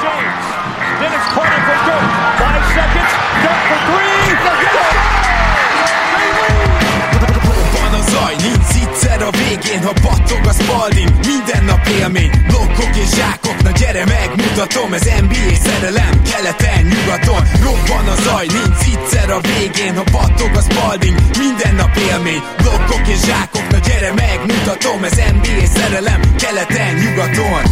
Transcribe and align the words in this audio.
James. 0.00 0.44
Then 1.00 1.12
Carter 1.34 1.62
for 1.66 1.78
Dirk. 1.86 2.08
Five 2.40 2.64
seconds. 2.76 3.12
Dirk 3.44 3.60
for 3.68 3.80
three. 3.88 4.12
Zaj, 8.12 8.36
nincs 8.36 8.74
egyszer 8.82 9.22
a 9.22 9.30
végén, 9.30 9.82
ha 9.82 9.92
battog 10.02 10.46
a 10.46 10.52
spalding. 10.52 11.10
Minden 11.26 11.64
nap 11.64 11.86
élmény, 11.86 12.30
blokkok 12.46 12.96
és 12.96 13.08
zsákok 13.16 13.62
Na 13.62 13.70
gyere 13.70 14.04
megmutatom, 14.04 14.92
ez 14.92 15.06
NBA 15.20 15.54
szerelem 15.64 16.22
Keleten, 16.30 16.82
nyugaton, 16.92 17.42
robban 17.62 18.06
a 18.14 18.16
zaj 18.24 18.46
Nincs 18.46 18.84
egyszer 18.92 19.30
a 19.30 19.40
végén, 19.40 19.96
ha 19.96 20.04
battog 20.12 20.56
a 20.56 20.60
spalding. 20.60 21.16
Minden 21.38 21.74
nap 21.74 21.96
élmény, 21.96 22.42
blokkok 22.62 23.08
és 23.08 23.20
zsákok 23.26 23.66
Na 23.70 23.78
gyere 23.78 24.12
megmutatom, 24.12 25.04
ez 25.04 25.16
NBA 25.36 25.66
szerelem 25.74 26.20
Keleten, 26.36 26.94
nyugaton 26.94 27.62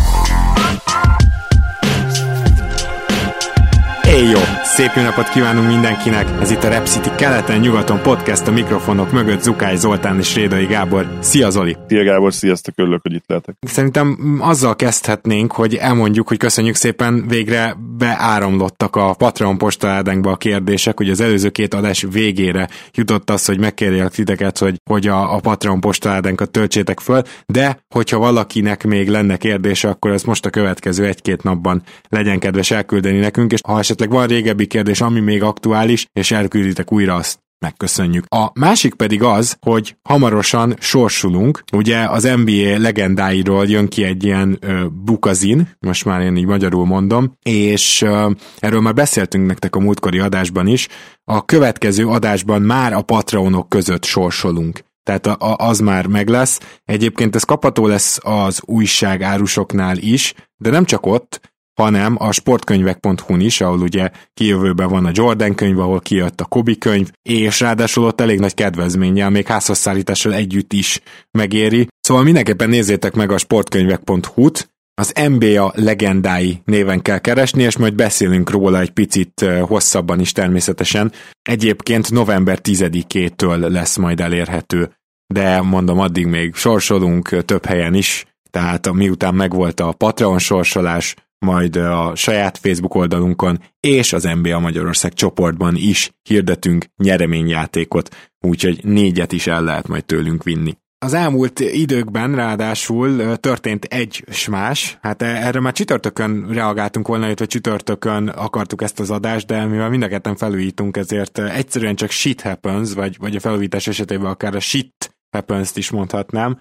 jó! 4.28 4.38
Szép 4.62 4.90
jó 4.96 5.02
napot 5.02 5.28
kívánunk 5.28 5.66
mindenkinek! 5.66 6.28
Ez 6.40 6.50
itt 6.50 6.62
a 6.62 6.68
Rep 6.68 6.86
City 6.86 7.10
keleten-nyugaton 7.16 8.02
podcast 8.02 8.46
a 8.46 8.50
mikrofonok 8.50 9.12
mögött 9.12 9.42
Zukály 9.42 9.76
Zoltán 9.76 10.18
és 10.18 10.34
Rédai 10.34 10.64
Gábor. 10.64 11.18
Szia 11.20 11.50
Zoli! 11.50 11.76
Szia 11.88 12.04
Gábor, 12.04 12.32
sziasztok, 12.32 12.74
örülök, 12.76 13.02
hogy 13.02 13.12
itt 13.12 13.24
lehetek. 13.26 13.54
Szerintem 13.60 14.38
azzal 14.40 14.76
kezdhetnénk, 14.76 15.52
hogy 15.52 15.74
elmondjuk, 15.74 16.28
hogy 16.28 16.36
köszönjük 16.36 16.74
szépen, 16.74 17.24
végre 17.28 17.76
beáramlottak 17.98 18.96
a 18.96 19.14
Patreon 19.14 19.58
postaládánkba 19.58 20.30
a 20.30 20.36
kérdések, 20.36 20.96
hogy 20.96 21.10
az 21.10 21.20
előző 21.20 21.48
két 21.48 21.74
adás 21.74 22.06
végére 22.10 22.68
jutott 22.94 23.30
az, 23.30 23.44
hogy 23.44 23.58
megkérjelek 23.58 24.12
titeket, 24.12 24.58
hogy, 24.58 24.80
hogy 24.90 25.06
a, 25.06 25.34
a 25.34 25.40
Patreon 25.40 25.80
postaládánkat 25.80 26.50
töltsétek 26.50 27.00
föl, 27.00 27.22
de 27.46 27.78
hogyha 27.94 28.18
valakinek 28.18 28.84
még 28.84 29.08
lenne 29.08 29.36
kérdése, 29.36 29.88
akkor 29.88 30.10
ez 30.10 30.22
most 30.22 30.46
a 30.46 30.50
következő 30.50 31.06
egy-két 31.06 31.42
napban 31.42 31.82
legyen 32.08 32.38
kedves 32.38 32.70
elküldeni 32.70 33.18
nekünk, 33.18 33.52
és 33.52 33.60
ha 33.66 33.78
esetleg 33.78 34.09
van 34.10 34.26
régebbi 34.26 34.66
kérdés, 34.66 35.00
ami 35.00 35.20
még 35.20 35.42
aktuális, 35.42 36.06
és 36.12 36.30
elkülditek 36.30 36.92
újra 36.92 37.14
azt 37.14 37.38
megköszönjük. 37.60 38.24
A 38.28 38.50
másik 38.54 38.94
pedig 38.94 39.22
az, 39.22 39.56
hogy 39.60 39.96
hamarosan 40.02 40.76
sorsulunk, 40.78 41.62
ugye 41.72 41.98
az 41.98 42.22
NBA 42.22 42.78
legendáiról 42.78 43.66
jön 43.66 43.88
ki 43.88 44.04
egy 44.04 44.24
ilyen 44.24 44.56
ö, 44.60 44.86
bukazin, 45.04 45.68
most 45.78 46.04
már 46.04 46.20
én 46.20 46.36
így 46.36 46.46
magyarul 46.46 46.86
mondom, 46.86 47.32
és 47.42 48.02
ö, 48.02 48.30
erről 48.58 48.80
már 48.80 48.94
beszéltünk 48.94 49.46
nektek 49.46 49.76
a 49.76 49.80
múltkori 49.80 50.18
adásban 50.18 50.66
is, 50.66 50.88
a 51.24 51.44
következő 51.44 52.06
adásban 52.06 52.62
már 52.62 52.92
a 52.92 53.02
patronok 53.02 53.68
között 53.68 54.04
sorsolunk. 54.04 54.80
Tehát 55.02 55.26
a, 55.26 55.36
a, 55.38 55.68
az 55.68 55.78
már 55.78 56.06
meg 56.06 56.28
lesz. 56.28 56.60
Egyébként 56.84 57.34
ez 57.34 57.42
kapható 57.42 57.86
lesz 57.86 58.18
az 58.22 58.60
újság 58.64 59.22
árusoknál 59.22 59.96
is, 59.96 60.34
de 60.56 60.70
nem 60.70 60.84
csak 60.84 61.06
ott, 61.06 61.40
hanem 61.80 62.16
a 62.18 62.32
sportkönyvek.hu-n 62.32 63.40
is, 63.40 63.60
ahol 63.60 63.80
ugye 63.80 64.10
kijövőben 64.34 64.88
van 64.88 65.04
a 65.04 65.10
Jordan 65.12 65.54
könyv, 65.54 65.78
ahol 65.78 66.00
kijött 66.00 66.40
a 66.40 66.44
Kobi 66.44 66.78
könyv, 66.78 67.10
és 67.22 67.60
ráadásul 67.60 68.04
ott 68.04 68.20
elég 68.20 68.38
nagy 68.38 68.54
kedvezménnyel, 68.54 69.30
még 69.30 69.46
házhozszállítással 69.46 70.34
együtt 70.34 70.72
is 70.72 71.00
megéri. 71.30 71.88
Szóval 72.00 72.22
mindenképpen 72.22 72.68
nézzétek 72.68 73.14
meg 73.14 73.32
a 73.32 73.38
sportkönyvek.hu-t, 73.38 74.70
az 74.94 75.12
NBA 75.38 75.72
legendái 75.74 76.60
néven 76.64 77.02
kell 77.02 77.18
keresni, 77.18 77.62
és 77.62 77.76
majd 77.76 77.94
beszélünk 77.94 78.50
róla 78.50 78.80
egy 78.80 78.90
picit 78.90 79.44
hosszabban 79.60 80.20
is 80.20 80.32
természetesen. 80.32 81.12
Egyébként 81.42 82.10
november 82.10 82.58
10-től 82.62 83.68
lesz 83.68 83.96
majd 83.96 84.20
elérhető, 84.20 84.92
de 85.34 85.60
mondom, 85.60 85.98
addig 85.98 86.26
még 86.26 86.54
sorsolunk 86.54 87.44
több 87.44 87.64
helyen 87.64 87.94
is, 87.94 88.26
tehát 88.50 88.92
miután 88.92 89.34
megvolt 89.34 89.80
a 89.80 89.92
Patreon 89.92 90.38
sorsolás, 90.38 91.14
majd 91.40 91.76
a 91.76 92.12
saját 92.14 92.58
Facebook 92.58 92.94
oldalunkon 92.94 93.58
és 93.80 94.12
az 94.12 94.22
NBA 94.42 94.58
Magyarország 94.58 95.12
csoportban 95.12 95.76
is 95.76 96.10
hirdetünk 96.22 96.84
nyereményjátékot, 96.96 98.30
úgyhogy 98.40 98.80
négyet 98.84 99.32
is 99.32 99.46
el 99.46 99.62
lehet 99.62 99.88
majd 99.88 100.04
tőlünk 100.04 100.42
vinni. 100.42 100.78
Az 101.02 101.14
elmúlt 101.14 101.60
időkben 101.60 102.34
ráadásul 102.34 103.36
történt 103.36 103.84
egy 103.84 104.24
smás, 104.30 104.98
hát 105.00 105.22
erre 105.22 105.60
már 105.60 105.72
csütörtökön 105.72 106.46
reagáltunk 106.50 107.08
volna, 107.08 107.26
illetve 107.26 107.46
csütörtökön 107.46 108.28
akartuk 108.28 108.82
ezt 108.82 109.00
az 109.00 109.10
adást, 109.10 109.46
de 109.46 109.64
mivel 109.64 109.90
mind 109.90 110.02
a 110.02 110.08
ketten 110.08 110.36
felújítunk, 110.36 110.96
ezért 110.96 111.38
egyszerűen 111.38 111.94
csak 111.94 112.10
shit 112.10 112.40
happens, 112.40 112.92
vagy, 112.92 113.16
vagy 113.18 113.36
a 113.36 113.40
felújítás 113.40 113.86
esetében 113.86 114.30
akár 114.30 114.54
a 114.54 114.60
shit 114.60 115.16
happens-t 115.30 115.76
is 115.76 115.90
mondhatnám. 115.90 116.58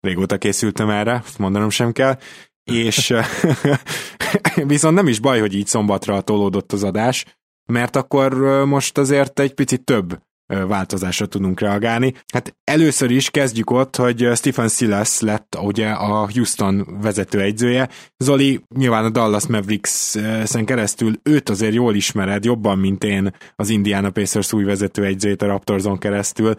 Régóta 0.00 0.38
készültem 0.38 0.90
erre, 0.90 1.22
mondanom 1.38 1.70
sem 1.70 1.92
kell 1.92 2.18
és 2.64 3.14
viszont 4.72 4.94
nem 4.94 5.08
is 5.08 5.18
baj, 5.18 5.40
hogy 5.40 5.54
így 5.54 5.66
szombatra 5.66 6.20
tolódott 6.20 6.72
az 6.72 6.84
adás, 6.84 7.24
mert 7.72 7.96
akkor 7.96 8.34
most 8.64 8.98
azért 8.98 9.40
egy 9.40 9.54
picit 9.54 9.84
több 9.84 10.18
változásra 10.66 11.26
tudunk 11.26 11.60
reagálni. 11.60 12.14
Hát 12.32 12.56
először 12.64 13.10
is 13.10 13.30
kezdjük 13.30 13.70
ott, 13.70 13.96
hogy 13.96 14.28
Stephen 14.34 14.68
Silas 14.68 15.20
lett 15.20 15.58
ugye 15.62 15.88
a 15.88 16.30
Houston 16.32 16.98
vezető 17.00 17.40
egyzője. 17.40 17.88
Zoli, 18.16 18.60
nyilván 18.74 19.04
a 19.04 19.10
Dallas 19.10 19.46
Mavericks-en 19.46 20.64
keresztül 20.64 21.14
őt 21.22 21.48
azért 21.48 21.74
jól 21.74 21.94
ismered, 21.94 22.44
jobban, 22.44 22.78
mint 22.78 23.04
én 23.04 23.34
az 23.56 23.68
Indiana 23.68 24.10
Pacers 24.10 24.52
új 24.52 24.64
vezető 24.64 25.04
egyzőjét 25.04 25.42
a 25.42 25.46
Raptorson 25.46 25.98
keresztül, 25.98 26.54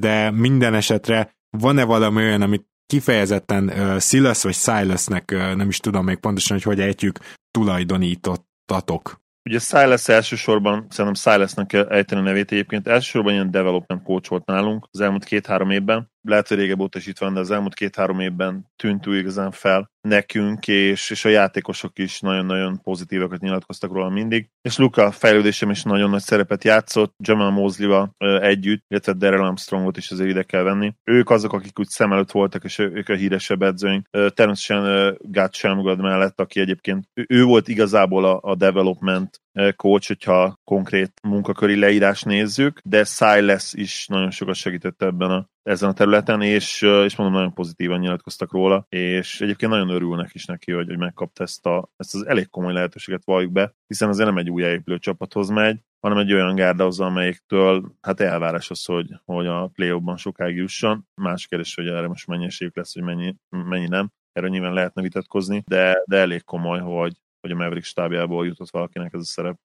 de 0.00 0.30
minden 0.30 0.74
esetre 0.74 1.36
van-e 1.58 1.84
valami 1.84 2.22
olyan, 2.22 2.42
amit 2.42 2.66
kifejezetten 2.86 3.64
uh, 3.68 3.98
Silas 3.98 4.42
vagy 4.42 4.54
Silasnek, 4.54 5.30
uh, 5.32 5.54
nem 5.54 5.68
is 5.68 5.78
tudom 5.78 6.04
még 6.04 6.16
pontosan, 6.16 6.56
hogy 6.56 6.66
hogy 6.66 6.80
ejtjük, 6.80 7.18
tulajdonítottatok. 7.50 9.22
Ugye 9.48 9.58
Silas 9.58 10.08
elsősorban, 10.08 10.86
szerintem 10.90 11.32
Silasnak 11.32 11.72
ejteni 11.72 12.20
a 12.20 12.24
nevét 12.24 12.52
egyébként, 12.52 12.88
elsősorban 12.88 13.32
ilyen 13.32 13.50
development 13.50 14.02
coach 14.02 14.28
volt 14.30 14.46
nálunk 14.46 14.88
az 14.90 15.00
elmúlt 15.00 15.24
két-három 15.24 15.70
évben, 15.70 16.12
lehet, 16.24 16.48
hogy 16.48 16.56
régebb 16.56 16.80
óta 16.80 16.98
is 16.98 17.06
itt 17.06 17.18
van, 17.18 17.34
de 17.34 17.40
az 17.40 17.50
elmúlt 17.50 17.74
két-három 17.74 18.20
évben 18.20 18.66
tűnt 18.76 19.06
úgy 19.06 19.16
igazán 19.16 19.50
fel 19.50 19.92
nekünk, 20.00 20.68
és, 20.68 21.10
és 21.10 21.24
a 21.24 21.28
játékosok 21.28 21.98
is 21.98 22.20
nagyon-nagyon 22.20 22.80
pozitívakat 22.82 23.40
nyilatkoztak 23.40 23.92
róla 23.92 24.08
mindig. 24.08 24.48
És 24.62 24.76
Luka 24.76 25.10
fejlődésem 25.10 25.70
is 25.70 25.82
nagyon 25.82 26.10
nagy 26.10 26.22
szerepet 26.22 26.64
játszott, 26.64 27.14
Jamal 27.24 27.50
mosley 27.50 28.06
együtt, 28.40 28.84
illetve 28.88 29.12
Daryl 29.12 29.42
Armstrongot 29.42 29.96
is 29.96 30.10
azért 30.10 30.30
ide 30.30 30.42
kell 30.42 30.62
venni. 30.62 30.94
Ők 31.04 31.30
azok, 31.30 31.52
akik 31.52 31.78
úgy 31.78 31.88
szem 31.88 32.12
előtt 32.12 32.30
voltak, 32.30 32.64
és 32.64 32.78
ők 32.78 33.08
a 33.08 33.14
híresebb 33.14 33.62
edzőink. 33.62 34.08
Természetesen 34.10 35.16
Gát 35.20 35.54
Shelmgad 35.54 36.00
mellett, 36.00 36.40
aki 36.40 36.60
egyébként 36.60 37.08
ő 37.14 37.44
volt 37.44 37.68
igazából 37.68 38.24
a, 38.24 38.38
a 38.42 38.54
development 38.54 39.40
coach, 39.76 40.06
hogyha 40.06 40.58
konkrét 40.64 41.12
munkaköri 41.22 41.78
leírás 41.78 42.22
nézzük, 42.22 42.80
de 42.84 43.04
Silas 43.04 43.72
is 43.72 44.06
nagyon 44.06 44.30
sokat 44.30 44.54
segített 44.54 45.02
ebben 45.02 45.30
a, 45.30 45.48
ezen 45.64 45.88
a 45.88 45.92
területen, 45.92 46.42
és, 46.42 46.82
és 46.82 47.16
mondom, 47.16 47.36
nagyon 47.36 47.54
pozitívan 47.54 47.98
nyilatkoztak 47.98 48.52
róla, 48.52 48.86
és 48.88 49.40
egyébként 49.40 49.72
nagyon 49.72 49.88
örülnek 49.88 50.34
is 50.34 50.44
neki, 50.44 50.72
hogy, 50.72 50.86
hogy 50.86 50.98
megkapta 50.98 51.42
ezt, 51.42 51.66
a, 51.66 51.90
ezt 51.96 52.14
az 52.14 52.26
elég 52.26 52.50
komoly 52.50 52.72
lehetőséget 52.72 53.24
valljuk 53.24 53.52
be, 53.52 53.74
hiszen 53.86 54.08
azért 54.08 54.28
nem 54.28 54.38
egy 54.38 54.50
újjáépülő 54.50 54.98
csapathoz 54.98 55.48
megy, 55.48 55.80
hanem 56.00 56.18
egy 56.18 56.32
olyan 56.32 56.54
gárdahoz, 56.54 57.00
amelyiktől 57.00 57.94
hát 58.00 58.20
elvárás 58.20 58.70
az, 58.70 58.84
hogy, 58.84 59.10
hogy 59.24 59.46
a 59.46 59.66
play 59.66 60.02
sokáig 60.16 60.56
jusson. 60.56 61.06
Más 61.14 61.46
kérdés, 61.46 61.74
hogy 61.74 61.86
erre 61.86 62.08
most 62.08 62.26
mennyi 62.26 62.44
esélyük 62.44 62.76
lesz, 62.76 62.94
hogy 62.94 63.02
mennyi, 63.02 63.36
mennyi 63.48 63.88
nem. 63.88 64.10
Erről 64.32 64.50
nyilván 64.50 64.72
lehetne 64.72 65.02
vitatkozni, 65.02 65.62
de, 65.66 66.02
de 66.04 66.16
elég 66.16 66.44
komoly, 66.44 66.80
hogy, 66.80 67.12
hogy 67.40 67.50
a 67.50 67.54
Maverick 67.54 67.84
stábjából 67.84 68.46
jutott 68.46 68.70
valakinek 68.70 69.12
ez 69.12 69.20
a 69.20 69.24
szerep. 69.24 69.58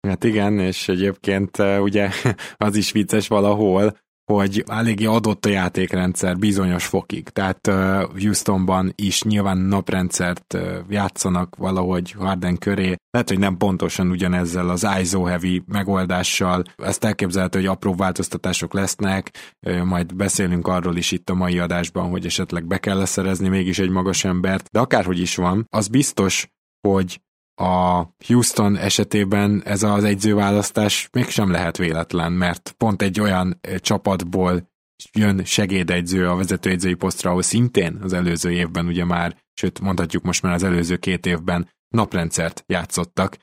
Hát 0.00 0.24
igen, 0.24 0.58
és 0.58 0.88
egyébként 0.88 1.58
ugye 1.58 2.10
az 2.56 2.76
is 2.76 2.92
vicces 2.92 3.28
valahol, 3.28 3.96
hogy 4.24 4.64
eléggé 4.66 5.04
adott 5.04 5.46
a 5.46 5.48
játékrendszer 5.48 6.36
bizonyos 6.36 6.86
fokig. 6.86 7.28
Tehát 7.28 7.66
Houstonban 8.12 8.92
is 8.94 9.22
nyilván 9.22 9.58
naprendszert 9.58 10.58
játszanak 10.88 11.56
valahogy 11.56 12.12
Harden 12.12 12.58
köré. 12.58 12.94
Lehet, 13.10 13.28
hogy 13.28 13.38
nem 13.38 13.56
pontosan 13.56 14.10
ugyanezzel 14.10 14.68
az 14.68 14.86
ISO 15.00 15.24
heavy 15.24 15.62
megoldással. 15.66 16.62
Ezt 16.76 17.04
elképzelhető, 17.04 17.58
hogy 17.58 17.68
apró 17.68 17.94
változtatások 17.94 18.74
lesznek, 18.74 19.30
majd 19.84 20.14
beszélünk 20.14 20.66
arról 20.66 20.96
is 20.96 21.10
itt 21.12 21.30
a 21.30 21.34
mai 21.34 21.58
adásban, 21.58 22.10
hogy 22.10 22.26
esetleg 22.26 22.66
be 22.66 22.78
kell 22.78 22.96
leszerezni 22.96 23.48
mégis 23.48 23.78
egy 23.78 23.90
magas 23.90 24.24
embert, 24.24 24.68
de 24.70 24.80
akárhogy 24.80 25.20
is 25.20 25.36
van, 25.36 25.66
az 25.70 25.88
biztos, 25.88 26.48
hogy 26.88 27.20
a 27.62 28.14
Houston 28.26 28.76
esetében 28.76 29.62
ez 29.64 29.82
az 29.82 30.04
egyzőválasztás 30.04 31.08
mégsem 31.12 31.50
lehet 31.50 31.76
véletlen, 31.76 32.32
mert 32.32 32.74
pont 32.76 33.02
egy 33.02 33.20
olyan 33.20 33.60
csapatból 33.76 34.70
jön 35.12 35.44
segédegyző 35.44 36.28
a 36.28 36.36
vezetőegyzői 36.36 36.94
posztra, 36.94 37.30
ahol 37.30 37.42
szintén 37.42 37.98
az 38.02 38.12
előző 38.12 38.50
évben 38.50 38.86
ugye 38.86 39.04
már, 39.04 39.36
sőt 39.54 39.80
mondhatjuk 39.80 40.22
most 40.22 40.42
már 40.42 40.52
az 40.52 40.62
előző 40.62 40.96
két 40.96 41.26
évben 41.26 41.68
naprendszert 41.88 42.64
játszottak. 42.66 43.36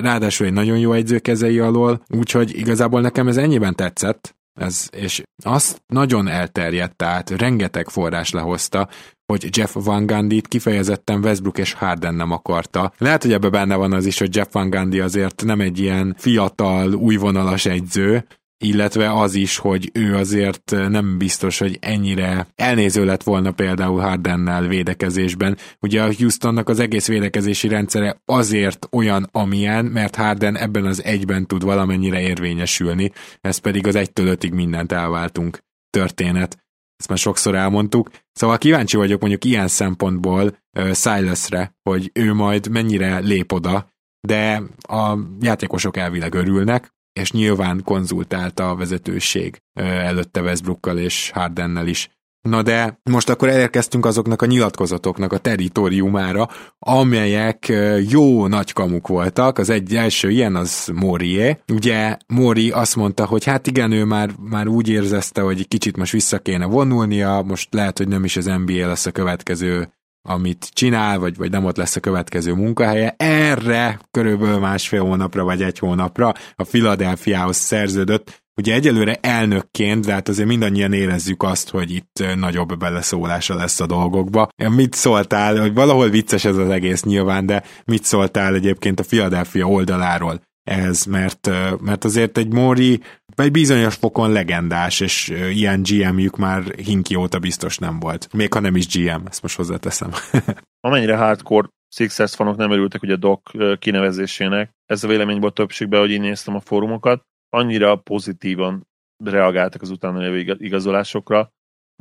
Ráadásul 0.00 0.46
egy 0.46 0.52
nagyon 0.52 0.78
jó 0.78 0.92
egyző 0.92 1.18
kezei 1.18 1.58
alól, 1.58 2.02
úgyhogy 2.08 2.58
igazából 2.58 3.00
nekem 3.00 3.28
ez 3.28 3.36
ennyiben 3.36 3.74
tetszett, 3.74 4.36
ez, 4.58 4.88
és 4.96 5.22
azt 5.44 5.82
nagyon 5.86 6.28
elterjedt, 6.28 6.96
tehát 6.96 7.30
rengeteg 7.30 7.88
forrás 7.88 8.30
lehozta, 8.30 8.88
hogy 9.32 9.56
Jeff 9.56 9.74
Van 9.74 10.06
Gundy-t 10.06 10.48
kifejezetten 10.48 11.24
Westbrook 11.24 11.58
és 11.58 11.72
Harden 11.72 12.14
nem 12.14 12.30
akarta. 12.30 12.92
Lehet, 12.98 13.22
hogy 13.22 13.32
ebbe 13.32 13.48
benne 13.48 13.74
van 13.74 13.92
az 13.92 14.06
is, 14.06 14.18
hogy 14.18 14.36
Jeff 14.36 14.52
Van 14.52 14.70
Gundy 14.70 15.00
azért 15.00 15.44
nem 15.44 15.60
egy 15.60 15.78
ilyen 15.78 16.14
fiatal, 16.18 16.94
újvonalas 16.94 17.66
egyző, 17.66 18.26
illetve 18.58 19.12
az 19.12 19.34
is, 19.34 19.56
hogy 19.56 19.90
ő 19.92 20.14
azért 20.14 20.70
nem 20.70 21.18
biztos, 21.18 21.58
hogy 21.58 21.78
ennyire 21.80 22.46
elnéző 22.54 23.04
lett 23.04 23.22
volna 23.22 23.52
például 23.52 24.00
Hardennel 24.00 24.66
védekezésben. 24.66 25.56
Ugye 25.80 26.02
a 26.02 26.12
Houstonnak 26.18 26.68
az 26.68 26.78
egész 26.78 27.06
védekezési 27.06 27.68
rendszere 27.68 28.22
azért 28.24 28.88
olyan, 28.92 29.28
amilyen, 29.32 29.84
mert 29.84 30.16
Harden 30.16 30.56
ebben 30.56 30.84
az 30.84 31.04
egyben 31.04 31.46
tud 31.46 31.62
valamennyire 31.62 32.20
érvényesülni, 32.20 33.12
ez 33.40 33.58
pedig 33.58 33.86
az 33.86 33.94
egytől 33.94 34.26
ötig 34.26 34.52
mindent 34.52 34.92
elváltunk 34.92 35.58
történet. 35.90 36.66
Ezt 36.96 37.08
már 37.08 37.18
sokszor 37.18 37.54
elmondtuk. 37.54 38.10
Szóval 38.32 38.58
kíváncsi 38.58 38.96
vagyok 38.96 39.20
mondjuk 39.20 39.44
ilyen 39.44 39.68
szempontból 39.68 40.58
uh, 40.78 40.92
Silasre, 40.92 41.76
hogy 41.82 42.10
ő 42.14 42.34
majd 42.34 42.68
mennyire 42.68 43.18
lép 43.18 43.52
oda, 43.52 43.92
de 44.20 44.62
a 44.88 45.18
játékosok 45.40 45.96
elvileg 45.96 46.34
örülnek, 46.34 46.92
és 47.18 47.30
nyilván 47.30 47.82
konzultálta 47.84 48.70
a 48.70 48.76
vezetőség 48.76 49.62
előtte 49.74 50.40
Westbrookkal 50.40 50.98
és 50.98 51.30
Hardennel 51.34 51.86
is. 51.86 52.10
Na 52.48 52.62
de 52.62 53.00
most 53.10 53.28
akkor 53.28 53.48
elérkeztünk 53.48 54.06
azoknak 54.06 54.42
a 54.42 54.46
nyilatkozatoknak 54.46 55.32
a 55.32 55.38
teritoriumára, 55.38 56.48
amelyek 56.78 57.72
jó 58.08 58.46
nagy 58.46 58.72
kamuk 58.72 59.08
voltak. 59.08 59.58
Az 59.58 59.70
egy 59.70 59.94
első 59.94 60.30
ilyen 60.30 60.56
az 60.56 60.90
Morié. 60.94 61.58
Ugye 61.72 62.16
Mori 62.26 62.70
azt 62.70 62.96
mondta, 62.96 63.26
hogy 63.26 63.44
hát 63.44 63.66
igen, 63.66 63.92
ő 63.92 64.04
már, 64.04 64.30
már 64.40 64.66
úgy 64.66 64.88
érzezte, 64.88 65.40
hogy 65.40 65.68
kicsit 65.68 65.96
most 65.96 66.12
vissza 66.12 66.38
kéne 66.38 66.64
vonulnia, 66.64 67.42
most 67.46 67.74
lehet, 67.74 67.98
hogy 67.98 68.08
nem 68.08 68.24
is 68.24 68.36
az 68.36 68.44
NBA 68.44 68.86
lesz 68.86 69.06
a 69.06 69.10
következő 69.10 69.88
amit 70.22 70.68
csinál, 70.72 71.18
vagy, 71.18 71.36
vagy 71.36 71.50
nem 71.50 71.64
ott 71.64 71.76
lesz 71.76 71.96
a 71.96 72.00
következő 72.00 72.52
munkahelye. 72.52 73.14
Erre 73.16 74.00
körülbelül 74.10 74.58
másfél 74.58 75.02
hónapra, 75.02 75.44
vagy 75.44 75.62
egy 75.62 75.78
hónapra 75.78 76.32
a 76.56 76.64
Philadelphiahoz 76.64 77.56
szerződött, 77.56 78.46
Ugye 78.58 78.74
egyelőre 78.74 79.18
elnökként, 79.20 80.04
de 80.06 80.12
hát 80.12 80.28
azért 80.28 80.48
mindannyian 80.48 80.92
érezzük 80.92 81.42
azt, 81.42 81.70
hogy 81.70 81.90
itt 81.90 82.24
nagyobb 82.36 82.78
beleszólása 82.78 83.54
lesz 83.54 83.80
a 83.80 83.86
dolgokba. 83.86 84.48
Mit 84.68 84.94
szóltál, 84.94 85.60
hogy 85.60 85.74
valahol 85.74 86.08
vicces 86.08 86.44
ez 86.44 86.56
az 86.56 86.68
egész 86.68 87.02
nyilván, 87.02 87.46
de 87.46 87.62
mit 87.84 88.04
szóltál 88.04 88.54
egyébként 88.54 89.00
a 89.00 89.04
Philadelphia 89.04 89.66
oldaláról 89.66 90.40
ez, 90.68 91.04
mert, 91.04 91.50
mert 91.80 92.04
azért 92.04 92.38
egy 92.38 92.52
Mori 92.52 93.00
egy 93.36 93.50
bizonyos 93.50 93.94
fokon 93.94 94.32
legendás, 94.32 95.00
és 95.00 95.28
ilyen 95.28 95.82
GM-jük 95.82 96.36
már 96.36 96.62
Hinki 96.62 97.14
óta 97.14 97.38
biztos 97.38 97.78
nem 97.78 97.98
volt. 98.00 98.32
Még 98.32 98.52
ha 98.52 98.60
nem 98.60 98.76
is 98.76 98.86
GM, 98.86 99.26
ezt 99.26 99.42
most 99.42 99.56
hozzáteszem. 99.56 100.10
Amennyire 100.86 101.16
hardcore 101.16 101.68
Sixers 101.94 102.34
fanok 102.34 102.56
nem 102.56 102.70
örültek 102.70 103.02
ugye 103.02 103.16
Doc 103.16 103.40
kinevezésének, 103.78 104.70
ez 104.86 105.04
a 105.04 105.08
vélemény 105.08 105.40
volt 105.40 105.54
többségben, 105.54 106.00
hogy 106.00 106.10
én 106.10 106.20
néztem 106.20 106.54
a 106.54 106.60
fórumokat, 106.60 107.22
annyira 107.48 107.96
pozitívan 107.96 108.86
reagáltak 109.24 109.82
az 109.82 109.90
utána 109.90 110.18
lévő 110.18 110.56
igazolásokra, 110.58 111.50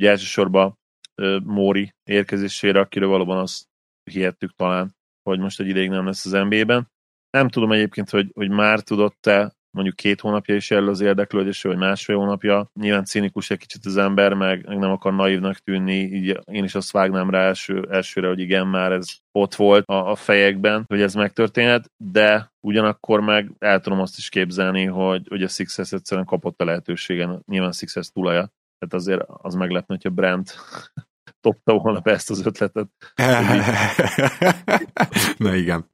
ugye 0.01 0.09
elsősorban 0.09 0.77
Móri 1.43 1.93
érkezésére, 2.03 2.79
akiről 2.79 3.09
valóban 3.09 3.37
azt 3.37 3.63
hihettük 4.11 4.55
talán, 4.55 4.95
hogy 5.29 5.39
most 5.39 5.59
egy 5.59 5.67
ideig 5.67 5.89
nem 5.89 6.05
lesz 6.05 6.25
az 6.25 6.31
NBA-ben. 6.31 6.87
Nem 7.29 7.49
tudom 7.49 7.71
egyébként, 7.71 8.09
hogy, 8.09 8.31
hogy 8.33 8.49
már 8.49 8.79
tudott-e 8.79 9.57
mondjuk 9.77 9.95
két 9.95 10.21
hónapja 10.21 10.55
is 10.55 10.71
erről 10.71 10.89
az 10.89 11.01
érdeklődés, 11.01 11.61
vagy 11.61 11.77
másfél 11.77 12.15
hónapja. 12.15 12.69
Nyilván 12.73 13.05
cínikus 13.05 13.49
egy 13.49 13.57
kicsit 13.57 13.85
az 13.85 13.97
ember, 13.97 14.33
meg, 14.33 14.65
nem 14.65 14.91
akar 14.91 15.13
naívnak 15.13 15.57
tűnni, 15.57 15.93
így 15.93 16.39
én 16.45 16.63
is 16.63 16.75
azt 16.75 16.91
vágnám 16.91 17.29
rá 17.29 17.39
első, 17.39 17.87
elsőre, 17.91 18.27
hogy 18.27 18.39
igen, 18.39 18.67
már 18.67 18.91
ez 18.91 19.07
ott 19.31 19.55
volt 19.55 19.85
a, 19.85 20.11
a 20.11 20.15
fejekben, 20.15 20.83
hogy 20.87 21.01
ez 21.01 21.13
megtörténhet, 21.13 21.91
de 21.97 22.51
ugyanakkor 22.59 23.19
meg 23.19 23.51
el 23.59 23.79
tudom 23.79 23.99
azt 23.99 24.17
is 24.17 24.29
képzelni, 24.29 24.85
hogy, 24.85 25.25
hogy 25.29 25.43
a 25.43 25.47
Sixers 25.47 25.91
egyszerűen 25.91 26.25
kapott 26.25 26.61
a 26.61 26.65
lehetőségen, 26.65 27.41
nyilván 27.45 27.71
Sixers 27.71 28.09
tulaja, 28.09 28.51
tehát 28.79 28.93
azért 28.93 29.23
az 29.27 29.53
meglepne, 29.53 29.95
hogyha 29.95 30.09
Brent 30.09 30.55
topta 31.41 31.73
volna 31.73 31.99
be 31.99 32.11
ezt 32.11 32.29
az 32.29 32.45
ötletet. 32.45 32.87
Na 35.37 35.55
igen. 35.55 35.89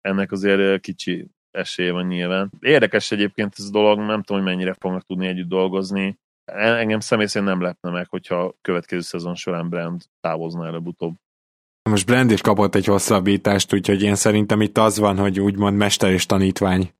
Ennek 0.00 0.32
azért 0.32 0.80
kicsi 0.80 1.26
esélye 1.50 1.92
van 1.92 2.06
nyilván. 2.06 2.50
Érdekes 2.60 3.10
egyébként 3.10 3.54
ez 3.56 3.64
a 3.64 3.70
dolog, 3.70 3.98
nem 3.98 4.22
tudom, 4.22 4.42
hogy 4.42 4.52
mennyire 4.52 4.74
fognak 4.78 5.06
tudni 5.06 5.26
együtt 5.26 5.48
dolgozni. 5.48 6.18
Engem 6.54 7.00
személy 7.00 7.26
szerint 7.26 7.50
nem 7.50 7.60
lepne 7.60 7.90
meg, 7.90 8.08
hogyha 8.08 8.36
a 8.44 8.54
következő 8.60 9.00
szezon 9.00 9.34
során 9.34 9.68
Brand 9.68 10.02
távozna 10.20 10.66
előbb-utóbb. 10.66 11.14
Most 11.90 12.06
Brand 12.06 12.30
is 12.30 12.40
kapott 12.40 12.74
egy 12.74 12.84
hosszabbítást, 12.84 13.74
úgyhogy 13.74 14.02
én 14.02 14.14
szerintem 14.14 14.60
itt 14.60 14.78
az 14.78 14.98
van, 14.98 15.18
hogy 15.18 15.40
úgymond 15.40 15.76
mester 15.76 16.10
és 16.10 16.26
tanítvány 16.26 16.92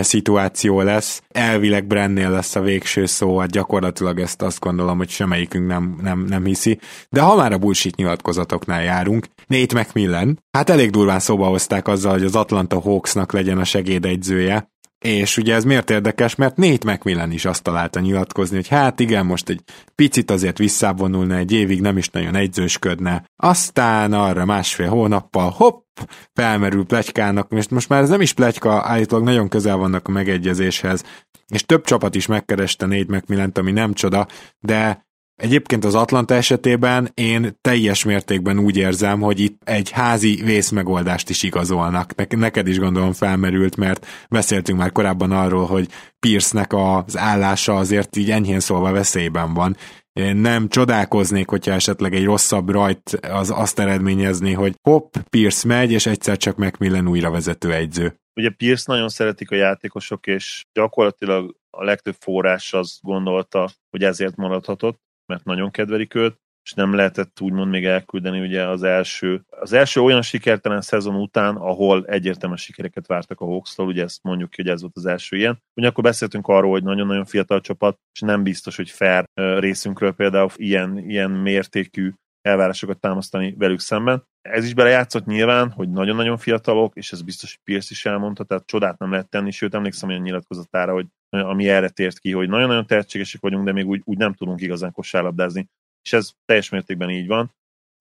szituáció 0.00 0.80
lesz. 0.80 1.22
Elvileg 1.28 1.86
Brennél 1.86 2.30
lesz 2.30 2.56
a 2.56 2.60
végső 2.60 3.06
szó, 3.06 3.38
hát 3.38 3.50
gyakorlatilag 3.50 4.20
ezt 4.20 4.42
azt 4.42 4.60
gondolom, 4.60 4.96
hogy 4.96 5.08
semmelyikünk 5.08 5.66
nem, 5.66 5.98
nem, 6.02 6.24
nem 6.28 6.44
hiszi. 6.44 6.78
De 7.10 7.20
ha 7.20 7.36
már 7.36 7.52
a 7.52 7.58
bullshit 7.58 7.96
nyilatkozatoknál 7.96 8.82
járunk, 8.82 9.26
Nate 9.46 9.80
McMillan, 9.80 10.44
hát 10.50 10.70
elég 10.70 10.90
durván 10.90 11.20
szóba 11.20 11.46
hozták 11.46 11.88
azzal, 11.88 12.12
hogy 12.12 12.24
az 12.24 12.36
Atlanta 12.36 12.80
Hawksnak 12.80 13.32
legyen 13.32 13.58
a 13.58 13.64
segédegyzője, 13.64 14.70
és 14.98 15.36
ugye 15.36 15.54
ez 15.54 15.64
miért 15.64 15.90
érdekes, 15.90 16.34
mert 16.34 16.56
Nate 16.56 16.92
McMillan 16.92 17.30
is 17.30 17.44
azt 17.44 17.62
találta 17.62 18.00
nyilatkozni, 18.00 18.56
hogy 18.56 18.68
hát 18.68 19.00
igen, 19.00 19.26
most 19.26 19.48
egy 19.48 19.62
picit 19.94 20.30
azért 20.30 20.58
visszavonulna 20.58 21.36
egy 21.36 21.52
évig, 21.52 21.80
nem 21.80 21.96
is 21.96 22.08
nagyon 22.08 22.34
egyzősködne. 22.34 23.24
Aztán 23.36 24.12
arra 24.12 24.44
másfél 24.44 24.88
hónappal, 24.88 25.50
hopp, 25.50 25.98
felmerül 26.32 26.84
pletykának, 26.84 27.52
és 27.52 27.68
most 27.68 27.88
már 27.88 28.02
ez 28.02 28.08
nem 28.08 28.20
is 28.20 28.32
pletyka, 28.32 28.82
állítólag 28.82 29.24
nagyon 29.24 29.48
közel 29.48 29.76
vannak 29.76 30.08
a 30.08 30.10
megegyezéshez, 30.10 31.04
és 31.48 31.64
több 31.64 31.84
csapat 31.84 32.14
is 32.14 32.26
megkereste 32.26 32.86
Nate 32.86 33.16
mcmillan 33.16 33.52
ami 33.54 33.72
nem 33.72 33.92
csoda, 33.92 34.26
de 34.58 35.06
Egyébként 35.42 35.84
az 35.84 35.94
Atlanta 35.94 36.34
esetében 36.34 37.10
én 37.14 37.58
teljes 37.60 38.04
mértékben 38.04 38.58
úgy 38.58 38.76
érzem, 38.76 39.20
hogy 39.20 39.40
itt 39.40 39.60
egy 39.64 39.90
házi 39.90 40.40
vészmegoldást 40.44 41.30
is 41.30 41.42
igazolnak. 41.42 42.34
Neked 42.36 42.66
is 42.66 42.78
gondolom 42.78 43.12
felmerült, 43.12 43.76
mert 43.76 44.06
beszéltünk 44.30 44.78
már 44.78 44.92
korábban 44.92 45.30
arról, 45.30 45.66
hogy 45.66 45.88
Pierce-nek 46.18 46.72
az 46.72 47.16
állása 47.16 47.76
azért 47.76 48.16
így 48.16 48.30
enyhén 48.30 48.60
szólva 48.60 48.92
veszélyben 48.92 49.54
van. 49.54 49.76
Én 50.12 50.36
nem 50.36 50.68
csodálkoznék, 50.68 51.48
hogyha 51.48 51.72
esetleg 51.72 52.14
egy 52.14 52.24
rosszabb 52.24 52.68
rajt 52.68 53.10
az 53.30 53.50
azt 53.50 53.78
eredményezni, 53.78 54.52
hogy 54.52 54.74
hopp, 54.82 55.14
Pierce 55.30 55.66
megy, 55.66 55.92
és 55.92 56.06
egyszer 56.06 56.36
csak 56.36 56.56
Macmillan 56.56 57.08
újra 57.08 57.30
vezető 57.30 57.72
egyző. 57.72 58.14
Ugye 58.34 58.50
Pierce 58.50 58.84
nagyon 58.86 59.08
szeretik 59.08 59.50
a 59.50 59.54
játékosok, 59.54 60.26
és 60.26 60.64
gyakorlatilag 60.72 61.56
a 61.70 61.84
legtöbb 61.84 62.16
forrás 62.18 62.72
az 62.72 62.98
gondolta, 63.02 63.70
hogy 63.90 64.02
ezért 64.02 64.36
maradhatott 64.36 65.06
mert 65.28 65.44
nagyon 65.44 65.70
kedvelik 65.70 66.14
őt, 66.14 66.36
és 66.68 66.74
nem 66.74 66.94
lehetett 66.94 67.40
úgymond 67.40 67.70
még 67.70 67.84
elküldeni 67.84 68.40
ugye 68.40 68.66
az 68.68 68.82
első, 68.82 69.42
az 69.48 69.72
első 69.72 70.00
olyan 70.00 70.22
sikertelen 70.22 70.80
szezon 70.80 71.14
után, 71.14 71.56
ahol 71.56 72.04
egyértelműen 72.06 72.58
sikereket 72.58 73.06
vártak 73.06 73.40
a 73.40 73.44
hawks 73.44 73.78
ugye 73.78 74.02
ezt 74.02 74.22
mondjuk 74.22 74.50
ki, 74.50 74.62
hogy 74.62 74.70
ez 74.70 74.80
volt 74.80 74.96
az 74.96 75.06
első 75.06 75.36
ilyen. 75.36 75.62
Ugyanakkor 75.74 76.04
beszéltünk 76.04 76.46
arról, 76.46 76.70
hogy 76.70 76.82
nagyon-nagyon 76.82 77.24
fiatal 77.24 77.60
csapat, 77.60 77.98
és 78.14 78.20
nem 78.20 78.42
biztos, 78.42 78.76
hogy 78.76 78.90
fair 78.90 79.24
részünkről 79.34 80.12
például 80.12 80.48
ilyen, 80.56 80.98
ilyen 80.98 81.30
mértékű 81.30 82.12
elvárásokat 82.40 83.00
támasztani 83.00 83.54
velük 83.58 83.80
szemben. 83.80 84.24
Ez 84.50 84.64
is 84.64 84.74
belejátszott 84.74 85.24
nyilván, 85.24 85.70
hogy 85.70 85.90
nagyon-nagyon 85.90 86.36
fiatalok, 86.36 86.96
és 86.96 87.12
ez 87.12 87.22
biztos, 87.22 87.50
hogy 87.50 87.60
Pierce 87.64 87.88
is 87.90 88.06
elmondta, 88.06 88.44
tehát 88.44 88.66
csodát 88.66 88.98
nem 88.98 89.10
lehet 89.10 89.28
tenni, 89.28 89.50
sőt 89.50 89.74
emlékszem 89.74 90.08
olyan 90.08 90.22
nyilatkozatára, 90.22 90.92
hogy 90.92 91.06
ami 91.28 91.68
erre 91.68 91.88
tért 91.88 92.18
ki, 92.18 92.32
hogy 92.32 92.48
nagyon-nagyon 92.48 92.86
tehetségesek 92.86 93.40
vagyunk, 93.40 93.64
de 93.64 93.72
még 93.72 93.86
úgy, 93.86 94.02
úgy 94.04 94.16
nem 94.16 94.34
tudunk 94.34 94.60
igazán 94.60 94.92
kosárlabdázni. 94.92 95.68
És 96.02 96.12
ez 96.12 96.30
teljes 96.44 96.68
mértékben 96.68 97.10
így 97.10 97.26
van. 97.26 97.52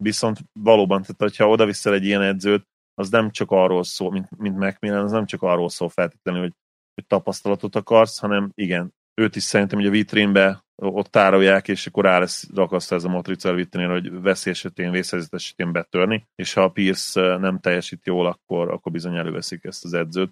Viszont 0.04 0.40
valóban, 0.60 1.02
tehát 1.18 1.36
ha 1.36 1.50
oda 1.50 1.66
viszel 1.66 1.94
egy 1.94 2.06
ilyen 2.06 2.22
edzőt, 2.22 2.68
az 2.94 3.10
nem 3.10 3.32
csak 3.32 3.52
arról 3.52 3.84
szól, 3.84 4.12
mint, 4.12 4.38
mint 4.38 4.58
Macmillan, 4.58 5.04
az 5.04 5.12
nem 5.12 5.26
csak 5.26 5.42
arról 5.42 5.70
szól 5.70 5.90
feltétlenül, 5.90 6.42
hogy, 6.42 6.54
hogy 6.94 7.06
tapasztalatot 7.08 7.76
akarsz, 7.76 8.20
hanem 8.20 8.52
igen, 8.54 8.94
őt 9.22 9.36
is 9.36 9.44
szerintem 9.44 9.78
hogy 9.78 9.88
a 9.88 9.92
vitrínbe 9.92 10.66
ott 10.82 11.08
tárolják, 11.08 11.68
és 11.68 11.88
akkor 11.88 12.04
rá 12.04 12.20
lesz 12.20 12.50
rakasztva 12.56 12.96
ez 12.96 13.04
a 13.04 13.10
matrica 13.10 13.54
vitrínre, 13.54 13.92
hogy 13.92 14.22
veszély 14.22 14.54
esetén, 14.54 14.92
vészhelyzet 14.92 15.34
esetén 15.34 15.72
betörni, 15.72 16.28
és 16.36 16.54
ha 16.54 16.62
a 16.62 16.70
Pierce 16.70 17.38
nem 17.38 17.60
teljesít 17.60 18.06
jól, 18.06 18.26
akkor, 18.26 18.72
akkor 18.72 18.92
bizony 18.92 19.16
előveszik 19.16 19.64
ezt 19.64 19.86
az 19.86 19.94
edzőt, 19.94 20.32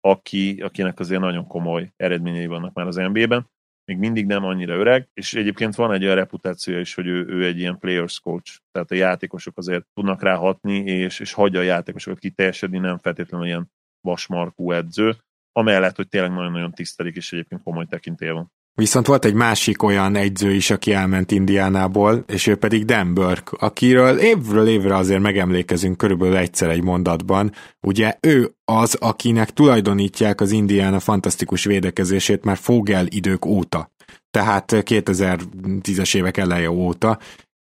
aki, 0.00 0.60
akinek 0.60 0.98
azért 0.98 1.20
nagyon 1.20 1.46
komoly 1.46 1.92
eredményei 1.96 2.46
vannak 2.46 2.74
már 2.74 2.86
az 2.86 2.96
NBA-ben 2.96 3.48
még 3.90 3.98
mindig 3.98 4.26
nem 4.26 4.44
annyira 4.44 4.74
öreg, 4.74 5.08
és 5.14 5.34
egyébként 5.34 5.74
van 5.74 5.92
egy 5.92 6.04
olyan 6.04 6.14
reputációja 6.14 6.80
is, 6.80 6.94
hogy 6.94 7.06
ő, 7.06 7.26
ő 7.26 7.44
egy 7.44 7.58
ilyen 7.58 7.78
players 7.78 8.20
coach, 8.20 8.60
tehát 8.72 8.90
a 8.90 8.94
játékosok 8.94 9.56
azért 9.56 9.86
tudnak 9.94 10.22
rá 10.22 10.34
hatni, 10.34 10.76
és, 10.76 11.20
és 11.20 11.32
hagyja 11.32 11.60
a 11.60 11.62
játékosokat 11.62 12.18
kiteljesedni, 12.18 12.78
nem 12.78 12.98
feltétlenül 12.98 13.46
ilyen 13.46 13.70
vasmarkú 14.00 14.72
edző, 14.72 15.16
amellett, 15.52 15.96
hogy 15.96 16.08
tényleg 16.08 16.30
nagyon-nagyon 16.30 16.72
tisztelik, 16.72 17.16
és 17.16 17.32
egyébként 17.32 17.62
komoly 17.62 17.86
tekintélye 17.86 18.32
van. 18.32 18.52
Viszont 18.74 19.06
volt 19.06 19.24
egy 19.24 19.34
másik 19.34 19.82
olyan 19.82 20.16
egyző 20.16 20.52
is, 20.52 20.70
aki 20.70 20.92
elment 20.92 21.30
Indiánából, 21.30 22.24
és 22.26 22.46
ő 22.46 22.56
pedig 22.56 22.84
Dan 22.84 23.14
Burke, 23.14 23.56
akiről 23.58 24.18
évről 24.18 24.68
évre 24.68 24.96
azért 24.96 25.20
megemlékezünk 25.20 25.96
körülbelül 25.96 26.36
egyszer 26.36 26.70
egy 26.70 26.82
mondatban. 26.82 27.52
Ugye 27.80 28.18
ő 28.20 28.54
az, 28.64 28.94
akinek 28.94 29.50
tulajdonítják 29.50 30.40
az 30.40 30.50
Indiána 30.50 31.00
fantasztikus 31.00 31.64
védekezését 31.64 32.44
már 32.44 32.56
Fogel 32.56 33.06
idők 33.08 33.44
óta. 33.44 33.90
Tehát 34.30 34.72
2010-es 34.74 36.16
évek 36.16 36.36
eleje 36.36 36.70
óta, 36.70 37.18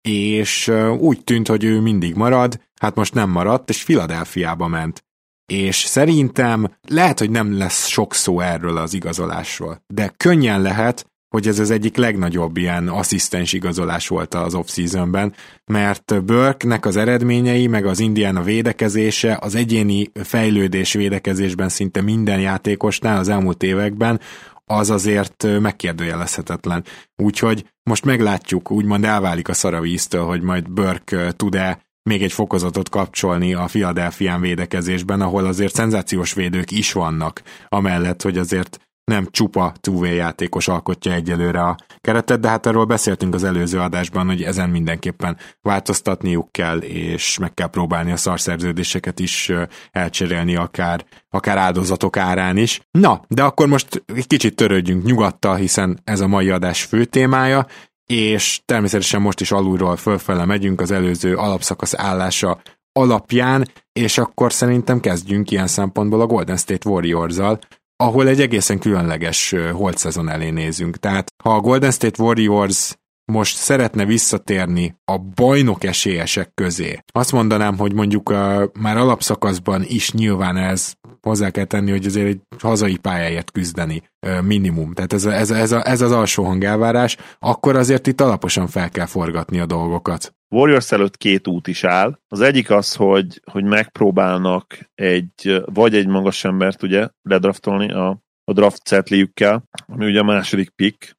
és 0.09 0.73
úgy 0.99 1.25
tűnt, 1.25 1.49
hogy 1.49 1.65
ő 1.65 1.81
mindig 1.81 2.15
marad, 2.15 2.61
hát 2.81 2.95
most 2.95 3.15
nem 3.15 3.31
maradt, 3.31 3.69
és 3.69 3.83
Filadelfiába 3.83 4.67
ment 4.67 5.05
és 5.47 5.77
szerintem 5.77 6.79
lehet, 6.89 7.19
hogy 7.19 7.31
nem 7.31 7.59
lesz 7.59 7.87
sok 7.87 8.15
szó 8.15 8.41
erről 8.41 8.77
az 8.77 8.95
igazolásról, 8.95 9.83
de 9.87 10.13
könnyen 10.17 10.63
lehet, 10.63 11.07
hogy 11.35 11.49
ez 11.49 11.59
az 11.59 11.71
egyik 11.71 11.97
legnagyobb 11.97 12.57
ilyen 12.57 12.89
asszisztens 12.89 13.53
igazolás 13.53 14.09
volt 14.09 14.35
az 14.35 14.55
off-seasonben, 14.55 15.35
mert 15.65 16.25
Burke-nek 16.25 16.87
az 16.87 16.97
eredményei, 16.97 17.67
meg 17.67 17.87
az 17.87 18.01
Indiana 18.01 18.43
védekezése, 18.43 19.39
az 19.41 19.55
egyéni 19.55 20.11
fejlődés 20.15 20.93
védekezésben 20.93 21.69
szinte 21.69 22.01
minden 22.01 22.41
játékosnál 22.41 23.19
az 23.19 23.29
elmúlt 23.29 23.63
években, 23.63 24.21
az 24.65 24.91
azért 24.91 25.47
megkérdőjelezhetetlen. 25.61 26.85
Úgyhogy 27.17 27.71
most 27.83 28.05
meglátjuk, 28.05 28.71
úgymond 28.71 29.05
elválik 29.05 29.49
a 29.49 29.55
szaravíztől, 29.55 30.25
hogy 30.25 30.43
majd 30.43 30.71
Burke 30.71 31.33
tud-e 31.33 31.85
még 32.05 32.23
egy 32.23 32.33
fokozatot 32.33 32.89
kapcsolni 32.89 33.55
a 33.55 33.65
Philadelphia 33.65 34.39
védekezésben, 34.39 35.21
ahol 35.21 35.45
azért 35.45 35.75
szenzációs 35.75 36.33
védők 36.33 36.71
is 36.71 36.93
vannak, 36.93 37.43
amellett, 37.69 38.23
hogy 38.23 38.39
azért 38.39 38.79
nem 39.05 39.27
csupa 39.31 39.73
two 39.81 40.05
játékos 40.05 40.69
alkotja 40.69 41.13
egyelőre 41.13 41.63
a 41.63 41.77
keretet, 42.01 42.41
de 42.41 42.49
hát 42.49 42.67
erről 42.67 42.85
beszéltünk 42.85 43.35
az 43.35 43.45
előző 43.45 43.79
adásban, 43.79 44.27
hogy 44.27 44.43
ezen 44.43 44.71
mindenképpen 44.71 45.37
változtatniuk 45.63 46.53
kell, 46.53 46.79
és 46.79 47.39
meg 47.39 47.55
kell 47.55 47.69
próbálni 47.69 48.13
a 48.13 48.17
szarszerződéseket 48.17 49.19
is 49.21 49.53
elcserélni 49.91 50.57
akár, 50.57 51.05
akár 51.31 51.59
áldozatok 51.59 52.17
árán 52.17 52.57
is. 52.57 52.81
Na, 52.91 53.25
de 53.29 53.43
akkor 53.43 53.67
most 53.67 54.05
egy 54.15 54.27
kicsit 54.27 54.57
törődjünk 54.57 55.05
nyugattal, 55.05 55.57
hiszen 55.57 56.01
ez 56.05 56.21
a 56.21 56.27
mai 56.27 56.51
adás 56.51 56.83
fő 56.83 57.05
témája, 57.05 57.67
és 58.07 58.61
természetesen 58.65 59.21
most 59.21 59.41
is 59.41 59.53
alulról 59.53 59.97
fölfele 59.97 60.45
megyünk 60.45 60.81
az 60.81 60.91
előző 60.91 61.37
alapszakasz 61.37 61.95
állása 61.95 62.61
alapján, 62.93 63.69
és 63.93 64.19
akkor 64.19 64.53
szerintem 64.53 65.01
kezdjünk 65.01 65.51
ilyen 65.51 65.67
szempontból 65.67 66.21
a 66.21 66.27
Golden 66.27 66.57
State 66.57 66.89
Warriors-zal, 66.89 67.59
ahol 67.97 68.29
egy 68.29 68.41
egészen 68.41 68.79
különleges 68.79 69.55
holt 69.73 69.99
szezon 69.99 70.29
elé 70.29 70.51
nézünk. 70.51 70.97
Tehát 70.97 71.33
ha 71.45 71.55
a 71.55 71.61
Golden 71.61 71.91
State 71.91 72.23
Warriors 72.23 72.95
most 73.33 73.57
szeretne 73.57 74.05
visszatérni 74.05 74.97
a 75.05 75.19
bajnok 75.19 75.85
esélyesek 75.85 76.51
közé. 76.55 76.99
Azt 77.13 77.33
mondanám, 77.33 77.79
hogy 77.79 77.93
mondjuk 77.93 78.29
a, 78.29 78.71
már 78.81 78.97
alapszakaszban 78.97 79.83
is 79.87 80.13
nyilván 80.13 80.57
ez 80.57 80.95
hozzá 81.21 81.51
kell 81.51 81.65
tenni, 81.65 81.91
hogy 81.91 82.07
azért 82.07 82.27
egy 82.27 82.41
hazai 82.59 82.97
pályáért 82.97 83.51
küzdeni 83.51 84.03
minimum. 84.43 84.93
Tehát 84.93 85.13
ez, 85.13 85.25
a, 85.25 85.33
ez, 85.33 85.51
a, 85.51 85.57
ez, 85.57 85.73
a, 85.73 85.89
ez 85.89 86.01
az 86.01 86.13
alsó 86.13 86.45
hangelvárás, 86.45 87.17
akkor 87.39 87.77
azért 87.77 88.07
itt 88.07 88.21
alaposan 88.21 88.67
fel 88.67 88.91
kell 88.91 89.07
forgatni 89.07 89.59
a 89.59 89.67
dolgokat. 89.67 90.35
Warriors 90.55 90.93
előtt 90.93 91.17
két 91.17 91.49
út 91.49 91.67
is 91.67 91.85
áll. 91.85 92.19
Az 92.29 92.41
egyik 92.41 92.71
az, 92.71 92.95
hogy, 92.95 93.41
hogy 93.51 93.65
megpróbálnak 93.65 94.91
egy, 94.95 95.63
vagy 95.65 95.95
egy 95.95 96.07
magas 96.07 96.45
embert 96.45 96.83
ugye 96.83 97.09
ledraftolni 97.23 97.93
a, 97.93 98.19
a 98.45 98.53
draft 98.53 98.89
setliükkel, 98.89 99.65
ami 99.87 100.07
ugye 100.07 100.21
a 100.21 100.25
második 100.25 100.71
pick, 100.71 101.17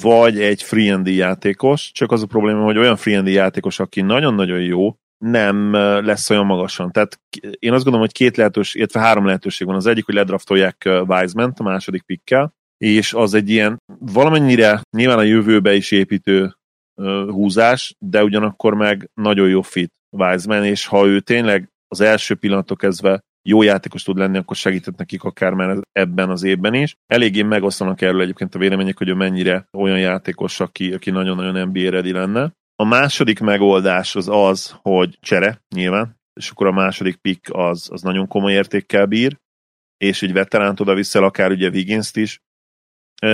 vagy 0.00 0.40
egy 0.40 0.62
free 0.62 1.00
játékos, 1.04 1.90
csak 1.92 2.12
az 2.12 2.22
a 2.22 2.26
probléma, 2.26 2.64
hogy 2.64 2.78
olyan 2.78 2.96
free 2.96 3.30
játékos, 3.30 3.78
aki 3.78 4.00
nagyon-nagyon 4.00 4.60
jó, 4.60 4.94
nem 5.24 5.72
lesz 6.04 6.30
olyan 6.30 6.46
magasan. 6.46 6.92
Tehát 6.92 7.20
én 7.58 7.72
azt 7.72 7.82
gondolom, 7.82 8.00
hogy 8.00 8.12
két 8.12 8.36
lehetőség, 8.36 8.76
illetve 8.76 9.00
három 9.00 9.26
lehetőség 9.26 9.66
van. 9.66 9.76
Az 9.76 9.86
egyik, 9.86 10.04
hogy 10.04 10.14
ledraftolják 10.14 10.82
Wiseman 10.84 11.52
a 11.56 11.62
második 11.62 12.02
pickkel, 12.02 12.52
és 12.76 13.12
az 13.12 13.34
egy 13.34 13.50
ilyen 13.50 13.76
valamennyire 13.98 14.80
nyilván 14.96 15.18
a 15.18 15.22
jövőbe 15.22 15.74
is 15.74 15.90
építő 15.90 16.56
húzás, 17.26 17.94
de 17.98 18.24
ugyanakkor 18.24 18.74
meg 18.74 19.10
nagyon 19.14 19.48
jó 19.48 19.62
fit 19.62 19.92
Wiseman, 20.16 20.64
és 20.64 20.86
ha 20.86 21.06
ő 21.06 21.20
tényleg 21.20 21.68
az 21.88 22.00
első 22.00 22.34
pillanatok 22.34 22.78
kezdve 22.78 23.20
jó 23.48 23.62
játékos 23.62 24.02
tud 24.02 24.16
lenni, 24.18 24.38
akkor 24.38 24.56
segített 24.56 24.96
nekik 24.96 25.22
akár 25.22 25.52
már 25.52 25.78
ebben 25.92 26.30
az 26.30 26.42
évben 26.42 26.74
is. 26.74 26.96
Eléggé 27.06 27.42
megosztanak 27.42 28.00
erről 28.00 28.20
egyébként 28.20 28.54
a 28.54 28.58
vélemények, 28.58 28.98
hogy 28.98 29.08
ő 29.08 29.14
mennyire 29.14 29.68
olyan 29.72 29.98
játékos, 29.98 30.60
aki, 30.60 30.92
aki 30.92 31.10
nagyon-nagyon 31.10 31.68
NBA 31.68 31.90
ready 31.90 32.12
lenne. 32.12 32.52
A 32.76 32.84
második 32.84 33.40
megoldás 33.40 34.16
az 34.16 34.28
az, 34.30 34.76
hogy 34.82 35.18
csere, 35.20 35.62
nyilván, 35.74 36.16
és 36.40 36.50
akkor 36.50 36.66
a 36.66 36.72
második 36.72 37.16
pick 37.16 37.54
az, 37.54 37.88
az 37.90 38.02
nagyon 38.02 38.26
komoly 38.26 38.52
értékkel 38.52 39.06
bír, 39.06 39.38
és 39.96 40.22
egy 40.22 40.32
veteránt 40.32 40.80
oda 40.80 40.94
viszel, 40.94 41.24
akár 41.24 41.50
ugye 41.50 41.68
Wiggins-t 41.68 42.16
is 42.16 42.40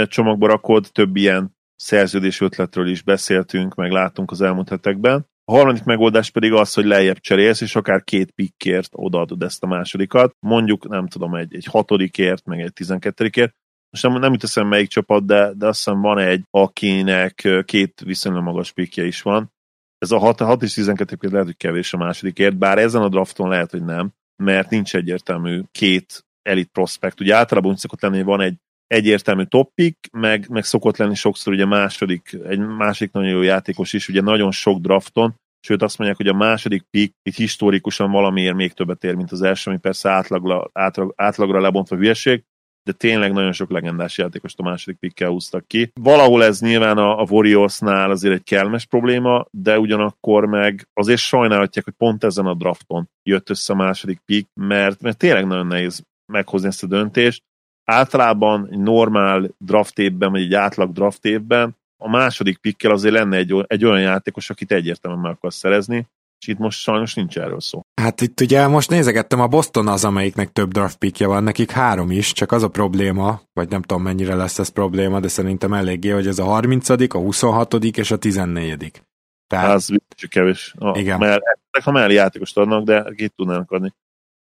csomagba 0.06 0.46
rakod, 0.46 0.88
több 0.92 1.16
ilyen 1.16 1.56
szerződés 1.76 2.40
ötletről 2.40 2.88
is 2.88 3.02
beszéltünk, 3.02 3.74
meg 3.74 3.90
láttunk 3.90 4.30
az 4.30 4.40
elmúlt 4.40 4.68
hetekben. 4.68 5.26
A 5.44 5.52
harmadik 5.52 5.84
megoldás 5.84 6.30
pedig 6.30 6.52
az, 6.52 6.74
hogy 6.74 6.84
lejjebb 6.84 7.18
cserélsz, 7.18 7.60
és 7.60 7.76
akár 7.76 8.04
két 8.04 8.30
pikkért 8.30 8.88
odaadod 8.92 9.42
ezt 9.42 9.62
a 9.62 9.66
másodikat. 9.66 10.36
Mondjuk, 10.40 10.88
nem 10.88 11.06
tudom, 11.06 11.34
egy, 11.34 11.54
egy 11.54 11.64
hatodikért, 11.64 12.44
meg 12.44 12.60
egy 12.60 12.72
tizenkettedikért. 12.72 13.54
Most 13.90 14.02
nem, 14.02 14.20
nem 14.20 14.32
jut 14.32 14.42
eszem 14.42 14.68
melyik 14.68 14.88
csapat, 14.88 15.26
de, 15.26 15.52
de 15.54 15.66
azt 15.66 15.84
hiszem 15.84 16.00
van 16.00 16.18
egy, 16.18 16.42
akinek 16.50 17.48
két 17.64 18.00
viszonylag 18.04 18.42
magas 18.42 18.72
pikje 18.72 19.04
is 19.04 19.22
van. 19.22 19.52
Ez 19.98 20.10
a 20.10 20.18
6, 20.18 20.40
6 20.40 20.62
és 20.62 20.72
12 20.72 21.28
lehet, 21.28 21.46
hogy 21.46 21.56
kevés 21.56 21.92
a 21.92 21.96
másodikért, 21.96 22.56
bár 22.56 22.78
ezen 22.78 23.02
a 23.02 23.08
drafton 23.08 23.48
lehet, 23.48 23.70
hogy 23.70 23.84
nem, 23.84 24.12
mert 24.42 24.70
nincs 24.70 24.94
egyértelmű 24.94 25.62
két 25.70 26.24
elit 26.42 26.68
prospekt. 26.72 27.20
Ugye 27.20 27.34
általában 27.34 27.70
úgy 27.70 27.78
szokott 27.78 28.00
lenni, 28.00 28.16
hogy 28.16 28.24
van 28.24 28.40
egy 28.40 28.56
egyértelmű 28.86 29.44
toppik, 29.44 29.98
meg, 30.12 30.48
meg 30.48 30.64
szokott 30.64 30.96
lenni 30.96 31.14
sokszor 31.14 31.52
ugye 31.52 31.66
második, 31.66 32.38
egy 32.48 32.58
másik 32.58 33.12
nagyon 33.12 33.30
jó 33.30 33.42
játékos 33.42 33.92
is, 33.92 34.08
ugye 34.08 34.20
nagyon 34.20 34.50
sok 34.50 34.80
drafton, 34.80 35.34
sőt 35.60 35.82
azt 35.82 35.98
mondják, 35.98 36.20
hogy 36.20 36.28
a 36.28 36.34
második 36.34 36.82
pick 36.90 37.14
itt 37.22 37.34
historikusan 37.34 38.10
valamiért 38.10 38.54
még 38.54 38.72
többet 38.72 39.04
ér, 39.04 39.14
mint 39.14 39.32
az 39.32 39.42
első, 39.42 39.70
ami 39.70 39.78
persze 39.78 40.10
átlagra, 40.10 40.70
átlag, 40.72 41.12
átlagra 41.16 41.60
lebontva 41.60 41.96
hülyeség, 41.96 42.44
de 42.82 42.92
tényleg 42.92 43.32
nagyon 43.32 43.52
sok 43.52 43.70
legendás 43.70 44.18
játékost 44.18 44.58
a 44.58 44.62
második 44.62 44.98
pickkel 44.98 45.28
húztak 45.28 45.66
ki. 45.66 45.90
Valahol 46.00 46.44
ez 46.44 46.60
nyilván 46.60 46.98
a, 46.98 47.20
a 47.20 47.26
Warriorsnál 47.30 48.10
azért 48.10 48.34
egy 48.34 48.42
kelmes 48.42 48.86
probléma, 48.86 49.46
de 49.50 49.78
ugyanakkor 49.78 50.46
meg 50.46 50.88
azért 50.92 51.20
sajnálhatják, 51.20 51.84
hogy 51.84 51.94
pont 51.96 52.24
ezen 52.24 52.46
a 52.46 52.54
drafton 52.54 53.08
jött 53.22 53.50
össze 53.50 53.72
a 53.72 53.76
második 53.76 54.20
pick, 54.24 54.48
mert, 54.54 55.02
mert 55.02 55.18
tényleg 55.18 55.46
nagyon 55.46 55.66
nehéz 55.66 56.02
meghozni 56.32 56.68
ezt 56.68 56.82
a 56.82 56.86
döntést 56.86 57.42
általában 57.84 58.68
egy 58.70 58.78
normál 58.78 59.50
draft 59.58 59.98
évben, 59.98 60.30
vagy 60.30 60.42
egy 60.42 60.54
átlag 60.54 60.92
draft 60.92 61.24
évben 61.24 61.76
a 62.04 62.08
második 62.08 62.58
pikkel 62.58 62.90
azért 62.90 63.14
lenne 63.14 63.36
egy, 63.36 63.64
egy 63.66 63.84
olyan 63.84 64.00
játékos, 64.00 64.50
akit 64.50 64.72
egyértelműen 64.72 65.22
meg 65.22 65.32
akarsz 65.32 65.56
szerezni, 65.56 66.06
és 66.40 66.46
itt 66.46 66.58
most 66.58 66.78
sajnos 66.78 67.14
nincs 67.14 67.38
erről 67.38 67.60
szó. 67.60 67.80
Hát 68.00 68.20
itt 68.20 68.40
ugye 68.40 68.66
most 68.66 68.90
nézegettem, 68.90 69.40
a 69.40 69.46
Boston 69.46 69.88
az, 69.88 70.04
amelyiknek 70.04 70.52
több 70.52 70.72
draft 70.72 70.96
pickje 70.96 71.26
van, 71.26 71.42
nekik 71.42 71.70
három 71.70 72.10
is, 72.10 72.32
csak 72.32 72.52
az 72.52 72.62
a 72.62 72.68
probléma, 72.68 73.40
vagy 73.52 73.68
nem 73.68 73.82
tudom 73.82 74.02
mennyire 74.02 74.34
lesz 74.34 74.58
ez 74.58 74.68
probléma, 74.68 75.20
de 75.20 75.28
szerintem 75.28 75.72
eléggé, 75.72 76.10
hogy 76.10 76.26
ez 76.26 76.38
a 76.38 76.44
30 76.44 76.88
a 76.88 77.18
26 77.18 77.74
és 77.74 78.10
a 78.10 78.16
14 78.16 79.02
Tehát... 79.46 79.74
Ez 79.74 79.86
kevés. 80.28 80.74
A, 80.78 80.98
igen. 80.98 81.18
Mert 81.18 81.42
ha 81.82 81.90
mellé 81.90 82.14
játékost 82.14 82.56
adnak, 82.56 82.84
de 82.84 83.12
kit 83.16 83.32
tudnának 83.36 83.70
adni. 83.70 83.92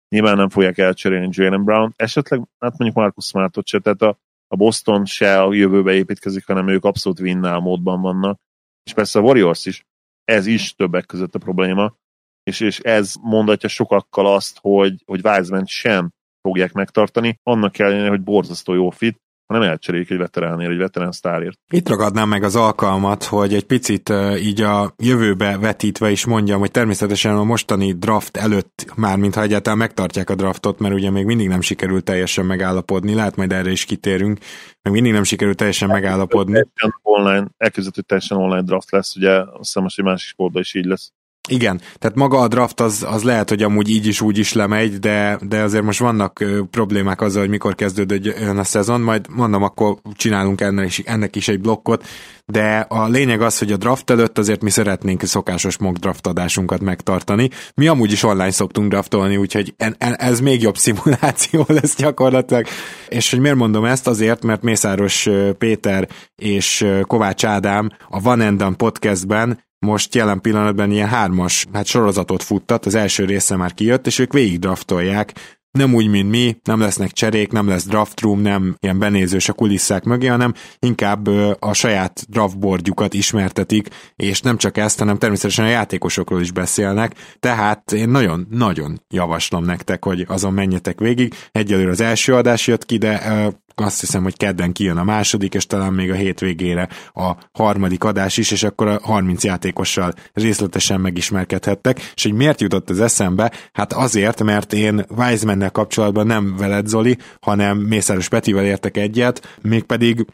Nyilván 0.09 0.35
nem 0.35 0.49
fogják 0.49 0.77
elcserélni 0.77 1.29
Jalen 1.31 1.63
Brown. 1.63 1.93
Esetleg, 1.95 2.39
hát 2.39 2.77
mondjuk 2.77 2.95
Marcus 2.95 3.25
Smartot 3.25 3.67
se, 3.67 3.79
tehát 3.79 4.01
a, 4.01 4.19
a 4.47 4.55
Boston 4.55 5.05
se 5.05 5.41
a 5.41 5.53
jövőbe 5.53 5.93
építkezik, 5.93 6.45
hanem 6.45 6.67
ők 6.67 6.83
abszolút 6.83 7.19
winnál 7.19 7.59
módban 7.59 8.01
vannak. 8.01 8.39
És 8.83 8.93
persze 8.93 9.19
a 9.19 9.21
Warriors 9.21 9.65
is, 9.65 9.85
ez 10.23 10.45
is 10.45 10.73
többek 10.73 11.05
között 11.05 11.35
a 11.35 11.39
probléma, 11.39 11.95
és, 12.43 12.59
és 12.59 12.79
ez 12.79 13.13
mondatja 13.21 13.69
sokakkal 13.69 14.33
azt, 14.33 14.57
hogy, 14.61 15.03
hogy 15.05 15.25
Wiseman 15.25 15.65
sem 15.65 16.09
fogják 16.41 16.71
megtartani, 16.71 17.39
annak 17.43 17.79
ellenére, 17.79 18.09
hogy 18.09 18.21
borzasztó 18.21 18.73
jó 18.73 18.89
fit, 18.89 19.19
hanem 19.49 19.69
elcserélik 19.69 20.09
egy 20.09 20.17
veteránért, 20.17 20.71
egy 20.71 20.77
veterán 20.77 21.11
sztárért. 21.11 21.59
Itt 21.69 21.89
ragadnám 21.89 22.29
meg 22.29 22.43
az 22.43 22.55
alkalmat, 22.55 23.23
hogy 23.23 23.53
egy 23.53 23.63
picit 23.63 24.13
így 24.37 24.61
a 24.61 24.93
jövőbe 24.97 25.57
vetítve 25.57 26.11
is 26.11 26.25
mondjam, 26.25 26.59
hogy 26.59 26.71
természetesen 26.71 27.35
a 27.35 27.43
mostani 27.43 27.93
draft 27.93 28.37
előtt, 28.37 28.93
már 28.95 29.17
mintha 29.17 29.41
egyáltalán 29.41 29.77
megtartják 29.77 30.29
a 30.29 30.35
draftot, 30.35 30.79
mert 30.79 30.93
ugye 30.93 31.09
még 31.09 31.25
mindig 31.25 31.47
nem 31.47 31.61
sikerült 31.61 32.03
teljesen 32.03 32.45
megállapodni, 32.45 33.13
lehet 33.13 33.35
majd 33.35 33.51
erre 33.51 33.71
is 33.71 33.85
kitérünk, 33.85 34.39
meg 34.81 34.93
mindig 34.93 35.11
nem 35.11 35.23
sikerült 35.23 35.57
teljesen 35.57 35.89
megállapodni. 35.89 36.65
Online, 37.01 37.47
elképzelhető, 37.57 37.91
hogy 37.93 38.05
teljesen 38.05 38.37
online 38.37 38.61
draft 38.61 38.91
lesz, 38.91 39.15
ugye 39.15 39.31
azt 39.31 39.57
hiszem 39.57 39.85
egy 39.85 40.03
másik 40.03 40.29
sportban 40.29 40.61
is 40.61 40.73
így 40.73 40.85
lesz. 40.85 41.11
Igen, 41.49 41.81
tehát 41.97 42.17
maga 42.17 42.39
a 42.39 42.47
draft 42.47 42.81
az, 42.81 43.05
az 43.09 43.23
lehet, 43.23 43.49
hogy 43.49 43.63
amúgy 43.63 43.89
így 43.89 44.05
is 44.05 44.21
úgy 44.21 44.37
is 44.37 44.53
lemegy, 44.53 44.99
de, 44.99 45.39
de 45.41 45.61
azért 45.61 45.83
most 45.83 45.99
vannak 45.99 46.43
problémák 46.71 47.21
azzal, 47.21 47.41
hogy 47.41 47.49
mikor 47.49 47.75
kezdődjön 47.75 48.57
a 48.57 48.63
szezon, 48.63 49.01
majd 49.01 49.25
mondom, 49.29 49.63
akkor 49.63 49.97
csinálunk 50.13 50.61
ennek 50.61 50.85
is, 50.85 50.99
ennek 50.99 51.35
is 51.35 51.47
egy 51.47 51.59
blokkot, 51.59 52.05
de 52.45 52.85
a 52.89 53.07
lényeg 53.07 53.41
az, 53.41 53.57
hogy 53.57 53.71
a 53.71 53.77
draft 53.77 54.09
előtt 54.09 54.37
azért 54.37 54.61
mi 54.61 54.69
szeretnénk 54.69 55.23
szokásos 55.23 55.77
mock 55.77 55.97
draft 55.97 56.27
adásunkat 56.27 56.81
megtartani. 56.81 57.49
Mi 57.75 57.87
amúgy 57.87 58.11
is 58.11 58.23
online 58.23 58.51
szoktunk 58.51 58.89
draftolni, 58.89 59.37
úgyhogy 59.37 59.73
en, 59.77 59.95
en, 59.97 60.15
ez 60.15 60.39
még 60.39 60.61
jobb 60.61 60.77
szimuláció 60.85 61.65
lesz 61.67 61.95
gyakorlatilag. 61.95 62.65
És 63.07 63.29
hogy 63.29 63.39
miért 63.39 63.55
mondom 63.55 63.85
ezt? 63.85 64.07
Azért, 64.07 64.43
mert 64.43 64.61
Mészáros 64.61 65.29
Péter 65.57 66.07
és 66.35 66.85
Kovács 67.01 67.45
Ádám 67.45 67.91
a 68.09 68.21
Van 68.21 68.41
Endan 68.41 68.75
podcastben 68.77 69.67
most 69.79 70.15
jelen 70.15 70.41
pillanatban 70.41 70.91
ilyen 70.91 71.07
hármas 71.07 71.65
hát 71.73 71.85
sorozatot 71.85 72.43
futtat, 72.43 72.85
az 72.85 72.95
első 72.95 73.25
része 73.25 73.55
már 73.55 73.73
kijött, 73.73 74.07
és 74.07 74.19
ők 74.19 74.33
végig 74.33 74.59
draftolják, 74.59 75.57
nem 75.71 75.93
úgy, 75.93 76.07
mint 76.07 76.29
mi, 76.29 76.57
nem 76.63 76.79
lesznek 76.79 77.11
cserék, 77.11 77.51
nem 77.51 77.67
lesz 77.67 77.85
draft 77.85 78.21
room, 78.21 78.41
nem 78.41 78.75
ilyen 78.79 78.99
benézős 78.99 79.49
a 79.49 79.53
kulisszák 79.53 80.03
mögé, 80.03 80.27
hanem 80.27 80.53
inkább 80.79 81.27
a 81.59 81.73
saját 81.73 82.25
draftboardjukat 82.29 83.13
ismertetik, 83.13 83.87
és 84.15 84.41
nem 84.41 84.57
csak 84.57 84.77
ezt, 84.77 84.99
hanem 84.99 85.17
természetesen 85.17 85.65
a 85.65 85.69
játékosokról 85.69 86.41
is 86.41 86.51
beszélnek, 86.51 87.15
tehát 87.39 87.91
én 87.91 88.09
nagyon-nagyon 88.09 89.01
javaslom 89.09 89.65
nektek, 89.65 90.05
hogy 90.05 90.25
azon 90.27 90.53
menjetek 90.53 90.99
végig. 90.99 91.33
Egyelőre 91.51 91.89
az 91.89 92.01
első 92.01 92.35
adás 92.35 92.67
jött 92.67 92.85
ki, 92.85 92.97
de 92.97 93.47
azt 93.75 93.99
hiszem, 93.99 94.23
hogy 94.23 94.37
kedden 94.37 94.71
kijön 94.71 94.97
a 94.97 95.03
második, 95.03 95.53
és 95.53 95.65
talán 95.65 95.93
még 95.93 96.11
a 96.11 96.15
hétvégére 96.15 96.89
a 97.13 97.31
harmadik 97.51 98.03
adás 98.03 98.37
is, 98.37 98.51
és 98.51 98.63
akkor 98.63 98.87
a 98.87 98.99
30 99.01 99.43
játékossal 99.43 100.13
részletesen 100.33 101.01
megismerkedhettek. 101.01 102.11
És 102.15 102.23
hogy 102.23 102.33
miért 102.33 102.61
jutott 102.61 102.89
ez 102.89 102.99
eszembe? 102.99 103.51
Hát 103.71 103.93
azért, 103.93 104.43
mert 104.43 104.73
én 104.73 105.05
Wisemannel 105.17 105.71
kapcsolatban 105.71 106.27
nem 106.27 106.55
veled, 106.57 106.87
Zoli, 106.87 107.17
hanem 107.41 107.77
Mészáros 107.77 108.29
Petivel 108.29 108.65
értek 108.65 108.97
egyet, 108.97 109.57
mégpedig 109.61 110.25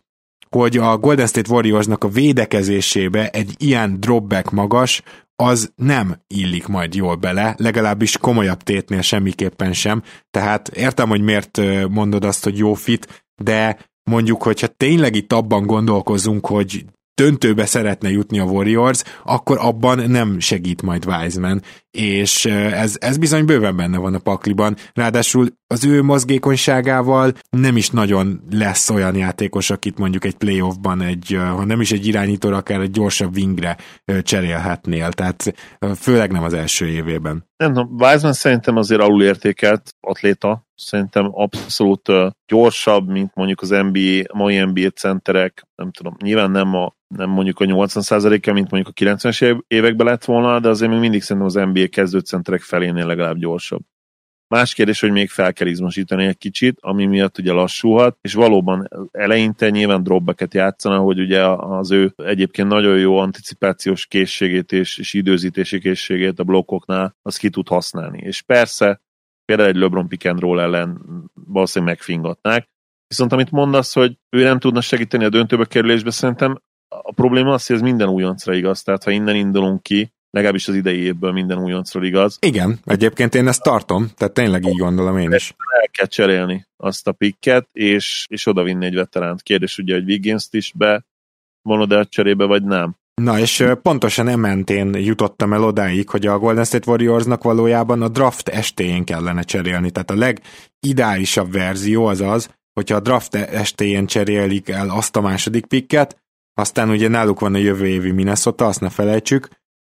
hogy 0.50 0.78
a 0.78 0.98
Golden 0.98 1.28
State 1.28 1.54
Warriorsnak 1.54 2.04
a 2.04 2.08
védekezésébe 2.08 3.30
egy 3.30 3.54
ilyen 3.58 4.00
dropback 4.00 4.52
magas, 4.52 5.02
az 5.36 5.72
nem 5.76 6.22
illik 6.28 6.68
majd 6.68 6.96
jól 6.96 7.16
bele, 7.16 7.56
legalábbis 7.58 8.18
komolyabb 8.18 8.62
tétnél 8.62 9.02
semmiképpen 9.02 9.74
sem. 9.74 10.04
Tehát 10.32 10.68
értem, 10.68 11.10
hogy 11.10 11.22
miért 11.22 11.62
mondod 11.90 12.24
azt, 12.26 12.44
hogy 12.44 12.58
jó 12.58 12.74
fit, 12.74 13.26
de 13.36 13.78
mondjuk, 14.04 14.44
hogyha 14.44 14.68
tényleg 14.68 15.16
itt 15.16 15.34
abban 15.34 15.66
gondolkozunk, 15.66 16.46
hogy 16.46 16.86
döntőbe 17.16 17.66
szeretne 17.66 18.10
jutni 18.10 18.40
a 18.40 18.44
Warriors, 18.44 19.04
akkor 19.24 19.58
abban 19.62 20.10
nem 20.10 20.40
segít 20.40 20.82
majd 20.82 21.06
Wiseman, 21.06 21.62
és 21.92 22.46
ez, 22.46 22.96
ez 23.00 23.18
bizony 23.18 23.46
bőven 23.46 23.76
benne 23.76 23.98
van 23.98 24.14
a 24.14 24.20
pakliban. 24.20 24.76
Ráadásul 24.94 25.48
az 25.68 25.86
ő 25.86 26.02
mozgékonyságával 26.02 27.34
nem 27.50 27.78
is 27.78 27.90
nagyon 27.90 28.42
lesz 28.52 28.90
olyan 28.90 29.16
játékos, 29.16 29.70
akit 29.70 29.98
mondjuk 29.98 30.26
egy 30.26 30.36
playoffban, 30.36 31.02
egy, 31.02 31.38
ha 31.40 31.66
nem 31.66 31.82
is 31.82 31.92
egy 31.92 32.08
irányítóra, 32.08 32.58
akár 32.58 32.80
egy 32.80 32.92
gyorsabb 32.92 33.36
wingre 33.36 33.78
cserélhetnél, 34.22 35.12
tehát 35.12 35.54
főleg 35.96 36.32
nem 36.32 36.44
az 36.44 36.54
első 36.54 36.88
évében. 36.88 37.50
Nem 37.58 37.74
tudom, 37.74 37.96
Wiseman 38.00 38.34
szerintem 38.34 38.76
azért 38.76 39.02
alulértékelt 39.02 39.96
atléta, 40.00 40.65
szerintem 40.76 41.30
abszolút 41.32 42.10
gyorsabb, 42.48 43.08
mint 43.10 43.36
mondjuk 43.36 43.62
az 43.62 43.70
NBA, 43.70 44.38
mai 44.38 44.60
NBA 44.60 44.90
centerek, 44.90 45.68
nem 45.76 45.92
tudom, 45.92 46.16
nyilván 46.22 46.52
nem 46.52 46.76
a 46.76 46.96
nem 47.08 47.30
mondjuk 47.30 47.60
a 47.60 47.66
80%-a, 47.66 48.52
mint 48.52 48.72
mondjuk 48.72 48.88
a 48.88 49.04
90-es 49.04 49.62
években 49.68 50.06
lett 50.06 50.26
volna, 50.26 50.60
de 50.60 50.70
azért 50.70 50.92
még 50.92 51.00
mindig 51.00 51.22
szerintem 51.22 51.64
az 51.64 51.70
NBA 51.74 51.88
kezdőcenterek 51.88 52.62
felénél 52.62 53.06
legalább 53.06 53.38
gyorsabb. 53.38 53.82
Más 54.48 54.74
kérdés, 54.74 55.00
hogy 55.00 55.12
még 55.12 55.30
fel 55.30 55.54
kell 55.54 55.68
izmosítani 55.68 56.26
egy 56.26 56.38
kicsit, 56.38 56.78
ami 56.82 57.06
miatt 57.06 57.38
ugye 57.38 57.52
lassulhat, 57.52 58.18
és 58.22 58.34
valóban 58.34 58.90
eleinte 59.12 59.70
nyilván 59.70 60.04
drobbeket 60.04 60.54
játszana, 60.54 61.00
hogy 61.00 61.20
ugye 61.20 61.46
az 61.48 61.92
ő 61.92 62.14
egyébként 62.16 62.68
nagyon 62.68 63.00
jó 63.00 63.18
anticipációs 63.18 64.06
készségét 64.06 64.72
és, 64.72 64.98
és 64.98 65.14
időzítési 65.14 65.80
készségét 65.80 66.40
a 66.40 66.44
blokkoknál, 66.44 67.16
az 67.22 67.38
ki 67.38 67.50
tud 67.50 67.68
használni. 67.68 68.20
És 68.22 68.42
persze, 68.42 69.02
például 69.46 69.70
egy 69.70 69.76
LeBron 69.76 70.08
pick 70.08 70.26
and 70.26 70.40
roll 70.40 70.60
ellen 70.60 71.02
valószínűleg 71.34 71.96
megfingatnák, 71.96 72.68
Viszont 73.08 73.32
amit 73.32 73.52
mondasz, 73.52 73.94
hogy 73.94 74.18
ő 74.30 74.44
nem 74.44 74.60
tudna 74.60 74.82
segíteni 74.82 75.26
a 75.26 75.30
döntőbe 75.30 75.66
kerülésbe, 75.66 76.12
szerintem 76.12 76.62
a 76.88 77.14
probléma 77.14 77.54
az, 77.54 77.66
hogy 77.66 77.76
ez 77.76 77.82
minden 77.82 78.10
újoncra 78.10 78.54
igaz, 78.54 78.84
tehát 78.84 79.04
ha 79.04 79.12
innen 79.12 79.36
indulunk 79.36 79.84
ki, 79.84 80.14
legalábbis 80.30 80.68
az 80.68 80.76
idei 80.76 81.00
évből 81.00 81.32
minden 81.32 81.58
újoncról 81.58 82.06
igaz. 82.06 82.38
Igen, 82.42 82.80
egyébként 82.86 83.36
én 83.36 83.48
ezt 83.48 83.64
tartom, 83.64 84.10
tehát 84.16 84.34
tényleg 84.34 84.66
így 84.66 84.78
gondolom 84.78 85.18
én 85.18 85.32
is. 85.32 85.54
El 85.82 85.88
kell 85.92 86.06
cserélni 86.06 86.66
azt 86.78 87.08
a 87.08 87.12
pikket, 87.12 87.68
és, 87.72 88.26
és 88.30 88.46
odavinni 88.46 88.86
egy 88.86 88.96
veteránt. 88.96 89.42
Kérdés 89.42 89.78
ugye, 89.78 89.94
hogy 89.94 90.06
Wiggins-t 90.06 90.54
is 90.54 90.72
be 90.78 91.06
vonod 91.62 91.92
el 91.92 92.06
cserébe, 92.06 92.46
vagy 92.46 92.64
nem. 92.64 92.96
Na 93.22 93.40
és 93.40 93.66
pontosan 93.82 94.28
ementén 94.28 94.96
jutottam 94.96 95.54
el 95.54 95.64
odáig, 95.64 96.10
hogy 96.10 96.26
a 96.26 96.40
Golden 96.40 96.64
State 96.64 96.90
Warriorsnak 96.90 97.44
valójában 97.44 98.02
a 98.02 98.08
draft 98.08 98.50
estéjén 98.50 99.04
kellene 99.04 99.42
cserélni. 99.42 99.92
Tehát 99.92 100.12
a 100.12 100.16
legideálisabb 100.16 101.52
verzió 101.52 102.06
az 102.06 102.22
az, 102.22 102.50
hogyha 102.74 102.96
a 102.96 103.00
draft 103.00 103.36
estéjén 103.36 104.06
cserélik 104.06 104.70
el 104.70 104.90
azt 104.90 105.16
a 105.16 105.22
második 105.22 105.66
pikket, 105.66 106.24
aztán 106.54 106.90
ugye 106.90 107.08
náluk 107.08 107.40
van 107.40 107.54
a 107.54 107.58
jövő 107.58 107.88
évi 107.88 108.12
Minnesota, 108.12 108.66
azt 108.66 108.82
ne 108.82 108.90
felejtsük, 108.90 109.50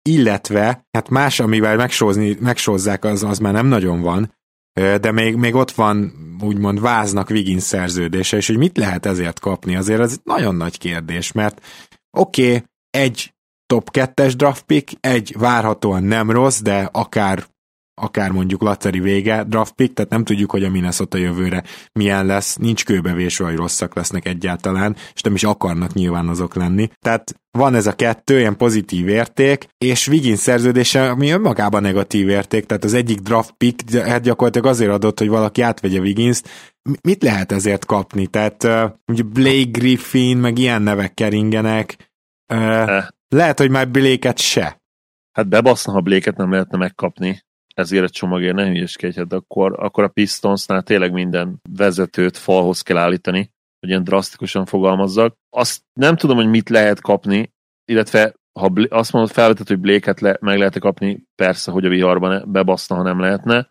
illetve, 0.09 0.87
hát 0.91 1.09
más, 1.09 1.41
amivel 1.41 1.77
megsózni, 1.77 2.37
megsózzák, 2.41 3.05
az, 3.05 3.23
az 3.23 3.39
már 3.39 3.53
nem 3.53 3.67
nagyon 3.67 4.01
van, 4.01 4.35
de 4.73 5.11
még, 5.11 5.35
még 5.35 5.55
ott 5.55 5.71
van 5.71 6.13
úgymond 6.41 6.81
váznak 6.81 7.31
Wiggins 7.31 7.63
szerződése, 7.63 8.37
és 8.37 8.47
hogy 8.47 8.57
mit 8.57 8.77
lehet 8.77 9.07
ezért 9.07 9.41
kapni, 9.41 9.77
azért 9.77 10.01
ez 10.01 10.19
nagyon 10.25 10.55
nagy 10.55 10.79
kérdés, 10.79 11.33
mert 11.33 11.61
oké, 12.19 12.47
okay, 12.47 12.63
egy 12.93 13.35
top 13.67 13.89
2-es 13.93 14.33
draft 14.37 14.63
pick, 14.63 14.93
egy 15.01 15.35
várhatóan 15.39 16.03
nem 16.03 16.31
rossz, 16.31 16.61
de 16.61 16.89
akár 16.93 17.45
akár 17.95 18.31
mondjuk 18.31 18.63
Laceri 18.63 19.01
vége 19.01 19.45
draft 19.45 19.73
pick, 19.73 19.95
tehát 19.95 20.11
nem 20.11 20.25
tudjuk, 20.25 20.51
hogy 20.51 20.65
a 20.65 20.71
Minnesota 20.71 21.19
jövőre 21.19 21.63
milyen 21.93 22.27
lesz, 22.27 22.57
nincs 22.57 22.85
kőbevésve, 22.85 23.45
hogy 23.45 23.57
rosszak 23.57 23.95
lesznek 23.95 24.27
egyáltalán, 24.27 24.97
és 25.15 25.21
nem 25.21 25.35
is 25.35 25.45
akarnak 25.45 25.93
nyilván 25.93 26.29
azok 26.29 26.55
lenni. 26.55 26.91
Tehát 27.01 27.35
van 27.51 27.75
ez 27.75 27.87
a 27.87 27.93
kettő, 27.93 28.39
ilyen 28.39 28.57
pozitív 28.57 29.09
érték, 29.09 29.67
és 29.79 30.09
Wiggins 30.09 30.39
szerződése, 30.39 31.11
ami 31.11 31.31
önmagában 31.31 31.83
negatív 31.83 32.29
érték, 32.29 32.67
tehát 32.67 32.85
az 32.85 32.95
egyik 32.95 33.21
draft 33.21 33.55
pick 33.57 33.97
hát 33.97 34.23
gyakorlatilag 34.23 34.67
azért 34.67 34.91
adott, 34.91 35.19
hogy 35.19 35.29
valaki 35.29 35.61
átvegye 35.61 36.01
Wiggins-t, 36.01 36.49
mit 37.03 37.23
lehet 37.23 37.53
ezért 37.53 37.85
kapni? 37.85 38.27
Tehát 38.27 38.65
uh, 38.65 39.25
Blake 39.25 39.71
Griffin, 39.71 40.37
meg 40.37 40.59
ilyen 40.59 40.83
nevek 40.83 41.15
keringenek, 41.15 42.12
uh, 42.53 43.03
lehet, 43.29 43.59
hogy 43.59 43.71
már 43.71 43.91
Blake-et 43.91 44.39
se. 44.39 44.81
Hát 45.33 45.49
bebaszna, 45.49 45.93
ha 45.93 46.01
Blake-et 46.01 46.37
nem 46.37 46.51
lehetne 46.51 46.79
megkapni 46.79 47.43
ezért 47.75 48.05
a 48.05 48.09
csomagért 48.09 48.55
ne 48.55 48.67
hülyeskedj, 48.67 49.19
hát 49.19 49.33
akkor, 49.33 49.75
akkor 49.79 50.05
a 50.05 50.09
Pistonsnál 50.09 50.83
tényleg 50.83 51.13
minden 51.13 51.61
vezetőt 51.71 52.37
falhoz 52.37 52.83
kell 52.83 52.97
állítani, 52.97 53.51
hogy 53.81 53.89
ilyen 53.89 54.05
drasztikusan 54.05 54.65
fogalmazzak. 54.65 55.37
Azt 55.51 55.83
nem 55.93 56.17
tudom, 56.17 56.37
hogy 56.37 56.49
mit 56.49 56.69
lehet 56.69 57.01
kapni, 57.01 57.53
illetve 57.85 58.35
ha 58.61 58.73
azt 58.89 59.13
mondod, 59.13 59.31
felvetett, 59.31 59.69
hogy 59.69 59.79
Blake-et 59.79 60.21
le, 60.21 60.37
meg 60.41 60.59
lehet 60.59 60.79
kapni, 60.79 61.25
persze, 61.35 61.71
hogy 61.71 61.85
a 61.85 61.89
viharban 61.89 62.53
bebaszna, 62.53 62.97
ha 62.97 63.03
nem 63.03 63.21
lehetne. 63.21 63.71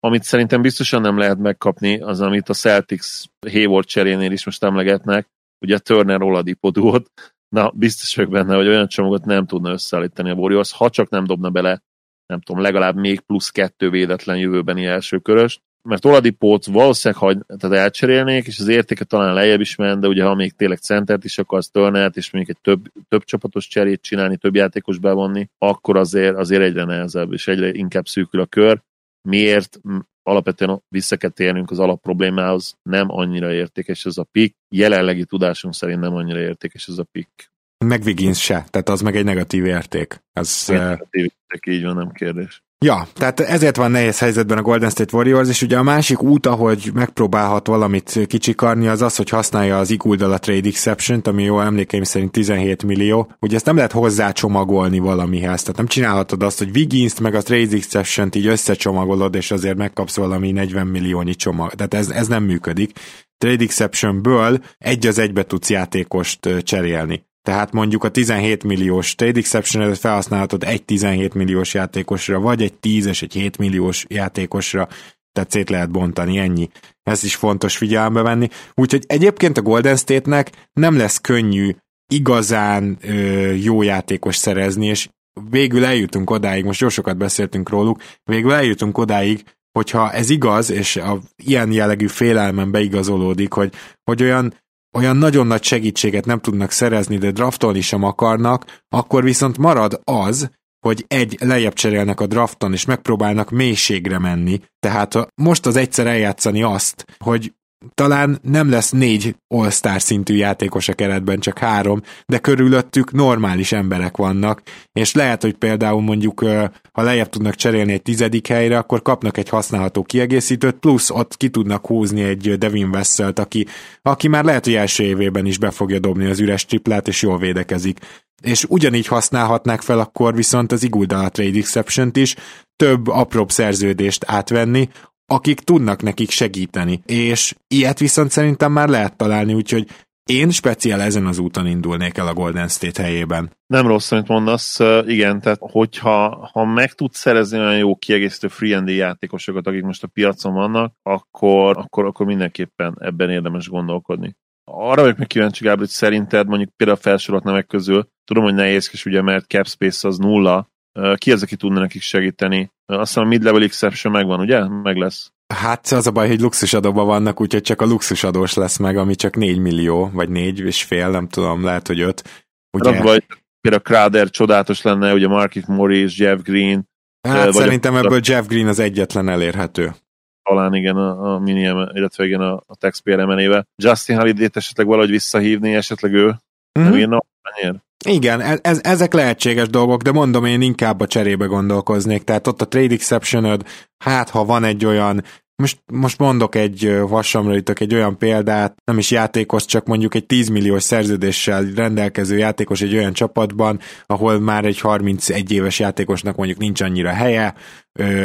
Amit 0.00 0.22
szerintem 0.22 0.62
biztosan 0.62 1.00
nem 1.00 1.18
lehet 1.18 1.38
megkapni, 1.38 2.00
az, 2.00 2.20
amit 2.20 2.48
a 2.48 2.54
Celtics 2.54 3.24
Hayward 3.50 3.86
cserénél 3.86 4.32
is 4.32 4.44
most 4.44 4.64
emlegetnek, 4.64 5.26
ugye 5.60 5.74
a 5.74 5.78
Turner 5.78 6.22
Oladipo 6.22 6.70
duót, 6.70 7.10
na 7.54 7.70
biztos 7.74 8.14
vagyok 8.14 8.30
benne, 8.30 8.54
hogy 8.54 8.66
olyan 8.66 8.88
csomagot 8.88 9.24
nem 9.24 9.46
tudna 9.46 9.70
összeállítani 9.70 10.30
a 10.30 10.34
Warriors, 10.34 10.72
ha 10.72 10.90
csak 10.90 11.08
nem 11.08 11.24
dobna 11.24 11.50
bele 11.50 11.82
nem 12.30 12.40
tudom, 12.40 12.62
legalább 12.62 12.96
még 12.96 13.20
plusz 13.20 13.48
kettő 13.48 13.90
védetlen 13.90 14.38
jövőbeni 14.38 14.84
első 14.84 15.18
körös, 15.18 15.60
mert 15.82 16.04
Oladipót 16.04 16.64
valószínűleg 16.64 17.22
hagy, 17.22 17.38
tehát 17.58 17.76
elcserélnék, 17.76 18.46
és 18.46 18.58
az 18.58 18.68
értéke 18.68 19.04
talán 19.04 19.34
lejjebb 19.34 19.60
is 19.60 19.76
ment, 19.76 20.00
de 20.00 20.08
ugye 20.08 20.24
ha 20.24 20.34
még 20.34 20.52
tényleg 20.52 20.78
centert 20.78 21.24
is 21.24 21.38
akarsz 21.38 21.70
törnelt, 21.70 22.16
és 22.16 22.30
még 22.30 22.48
egy 22.48 22.58
több, 22.62 22.92
több 23.08 23.24
csapatos 23.24 23.68
cserét 23.68 24.02
csinálni, 24.02 24.36
több 24.36 24.54
játékos 24.54 24.98
bevonni, 24.98 25.48
akkor 25.58 25.96
azért, 25.96 26.36
azért 26.36 26.62
egyre 26.62 26.84
nehezebb, 26.84 27.32
és 27.32 27.48
egyre 27.48 27.72
inkább 27.72 28.06
szűkül 28.06 28.40
a 28.40 28.46
kör. 28.46 28.82
Miért? 29.22 29.80
Alapvetően 30.22 30.82
vissza 30.88 31.16
kell 31.16 31.30
térnünk 31.30 31.70
az 31.70 31.78
alapproblémához, 31.78 32.78
nem 32.82 33.10
annyira 33.10 33.52
értékes 33.52 34.04
ez 34.04 34.16
a 34.16 34.24
pick, 34.24 34.56
jelenlegi 34.68 35.24
tudásunk 35.24 35.74
szerint 35.74 36.00
nem 36.00 36.14
annyira 36.14 36.40
értékes 36.40 36.88
ez 36.88 36.98
a 36.98 37.04
pick. 37.04 37.52
Meg 37.84 38.02
Wiggins 38.04 38.42
se, 38.42 38.64
tehát 38.70 38.88
az 38.88 39.00
meg 39.00 39.16
egy 39.16 39.24
negatív 39.24 39.64
érték. 39.64 40.22
Ez, 40.32 40.64
negatív 40.66 41.00
érték, 41.12 41.74
így 41.74 41.84
van, 41.84 41.94
nem 41.94 42.10
kérdés. 42.10 42.62
Ja, 42.84 43.06
tehát 43.14 43.40
ezért 43.40 43.76
van 43.76 43.90
nehéz 43.90 44.18
helyzetben 44.18 44.58
a 44.58 44.62
Golden 44.62 44.90
State 44.90 45.16
Warriors, 45.16 45.48
és 45.48 45.62
ugye 45.62 45.78
a 45.78 45.82
másik 45.82 46.22
út, 46.22 46.46
ahogy 46.46 46.90
megpróbálhat 46.94 47.66
valamit 47.66 48.20
kicsikarni, 48.26 48.86
az 48.86 49.02
az, 49.02 49.16
hogy 49.16 49.28
használja 49.28 49.78
az 49.78 49.90
Iguldal 49.90 50.32
a 50.32 50.38
Trade 50.38 50.68
Exception-t, 50.68 51.26
ami 51.26 51.42
jó 51.42 51.60
emlékeim 51.60 52.02
szerint 52.02 52.32
17 52.32 52.82
millió. 52.82 53.32
Ugye 53.40 53.56
ezt 53.56 53.64
nem 53.64 53.76
lehet 53.76 53.92
hozzácsomagolni 53.92 54.98
valamihez, 54.98 55.60
tehát 55.60 55.76
nem 55.76 55.86
csinálhatod 55.86 56.42
azt, 56.42 56.58
hogy 56.58 56.70
Wiggins-t 56.74 57.20
meg 57.20 57.34
a 57.34 57.42
Trade 57.42 57.76
Exception-t 57.76 58.34
így 58.34 58.46
összecsomagolod, 58.46 59.34
és 59.34 59.50
azért 59.50 59.76
megkapsz 59.76 60.16
valami 60.16 60.52
40 60.52 60.86
milliónyi 60.86 61.34
csomag. 61.34 61.74
Tehát 61.74 61.94
ez, 61.94 62.10
ez 62.10 62.26
nem 62.26 62.42
működik. 62.42 62.92
Trade 63.38 63.64
Exception-ből 63.64 64.58
egy 64.78 65.06
az 65.06 65.18
egybe 65.18 65.42
tudsz 65.42 65.70
játékost 65.70 66.48
cserélni. 66.62 67.28
Tehát 67.42 67.72
mondjuk 67.72 68.04
a 68.04 68.08
17 68.08 68.64
milliós 68.64 69.14
trade 69.14 69.38
exception 69.38 69.94
felhasználhatod 69.94 70.64
egy 70.64 70.84
17 70.84 71.34
milliós 71.34 71.74
játékosra, 71.74 72.40
vagy 72.40 72.62
egy 72.62 72.74
10 72.74 73.06
és 73.06 73.22
egy 73.22 73.32
7 73.32 73.58
milliós 73.58 74.04
játékosra, 74.08 74.88
tehát 75.32 75.50
szét 75.50 75.70
lehet 75.70 75.90
bontani, 75.90 76.38
ennyi. 76.38 76.70
Ez 77.02 77.24
is 77.24 77.34
fontos 77.34 77.76
figyelembe 77.76 78.22
venni. 78.22 78.48
Úgyhogy 78.74 79.04
egyébként 79.06 79.58
a 79.58 79.62
Golden 79.62 79.96
State-nek 79.96 80.50
nem 80.72 80.96
lesz 80.96 81.18
könnyű 81.18 81.74
igazán 82.12 82.98
ö, 83.02 83.12
jó 83.52 83.82
játékos 83.82 84.36
szerezni, 84.36 84.86
és 84.86 85.08
végül 85.50 85.84
eljutunk 85.84 86.30
odáig, 86.30 86.64
most 86.64 86.80
jó 86.80 86.88
sokat 86.88 87.16
beszéltünk 87.16 87.68
róluk, 87.68 88.02
végül 88.24 88.52
eljutunk 88.52 88.98
odáig, 88.98 89.44
hogyha 89.72 90.12
ez 90.12 90.30
igaz, 90.30 90.70
és 90.70 90.96
a 90.96 91.18
ilyen 91.44 91.72
jellegű 91.72 92.06
félelmen 92.06 92.70
beigazolódik, 92.70 93.52
hogy, 93.52 93.72
hogy 94.04 94.22
olyan 94.22 94.54
olyan 94.92 95.16
nagyon 95.16 95.46
nagy 95.46 95.62
segítséget 95.62 96.24
nem 96.24 96.40
tudnak 96.40 96.70
szerezni, 96.70 97.18
de 97.18 97.30
draftolni 97.30 97.80
sem 97.80 98.02
akarnak, 98.02 98.80
akkor 98.88 99.22
viszont 99.22 99.58
marad 99.58 100.00
az, 100.04 100.50
hogy 100.86 101.04
egy 101.08 101.36
lejjebb 101.40 101.72
cserélnek 101.72 102.20
a 102.20 102.26
drafton, 102.26 102.72
és 102.72 102.84
megpróbálnak 102.84 103.50
mélységre 103.50 104.18
menni. 104.18 104.60
Tehát 104.78 105.28
most 105.34 105.66
az 105.66 105.76
egyszer 105.76 106.06
eljátszani 106.06 106.62
azt, 106.62 107.04
hogy 107.18 107.52
talán 107.94 108.38
nem 108.42 108.70
lesz 108.70 108.90
négy 108.90 109.36
all-star 109.48 110.00
szintű 110.00 110.34
játékos 110.34 110.88
a 110.88 110.92
keretben, 110.92 111.40
csak 111.40 111.58
három, 111.58 112.02
de 112.26 112.38
körülöttük 112.38 113.12
normális 113.12 113.72
emberek 113.72 114.16
vannak, 114.16 114.62
és 114.92 115.14
lehet, 115.14 115.42
hogy 115.42 115.54
például 115.54 116.00
mondjuk, 116.00 116.44
ha 116.92 117.02
lejjebb 117.02 117.28
tudnak 117.28 117.54
cserélni 117.54 117.92
egy 117.92 118.02
tizedik 118.02 118.46
helyre, 118.46 118.78
akkor 118.78 119.02
kapnak 119.02 119.36
egy 119.36 119.48
használható 119.48 120.02
kiegészítőt, 120.02 120.74
plusz 120.74 121.10
ott 121.10 121.36
ki 121.36 121.48
tudnak 121.48 121.86
húzni 121.86 122.22
egy 122.22 122.58
Devin 122.58 122.90
Vesselt, 122.90 123.38
aki, 123.38 123.66
aki 124.02 124.28
már 124.28 124.44
lehet, 124.44 124.64
hogy 124.64 124.74
első 124.74 125.04
évében 125.04 125.46
is 125.46 125.58
be 125.58 125.70
fogja 125.70 125.98
dobni 125.98 126.26
az 126.26 126.40
üres 126.40 126.64
triplát, 126.64 127.08
és 127.08 127.22
jól 127.22 127.38
védekezik. 127.38 127.98
És 128.42 128.64
ugyanígy 128.68 129.06
használhatnák 129.06 129.80
fel 129.80 129.98
akkor 129.98 130.34
viszont 130.34 130.72
az 130.72 130.82
Iguldala 130.82 131.28
Trade 131.28 131.58
Exception-t 131.58 132.16
is, 132.16 132.34
több 132.76 133.08
apróbb 133.08 133.50
szerződést 133.50 134.24
átvenni, 134.26 134.88
akik 135.30 135.60
tudnak 135.60 136.02
nekik 136.02 136.30
segíteni. 136.30 137.02
És 137.06 137.54
ilyet 137.68 137.98
viszont 137.98 138.30
szerintem 138.30 138.72
már 138.72 138.88
lehet 138.88 139.16
találni, 139.16 139.54
úgyhogy 139.54 139.88
én 140.24 140.50
speciál 140.50 141.00
ezen 141.00 141.26
az 141.26 141.38
úton 141.38 141.66
indulnék 141.66 142.16
el 142.16 142.26
a 142.26 142.34
Golden 142.34 142.68
State 142.68 143.02
helyében. 143.02 143.50
Nem 143.66 143.86
rossz, 143.86 144.12
amit 144.12 144.28
mondasz, 144.28 144.78
igen, 145.06 145.40
tehát 145.40 145.58
hogyha 145.60 146.48
ha 146.52 146.64
meg 146.64 146.92
tudsz 146.92 147.18
szerezni 147.18 147.58
olyan 147.58 147.78
jó 147.78 147.96
kiegészítő 147.96 148.48
free 148.48 148.76
and 148.76 148.88
játékosokat, 148.88 149.66
akik 149.66 149.82
most 149.82 150.02
a 150.02 150.06
piacon 150.06 150.52
vannak, 150.52 150.94
akkor, 151.02 151.78
akkor, 151.78 152.04
akkor 152.04 152.26
mindenképpen 152.26 152.96
ebben 153.00 153.30
érdemes 153.30 153.68
gondolkodni. 153.68 154.36
Arra 154.64 155.02
vagyok 155.02 155.16
meg 155.16 155.26
kíváncsi, 155.26 155.64
Gábor, 155.64 155.78
hogy 155.78 155.88
szerinted 155.88 156.46
mondjuk 156.46 156.76
például 156.76 156.98
a 156.98 157.02
felsorolt 157.02 157.44
nevek 157.44 157.66
közül, 157.66 158.08
tudom, 158.24 158.44
hogy 158.44 158.54
nehéz, 158.54 159.02
ugye, 159.04 159.22
mert 159.22 159.46
cap 159.46 159.66
space 159.66 160.08
az 160.08 160.18
nulla, 160.18 160.69
ki 161.14 161.32
az, 161.32 161.42
aki 161.42 161.56
tudna 161.56 161.80
nekik 161.80 162.02
segíteni? 162.02 162.70
Azt 162.86 163.06
hiszem 163.06 163.22
a 163.22 163.26
mid-level 163.26 163.62
exception 163.62 164.12
megvan, 164.12 164.40
ugye? 164.40 164.68
Meg 164.68 164.96
lesz. 164.96 165.32
Hát 165.54 165.86
az 165.86 166.06
a 166.06 166.10
baj, 166.10 166.28
hogy 166.28 166.40
luxusadóban 166.40 167.06
vannak, 167.06 167.40
úgyhogy 167.40 167.62
csak 167.62 167.80
a 167.80 167.84
luxusadós 167.84 168.54
lesz 168.54 168.76
meg, 168.76 168.96
ami 168.96 169.14
csak 169.14 169.36
4 169.36 169.58
millió, 169.58 170.10
vagy 170.12 170.28
4 170.28 170.60
és 170.60 170.82
fél, 170.84 171.08
nem 171.08 171.28
tudom, 171.28 171.64
lehet, 171.64 171.86
hogy 171.86 172.00
5. 172.00 172.46
Ugye... 172.70 172.90
Az 172.90 173.02
baj, 173.02 173.20
például 173.60 173.82
Crowder 173.82 174.30
csodálatos 174.30 174.82
lenne, 174.82 175.12
ugye 175.12 175.28
Markif 175.28 175.66
Morris, 175.66 176.18
Jeff 176.18 176.40
Green. 176.42 176.88
Hát 177.28 177.52
szerintem 177.52 177.94
a... 177.94 177.98
ebből 177.98 178.20
Jeff 178.22 178.46
Green 178.46 178.66
az 178.66 178.78
egyetlen 178.78 179.28
elérhető. 179.28 179.94
Talán 180.42 180.74
igen 180.74 180.96
a, 180.96 181.34
a 181.34 181.38
minium, 181.38 181.88
illetve 181.92 182.24
igen 182.24 182.40
a, 182.40 182.62
a 182.66 182.76
taxpayer 182.78 183.18
emelébe. 183.18 183.66
Justin 183.82 184.16
Holiday-t 184.16 184.56
esetleg 184.56 184.86
valahogy 184.86 185.10
visszahívni, 185.10 185.74
esetleg 185.74 186.12
ő 186.12 186.24
mm-hmm. 186.24 186.88
nem 186.88 186.96
írna 186.98 187.22
annyira. 187.62 187.84
Igen, 188.04 188.40
e- 188.40 188.58
ez, 188.62 188.80
ezek 188.82 189.12
lehetséges 189.12 189.68
dolgok, 189.68 190.02
de 190.02 190.12
mondom, 190.12 190.44
én 190.44 190.60
inkább 190.60 191.00
a 191.00 191.06
cserébe 191.06 191.44
gondolkoznék. 191.44 192.22
Tehát 192.22 192.46
ott 192.46 192.62
a 192.62 192.68
trade 192.68 192.94
exception 192.94 193.62
hát 194.04 194.30
ha 194.30 194.44
van 194.44 194.64
egy 194.64 194.84
olyan 194.84 195.24
most, 195.60 195.80
most 195.92 196.18
mondok 196.18 196.54
egy 196.54 196.98
vasamra 197.00 197.54
jutok 197.54 197.80
egy 197.80 197.94
olyan 197.94 198.18
példát, 198.18 198.74
nem 198.84 198.98
is 198.98 199.10
játékos, 199.10 199.64
csak 199.64 199.86
mondjuk 199.86 200.14
egy 200.14 200.26
10 200.26 200.48
milliós 200.48 200.82
szerződéssel 200.82 201.64
rendelkező 201.74 202.36
játékos 202.36 202.80
egy 202.80 202.94
olyan 202.94 203.12
csapatban, 203.12 203.80
ahol 204.06 204.38
már 204.38 204.64
egy 204.64 204.80
31 204.80 205.52
éves 205.52 205.78
játékosnak 205.78 206.36
mondjuk 206.36 206.58
nincs 206.58 206.80
annyira 206.80 207.10
helye, 207.10 207.54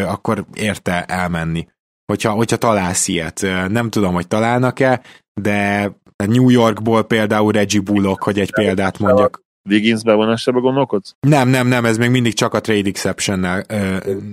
akkor 0.08 0.46
érte 0.54 1.04
elmenni. 1.04 1.68
Hogyha, 2.06 2.32
hogyha 2.32 2.58
találsz 2.58 3.08
ilyet. 3.08 3.42
Nem 3.68 3.90
tudom, 3.90 4.14
hogy 4.14 4.28
találnak-e, 4.28 5.02
de 5.42 5.92
New 6.24 6.50
Yorkból 6.50 7.04
például 7.04 7.52
Reggie 7.52 7.82
Bullock, 7.82 8.24
hogy 8.24 8.40
egy 8.40 8.54
példát 8.54 9.00
mondjak. 9.00 9.44
Wiggins 9.70 10.04
bevonásába 10.04 10.60
gondolkodsz? 10.60 11.16
Nem, 11.20 11.50
nem, 11.50 11.68
nem, 11.68 11.86
ez 11.86 11.98
még 11.98 12.10
mindig 12.10 12.34
csak 12.34 12.54
a 12.54 12.62
trade 12.62 12.90
exception-nel 12.90 13.66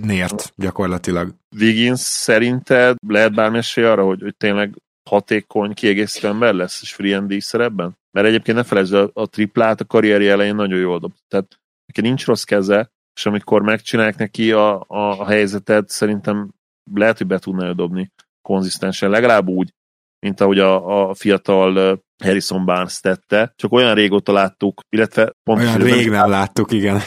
nért 0.01 0.53
gyakorlatilag. 0.55 1.33
Wiggins 1.59 1.99
szerinted 1.99 2.95
lehet 3.07 3.33
bármi 3.33 3.57
esély 3.57 3.83
arra, 3.83 4.05
hogy, 4.05 4.21
hogy 4.21 4.35
tényleg 4.37 4.73
hatékony, 5.09 5.73
kiegészítő 5.73 6.27
ember 6.27 6.53
lesz, 6.53 6.81
és 6.81 6.93
free 6.93 7.17
and 7.17 7.41
szerepben? 7.41 7.97
Mert 8.11 8.27
egyébként 8.27 8.57
ne 8.57 8.63
felejtsd, 8.63 8.93
a, 8.93 9.09
a 9.13 9.27
triplát 9.27 9.81
a 9.81 9.85
karrierje 9.85 10.31
elején 10.31 10.55
nagyon 10.55 10.79
jól 10.79 10.99
dob. 10.99 11.11
Tehát 11.27 11.59
neki 11.85 12.01
nincs 12.07 12.25
rossz 12.25 12.43
keze, 12.43 12.91
és 13.15 13.25
amikor 13.25 13.61
megcsinálják 13.61 14.17
neki 14.17 14.51
a, 14.51 14.81
a, 14.81 15.19
a 15.19 15.25
helyzetet, 15.25 15.89
szerintem 15.89 16.49
lehet, 16.93 17.17
hogy 17.17 17.27
be 17.27 17.39
tudná 17.39 17.71
dobni 17.71 18.11
konzisztensen, 18.41 19.09
legalább 19.09 19.47
úgy, 19.47 19.73
mint 20.23 20.41
ahogy 20.41 20.59
a, 20.59 21.09
a 21.09 21.13
fiatal 21.13 22.03
Harrison 22.23 22.65
Barnes 22.65 22.99
tette, 22.99 23.53
csak 23.55 23.71
olyan 23.71 23.93
régóta 23.93 24.31
láttuk, 24.31 24.81
illetve 24.89 25.33
pont 25.43 25.59
olyan 25.59 25.77
rég 25.77 26.09
nem 26.09 26.29
láttuk, 26.29 26.71
igen. 26.71 27.01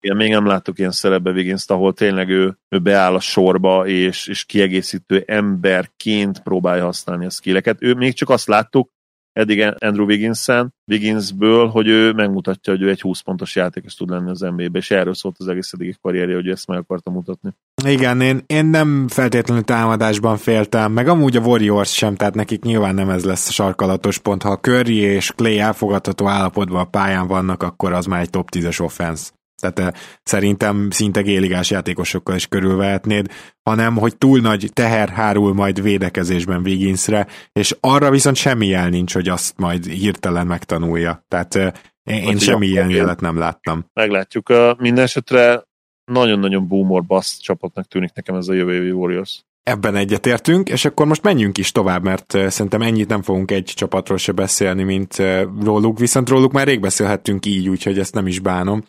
Igen, 0.00 0.16
még 0.16 0.30
nem 0.30 0.46
láttuk 0.46 0.78
ilyen 0.78 0.90
szerepbe 0.90 1.30
wiggins 1.30 1.64
ahol 1.66 1.92
tényleg 1.92 2.28
ő, 2.28 2.58
ő 2.68 2.78
beáll 2.78 3.14
a 3.14 3.20
sorba, 3.20 3.86
és, 3.86 4.26
és 4.26 4.44
kiegészítő 4.44 5.24
emberként 5.26 6.42
próbálja 6.42 6.84
használni 6.84 7.24
a 7.24 7.30
skilleket. 7.30 7.82
Ő 7.82 7.94
még 7.94 8.14
csak 8.14 8.28
azt 8.28 8.48
láttuk, 8.48 8.90
eddig 9.32 9.74
Andrew 9.78 10.06
Wigginsen, 10.06 10.74
Wigginsből, 10.86 11.66
hogy 11.68 11.88
ő 11.88 12.12
megmutatja, 12.12 12.72
hogy 12.72 12.82
ő 12.82 12.88
egy 12.88 13.00
20 13.00 13.20
pontos 13.20 13.56
játékos 13.56 13.94
tud 13.94 14.10
lenni 14.10 14.30
az 14.30 14.40
NBA-be, 14.40 14.78
és 14.78 14.90
erről 14.90 15.14
szólt 15.14 15.36
az 15.38 15.48
egész 15.48 15.72
eddigi 15.72 15.94
karrierje, 16.02 16.34
hogy 16.34 16.48
ezt 16.48 16.66
meg 16.66 16.78
akarta 16.78 17.10
mutatni. 17.10 17.50
Igen, 17.84 18.20
én, 18.20 18.40
én 18.46 18.64
nem 18.64 19.08
feltétlenül 19.08 19.64
támadásban 19.64 20.36
féltem, 20.36 20.92
meg 20.92 21.08
amúgy 21.08 21.36
a 21.36 21.40
Warriors 21.40 21.94
sem, 21.94 22.14
tehát 22.14 22.34
nekik 22.34 22.62
nyilván 22.62 22.94
nem 22.94 23.10
ez 23.10 23.24
lesz 23.24 23.48
a 23.48 23.52
sarkalatos 23.52 24.18
pont. 24.18 24.42
Ha 24.42 24.56
Curry 24.56 24.96
és 24.96 25.30
Clay 25.30 25.58
elfogadható 25.58 26.28
állapotban 26.28 26.80
a 26.80 26.84
pályán 26.84 27.26
vannak, 27.26 27.62
akkor 27.62 27.92
az 27.92 28.06
már 28.06 28.20
egy 28.20 28.30
top 28.30 28.48
10-es 28.56 28.80
offense. 28.80 29.30
Tehát 29.60 29.78
eh, 29.78 29.88
szerintem 30.22 30.90
szinte 30.90 31.20
géligás 31.20 31.70
játékosokkal 31.70 32.34
is 32.34 32.46
körülvehetnéd, 32.46 33.32
hanem 33.62 33.96
hogy 33.96 34.16
túl 34.16 34.40
nagy 34.40 34.70
teher 34.72 35.08
hárul 35.08 35.54
majd 35.54 35.82
védekezésben 35.82 36.60
Wigginsre, 36.60 37.26
és 37.52 37.76
arra 37.80 38.10
viszont 38.10 38.36
semmi 38.36 38.66
jel 38.66 38.88
nincs, 38.88 39.14
hogy 39.14 39.28
azt 39.28 39.58
majd 39.58 39.84
hirtelen 39.84 40.46
megtanulja. 40.46 41.24
Tehát 41.28 41.54
eh, 41.54 41.72
én, 42.02 42.22
én 42.22 42.38
semmi 42.38 42.66
ilyen 42.66 42.90
jelet 42.90 43.20
nem 43.20 43.38
láttam. 43.38 43.84
Meglátjuk. 43.92 44.48
Uh, 44.48 44.78
minden 44.78 45.04
esetre 45.04 45.62
nagyon-nagyon 46.04 46.68
boomer 46.68 47.02
bass 47.02 47.38
csapatnak 47.38 47.86
tűnik 47.86 48.12
nekem 48.14 48.34
ez 48.34 48.48
a 48.48 48.52
jövő 48.52 48.74
évi 48.74 48.90
Warriors. 48.90 49.44
Ebben 49.62 49.96
egyetértünk, 49.96 50.68
és 50.68 50.84
akkor 50.84 51.06
most 51.06 51.22
menjünk 51.22 51.58
is 51.58 51.72
tovább, 51.72 52.02
mert 52.02 52.30
szerintem 52.48 52.82
ennyit 52.82 53.08
nem 53.08 53.22
fogunk 53.22 53.50
egy 53.50 53.64
csapatról 53.64 54.18
se 54.18 54.32
beszélni, 54.32 54.82
mint 54.82 55.16
róluk, 55.62 55.98
viszont 55.98 56.28
róluk 56.28 56.52
már 56.52 56.66
rég 56.66 56.80
beszélhettünk 56.80 57.46
így, 57.46 57.68
úgyhogy 57.68 57.98
ezt 57.98 58.14
nem 58.14 58.26
is 58.26 58.38
bánom. 58.38 58.82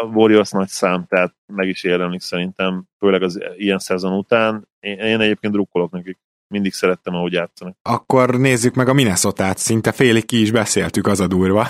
A 0.00 0.04
Warriors 0.06 0.50
nagy 0.50 0.68
szám, 0.68 1.06
tehát 1.08 1.34
meg 1.46 1.68
is 1.68 1.84
érdemlik 1.84 2.20
szerintem, 2.20 2.84
főleg 2.98 3.22
az 3.22 3.40
ilyen 3.56 3.78
szezon 3.78 4.12
után. 4.12 4.68
Én, 4.80 4.98
én 4.98 5.20
egyébként 5.20 5.52
drukkolok 5.52 5.90
nekik 5.90 6.18
mindig 6.52 6.72
szerettem, 6.72 7.14
ahogy 7.14 7.32
játszanak. 7.32 7.76
Akkor 7.82 8.38
nézzük 8.38 8.74
meg 8.74 8.88
a 8.88 8.92
minnesota 8.92 9.52
szinte 9.56 9.92
félig 9.92 10.24
ki 10.24 10.40
is 10.40 10.50
beszéltük, 10.50 11.06
az 11.06 11.20
a 11.20 11.26
durva. 11.26 11.66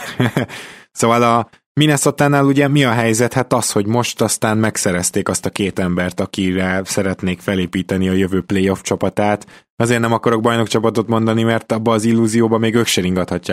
szóval 1.00 1.22
a 1.22 1.48
minnesota 1.74 2.28
ugye 2.44 2.68
mi 2.68 2.84
a 2.84 2.90
helyzet? 2.90 3.32
Hát 3.32 3.52
az, 3.52 3.72
hogy 3.72 3.86
most 3.86 4.20
aztán 4.20 4.58
megszerezték 4.58 5.28
azt 5.28 5.46
a 5.46 5.50
két 5.50 5.78
embert, 5.78 6.20
akire 6.20 6.82
szeretnék 6.84 7.40
felépíteni 7.40 8.08
a 8.08 8.12
jövő 8.12 8.40
playoff 8.40 8.80
csapatát. 8.80 9.46
Azért 9.76 10.00
nem 10.00 10.12
akarok 10.12 10.40
bajnok 10.40 10.68
csapatot 10.68 11.08
mondani, 11.08 11.42
mert 11.42 11.72
abba 11.72 11.92
az 11.92 12.04
illúzióba 12.04 12.58
még 12.58 12.74
ők 12.74 12.86
se 12.86 13.00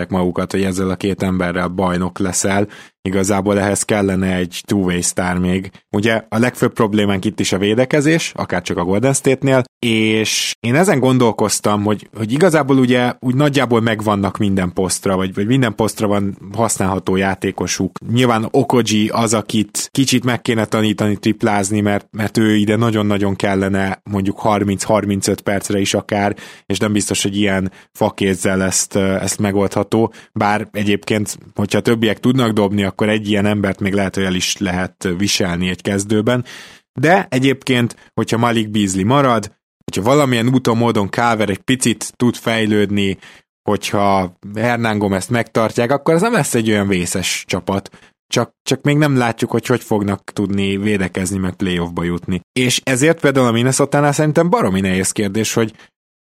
magukat, 0.08 0.50
hogy 0.50 0.62
ezzel 0.62 0.90
a 0.90 0.96
két 0.96 1.22
emberrel 1.22 1.68
bajnok 1.68 2.18
leszel. 2.18 2.68
Igazából 3.02 3.58
ehhez 3.58 3.82
kellene 3.82 4.34
egy 4.34 4.62
two-way 4.66 5.00
star 5.00 5.38
még. 5.38 5.70
Ugye 5.90 6.22
a 6.28 6.38
legfőbb 6.38 6.72
problémánk 6.72 7.24
itt 7.24 7.40
is 7.40 7.52
a 7.52 7.58
védekezés, 7.58 8.32
akár 8.34 8.62
csak 8.62 8.76
a 8.76 8.84
Golden 8.84 9.12
State-nél, 9.12 9.62
és 9.78 10.54
én 10.60 10.74
ezen 10.74 10.98
gondolkoztam, 10.98 11.82
hogy, 11.82 12.08
hogy 12.16 12.32
igazából 12.32 12.78
ugye 12.78 13.12
úgy 13.20 13.34
nagyjából 13.34 13.80
megvannak 13.80 14.38
minden 14.38 14.72
posztra, 14.72 15.16
vagy, 15.16 15.34
vagy 15.34 15.46
minden 15.46 15.74
posztra 15.74 16.06
van 16.06 16.38
használható 16.52 17.16
játékosuk. 17.16 17.98
Nyilván 18.12 18.48
Okoji 18.50 19.08
az, 19.08 19.34
akit 19.34 19.88
kicsit 19.90 20.24
meg 20.24 20.42
kéne 20.42 20.64
tanítani 20.64 21.16
triplázni, 21.16 21.80
mert, 21.80 22.06
mert 22.10 22.38
ő 22.38 22.54
ide 22.54 22.76
nagyon-nagyon 22.76 23.36
kellene 23.36 24.00
mondjuk 24.10 24.40
30-35 24.42 25.38
percre 25.44 25.78
is 25.80 25.94
akár, 25.94 26.36
és 26.66 26.78
nem 26.78 26.92
biztos, 26.92 27.22
hogy 27.22 27.36
ilyen 27.36 27.72
fakézzel 27.92 28.62
ezt, 28.62 28.96
ezt 28.96 29.38
megoldható, 29.38 30.12
bár 30.32 30.68
egyébként, 30.72 31.38
hogyha 31.54 31.80
többiek 31.80 32.20
tudnak 32.20 32.52
dobni, 32.52 32.82
akkor 32.90 33.08
egy 33.08 33.28
ilyen 33.28 33.46
embert 33.46 33.80
még 33.80 33.92
lehet, 33.92 34.14
hogy 34.14 34.24
el 34.24 34.34
is 34.34 34.56
lehet 34.56 35.08
viselni 35.16 35.68
egy 35.68 35.82
kezdőben, 35.82 36.44
de 37.00 37.26
egyébként, 37.30 38.10
hogyha 38.14 38.38
Malik 38.38 38.70
Beasley 38.70 39.06
marad, 39.06 39.58
hogyha 39.84 40.10
valamilyen 40.10 40.48
úton, 40.54 40.76
módon 40.76 41.08
Káver 41.08 41.48
egy 41.48 41.58
picit 41.58 42.12
tud 42.16 42.36
fejlődni, 42.36 43.18
hogyha 43.62 44.38
Hernán 44.54 44.98
Gomez 44.98 45.26
megtartják, 45.26 45.90
akkor 45.90 46.14
ez 46.14 46.20
nem 46.20 46.32
lesz 46.32 46.54
egy 46.54 46.70
olyan 46.70 46.88
vészes 46.88 47.44
csapat. 47.46 47.90
Csak, 48.26 48.54
csak 48.62 48.82
még 48.82 48.96
nem 48.96 49.16
látjuk, 49.16 49.50
hogy 49.50 49.66
hogy 49.66 49.82
fognak 49.82 50.30
tudni 50.32 50.76
védekezni, 50.76 51.38
meg 51.38 51.54
playoffba 51.54 52.02
jutni. 52.02 52.40
És 52.52 52.80
ezért 52.84 53.20
például 53.20 53.46
a 53.46 53.52
minnesota 53.52 54.12
szerintem 54.12 54.50
baromi 54.50 54.80
nehéz 54.80 55.10
kérdés, 55.10 55.52
hogy, 55.54 55.74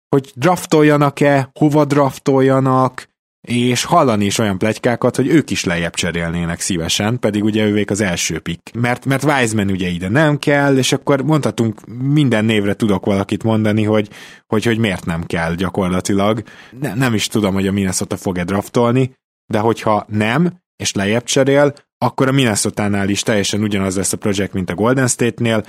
hogy 0.10 0.32
draftoljanak-e, 0.36 1.50
hova 1.54 1.86
draftoljanak, 1.86 3.08
és 3.48 3.84
hallani 3.84 4.26
is 4.26 4.38
olyan 4.38 4.58
plegykákat, 4.58 5.16
hogy 5.16 5.28
ők 5.28 5.50
is 5.50 5.64
lejjebb 5.64 5.94
cserélnének 5.94 6.60
szívesen, 6.60 7.20
pedig 7.20 7.44
ugye 7.44 7.66
ővék 7.66 7.90
az 7.90 8.02
első 8.02 8.40
pick. 8.40 8.74
Mert, 8.74 9.06
mert 9.06 9.24
Wiseman 9.24 9.70
ugye 9.70 9.88
ide 9.88 10.10
nem 10.10 10.38
kell, 10.38 10.78
és 10.78 10.92
akkor 10.92 11.22
mondhatunk, 11.22 11.86
minden 12.02 12.46
névre 12.46 12.74
tudok 12.74 13.06
valakit 13.06 13.44
mondani, 13.44 13.84
hogy, 13.84 14.10
hogy, 14.48 14.66
hogy 14.66 14.78
miért 14.78 15.06
nem 15.06 15.24
kell 15.24 15.56
gyakorlatilag. 15.56 16.44
Ne, 16.80 16.94
nem 16.94 17.14
is 17.14 17.28
tudom, 17.28 17.54
hogy 17.54 17.68
a 17.68 17.72
Minnesota 17.72 18.18
fog-e 18.18 18.44
draftolni, 18.44 19.14
de 19.46 19.60
hogyha 19.60 20.06
nem, 20.08 20.62
és 20.76 20.94
lejjebb 20.94 21.24
cserél, 21.24 21.74
akkor 21.98 22.28
a 22.28 22.32
minnesota 22.32 23.06
is 23.06 23.22
teljesen 23.22 23.62
ugyanaz 23.62 23.96
lesz 23.96 24.14
a 24.14 24.18
projekt, 24.18 24.54
mint 24.54 24.70
a 24.70 24.76
Golden 24.76 25.08
State-nél. 25.08 25.64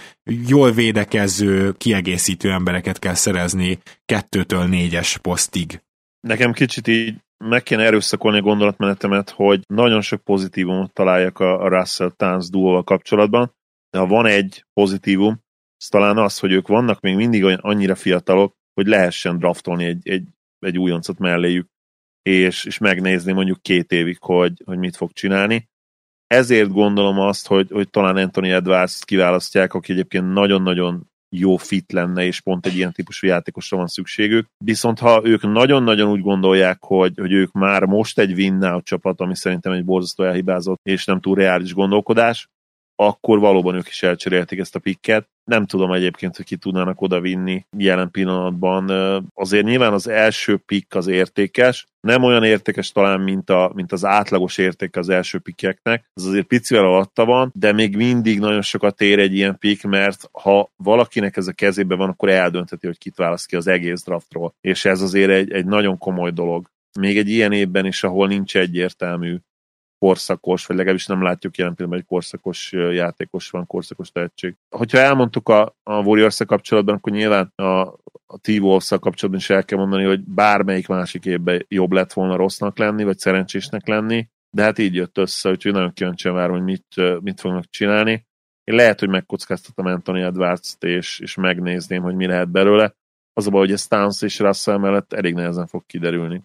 Jól 0.46 0.72
védekező, 0.72 1.72
kiegészítő 1.72 2.50
embereket 2.50 2.98
kell 2.98 3.14
szerezni 3.14 3.78
kettőtől 4.04 4.64
négyes 4.64 5.18
posztig. 5.18 5.82
Nekem 6.20 6.52
kicsit 6.52 6.88
így 6.88 7.14
meg 7.44 7.62
kéne 7.62 7.84
erőszakolni 7.84 8.38
a 8.38 8.42
gondolatmenetemet, 8.42 9.30
hogy 9.30 9.62
nagyon 9.66 10.00
sok 10.00 10.20
pozitívumot 10.20 10.92
találjak 10.92 11.38
a, 11.38 11.62
a 11.62 11.68
Russell 11.68 12.10
Tánc 12.10 12.48
duóval 12.48 12.84
kapcsolatban, 12.84 13.54
de 13.90 13.98
ha 13.98 14.06
van 14.06 14.26
egy 14.26 14.64
pozitívum, 14.72 15.40
az 15.80 15.86
talán 15.86 16.18
az, 16.18 16.38
hogy 16.38 16.52
ők 16.52 16.68
vannak 16.68 17.00
még 17.00 17.16
mindig 17.16 17.44
annyira 17.44 17.94
fiatalok, 17.94 18.54
hogy 18.74 18.86
lehessen 18.86 19.38
draftolni 19.38 19.84
egy, 19.84 20.08
egy, 20.08 20.28
egy 20.58 20.78
újoncot 20.78 21.18
melléjük, 21.18 21.68
és, 22.22 22.64
és 22.64 22.78
megnézni 22.78 23.32
mondjuk 23.32 23.62
két 23.62 23.92
évig, 23.92 24.16
hogy, 24.20 24.62
hogy 24.64 24.78
mit 24.78 24.96
fog 24.96 25.12
csinálni. 25.12 25.68
Ezért 26.26 26.72
gondolom 26.72 27.18
azt, 27.18 27.46
hogy, 27.46 27.70
hogy 27.70 27.90
talán 27.90 28.16
Anthony 28.16 28.50
Edwards 28.50 29.04
kiválasztják, 29.04 29.74
aki 29.74 29.92
egyébként 29.92 30.32
nagyon-nagyon 30.32 31.07
jó 31.30 31.56
fit 31.56 31.92
lenne, 31.92 32.24
és 32.24 32.40
pont 32.40 32.66
egy 32.66 32.76
ilyen 32.76 32.92
típusú 32.92 33.26
játékosra 33.26 33.76
van 33.76 33.86
szükségük. 33.86 34.46
Viszont 34.64 34.98
ha 34.98 35.20
ők 35.24 35.52
nagyon-nagyon 35.52 36.10
úgy 36.10 36.20
gondolják, 36.20 36.78
hogy, 36.80 37.12
hogy 37.16 37.32
ők 37.32 37.52
már 37.52 37.84
most 37.84 38.18
egy 38.18 38.32
win 38.32 38.80
csapat, 38.82 39.20
ami 39.20 39.36
szerintem 39.36 39.72
egy 39.72 39.84
borzasztó 39.84 40.24
elhibázott 40.24 40.80
és 40.82 41.04
nem 41.04 41.20
túl 41.20 41.34
reális 41.34 41.74
gondolkodás, 41.74 42.48
akkor 43.00 43.38
valóban 43.38 43.74
ők 43.74 43.88
is 43.88 44.02
elcserélték 44.02 44.58
ezt 44.58 44.74
a 44.74 44.78
pikket. 44.78 45.28
Nem 45.44 45.66
tudom 45.66 45.92
egyébként, 45.92 46.36
hogy 46.36 46.44
ki 46.44 46.56
tudnának 46.56 47.00
oda 47.00 47.20
vinni 47.20 47.66
jelen 47.76 48.10
pillanatban. 48.10 48.90
Azért 49.34 49.64
nyilván 49.64 49.92
az 49.92 50.08
első 50.08 50.56
pikk 50.56 50.94
az 50.94 51.06
értékes, 51.06 51.86
nem 52.00 52.22
olyan 52.22 52.44
értékes 52.44 52.92
talán, 52.92 53.20
mint, 53.20 53.50
a, 53.50 53.70
mint 53.74 53.92
az 53.92 54.04
átlagos 54.04 54.58
érték 54.58 54.96
az 54.96 55.08
első 55.08 55.38
pikkeknek. 55.38 56.10
Ez 56.14 56.24
azért 56.24 56.46
picivel 56.46 56.84
alatta 56.84 57.24
van, 57.24 57.52
de 57.54 57.72
még 57.72 57.96
mindig 57.96 58.38
nagyon 58.38 58.62
sokat 58.62 59.00
ér 59.00 59.18
egy 59.18 59.34
ilyen 59.34 59.58
pikk, 59.58 59.82
mert 59.82 60.28
ha 60.32 60.70
valakinek 60.76 61.36
ez 61.36 61.46
a 61.46 61.52
kezében 61.52 61.98
van, 61.98 62.08
akkor 62.08 62.28
eldöntheti, 62.28 62.86
hogy 62.86 62.98
kit 62.98 63.16
választ 63.16 63.46
ki 63.46 63.56
az 63.56 63.66
egész 63.66 64.04
draftról. 64.04 64.54
És 64.60 64.84
ez 64.84 65.00
azért 65.00 65.30
egy, 65.30 65.52
egy 65.52 65.66
nagyon 65.66 65.98
komoly 65.98 66.30
dolog. 66.30 66.70
Még 67.00 67.18
egy 67.18 67.28
ilyen 67.28 67.52
évben 67.52 67.86
is, 67.86 68.04
ahol 68.04 68.28
nincs 68.28 68.56
egyértelmű 68.56 69.36
korszakos, 69.98 70.66
vagy 70.66 70.76
legalábbis 70.76 71.06
nem 71.06 71.22
látjuk 71.22 71.56
jelen 71.56 71.74
pillanatban, 71.74 72.00
hogy 72.00 72.16
korszakos 72.16 72.72
játékos 72.72 73.50
van, 73.50 73.66
korszakos 73.66 74.10
tehetség. 74.10 74.54
Hogyha 74.70 74.98
elmondtuk 74.98 75.48
a, 75.48 75.76
a 75.82 76.02
warriors 76.02 76.40
kapcsolatban, 76.46 76.94
akkor 76.94 77.12
nyilván 77.12 77.52
a, 77.54 77.80
a 78.26 78.38
T-Wolves 78.40 78.88
kapcsolatban 78.88 79.36
is 79.40 79.50
el 79.50 79.64
kell 79.64 79.78
mondani, 79.78 80.04
hogy 80.04 80.20
bármelyik 80.20 80.86
másik 80.86 81.24
évben 81.24 81.64
jobb 81.68 81.92
lett 81.92 82.12
volna 82.12 82.36
rossznak 82.36 82.78
lenni, 82.78 83.04
vagy 83.04 83.18
szerencsésnek 83.18 83.86
lenni, 83.86 84.28
de 84.50 84.62
hát 84.62 84.78
így 84.78 84.94
jött 84.94 85.18
össze, 85.18 85.50
úgyhogy 85.50 85.72
nagyon 85.72 85.92
kíváncsian 85.92 86.34
várom, 86.34 86.56
hogy 86.56 86.64
mit, 86.64 87.20
mit 87.20 87.40
fognak 87.40 87.64
csinálni. 87.70 88.26
Én 88.64 88.74
lehet, 88.74 89.00
hogy 89.00 89.08
megkockáztatom 89.08 89.86
Anthony 89.86 90.20
Edwards-t, 90.20 90.84
és, 90.84 91.20
és 91.20 91.34
megnézném, 91.34 92.02
hogy 92.02 92.14
mi 92.14 92.26
lehet 92.26 92.48
belőle. 92.48 92.94
Az 93.32 93.46
a 93.46 93.50
baj, 93.50 93.60
hogy 93.60 93.72
a 93.72 93.76
Stance 93.76 94.26
és 94.26 94.38
Russell 94.38 94.76
mellett 94.76 95.12
elég 95.12 95.34
nehezen 95.34 95.66
fog 95.66 95.86
kiderülni. 95.86 96.42